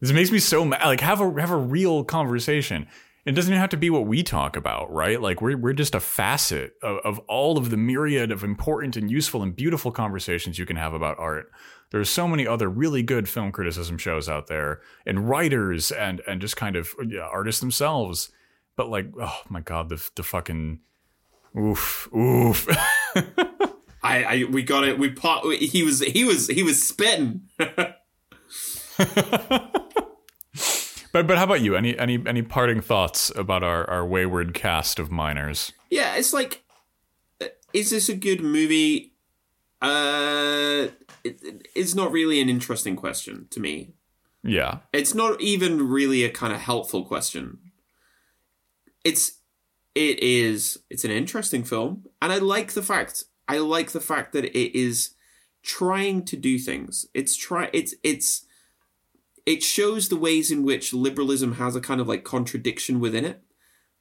this 0.01 0.11
makes 0.11 0.31
me 0.31 0.39
so 0.39 0.65
mad. 0.65 0.83
Like 0.83 0.99
have 0.99 1.21
a 1.21 1.39
have 1.39 1.51
a 1.51 1.57
real 1.57 2.03
conversation. 2.03 2.87
It 3.25 3.31
doesn't 3.31 3.53
even 3.53 3.61
have 3.61 3.69
to 3.69 3.77
be 3.77 3.89
what 3.89 4.05
we 4.05 4.21
talk 4.21 4.57
about, 4.57 4.91
right? 4.91 5.21
Like 5.21 5.41
we're 5.41 5.57
we're 5.57 5.73
just 5.73 5.95
a 5.95 6.01
facet 6.01 6.73
of, 6.83 6.97
of 7.05 7.19
all 7.27 7.57
of 7.57 7.69
the 7.69 7.77
myriad 7.77 8.31
of 8.31 8.43
important 8.43 8.97
and 8.97 9.09
useful 9.09 9.41
and 9.41 9.55
beautiful 9.55 9.91
conversations 9.91 10.59
you 10.59 10.65
can 10.65 10.75
have 10.75 10.93
about 10.93 11.17
art. 11.19 11.49
There's 11.91 12.09
so 12.09 12.27
many 12.27 12.45
other 12.45 12.67
really 12.69 13.01
good 13.01 13.29
film 13.29 13.53
criticism 13.53 13.97
shows 13.97 14.27
out 14.27 14.47
there, 14.47 14.81
and 15.05 15.29
writers 15.29 15.91
and 15.91 16.21
and 16.27 16.41
just 16.41 16.57
kind 16.57 16.75
of 16.75 16.93
yeah, 17.07 17.21
artists 17.21 17.61
themselves. 17.61 18.29
But 18.75 18.89
like, 18.89 19.07
oh 19.21 19.41
my 19.47 19.61
god, 19.61 19.87
the 19.87 20.09
the 20.15 20.23
fucking 20.23 20.79
oof 21.57 22.09
oof. 22.13 22.67
I, 24.03 24.23
I 24.23 24.43
we 24.49 24.63
got 24.63 24.83
it. 24.83 24.99
We. 24.99 25.15
He 25.57 25.83
was 25.83 26.01
he 26.01 26.25
was 26.25 26.47
he 26.47 26.61
was 26.61 26.83
spitting. 26.85 27.43
But 31.13 31.27
but 31.27 31.37
how 31.37 31.45
about 31.45 31.61
you? 31.61 31.75
Any 31.75 31.97
any 31.97 32.21
any 32.27 32.41
parting 32.41 32.81
thoughts 32.81 33.31
about 33.35 33.63
our 33.63 33.89
our 33.89 34.05
wayward 34.05 34.53
cast 34.53 34.99
of 34.99 35.11
miners? 35.11 35.71
yeah, 35.93 36.15
it's 36.15 36.33
like, 36.33 36.63
is 37.71 37.91
this 37.91 38.09
a 38.09 38.15
good 38.15 38.41
movie? 38.41 39.13
Uh, 39.79 40.87
it, 41.23 41.67
it's 41.75 41.93
not 41.93 42.11
really 42.11 42.41
an 42.41 42.49
interesting 42.49 42.95
question 42.95 43.47
to 43.51 43.59
me. 43.59 43.93
Yeah. 44.43 44.79
It's 44.91 45.13
not 45.13 45.39
even 45.39 45.87
really 45.87 46.23
a 46.23 46.31
kind 46.31 46.51
of 46.51 46.59
helpful 46.59 47.05
question. 47.05 47.59
It's 49.03 49.39
it 49.93 50.17
is 50.19 50.79
it's 50.89 51.05
an 51.05 51.11
interesting 51.11 51.63
film, 51.63 52.05
and 52.23 52.31
I 52.31 52.39
like 52.39 52.73
the 52.73 52.81
fact 52.81 53.25
I 53.47 53.59
like 53.59 53.91
the 53.91 54.01
fact 54.01 54.33
that 54.33 54.45
it 54.45 54.77
is 54.77 55.13
trying 55.61 56.25
to 56.25 56.35
do 56.35 56.57
things. 56.57 57.05
It's 57.13 57.35
try 57.35 57.69
it's 57.71 57.93
it's 58.03 58.45
it 59.45 59.63
shows 59.63 60.09
the 60.09 60.15
ways 60.15 60.51
in 60.51 60.63
which 60.63 60.93
liberalism 60.93 61.53
has 61.53 61.75
a 61.75 61.81
kind 61.81 61.99
of 61.99 62.07
like 62.07 62.23
contradiction 62.23 62.99
within 62.99 63.25
it. 63.25 63.43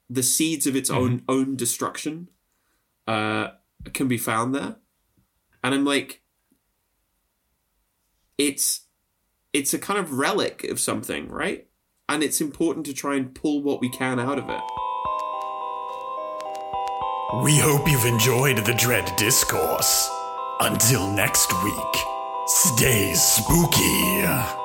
The 0.09 0.23
seeds 0.23 0.67
of 0.67 0.75
its 0.75 0.89
own 0.89 1.23
own 1.27 1.55
destruction 1.55 2.29
uh, 3.07 3.49
can 3.93 4.07
be 4.07 4.17
found 4.17 4.53
there, 4.53 4.77
and 5.63 5.73
I'm 5.73 5.85
like, 5.85 6.21
it's 8.37 8.81
it's 9.53 9.73
a 9.73 9.79
kind 9.79 9.99
of 9.99 10.13
relic 10.13 10.63
of 10.65 10.79
something, 10.79 11.29
right? 11.29 11.67
And 12.09 12.21
it's 12.21 12.41
important 12.41 12.85
to 12.87 12.93
try 12.93 13.15
and 13.15 13.33
pull 13.33 13.63
what 13.63 13.79
we 13.79 13.89
can 13.89 14.19
out 14.19 14.37
of 14.37 14.49
it. 14.49 14.61
We 17.43 17.57
hope 17.57 17.89
you've 17.89 18.05
enjoyed 18.05 18.57
the 18.65 18.75
Dread 18.75 19.11
Discourse. 19.15 20.09
Until 20.59 21.11
next 21.11 21.51
week, 21.63 21.95
stay 22.45 23.13
spooky. 23.15 24.62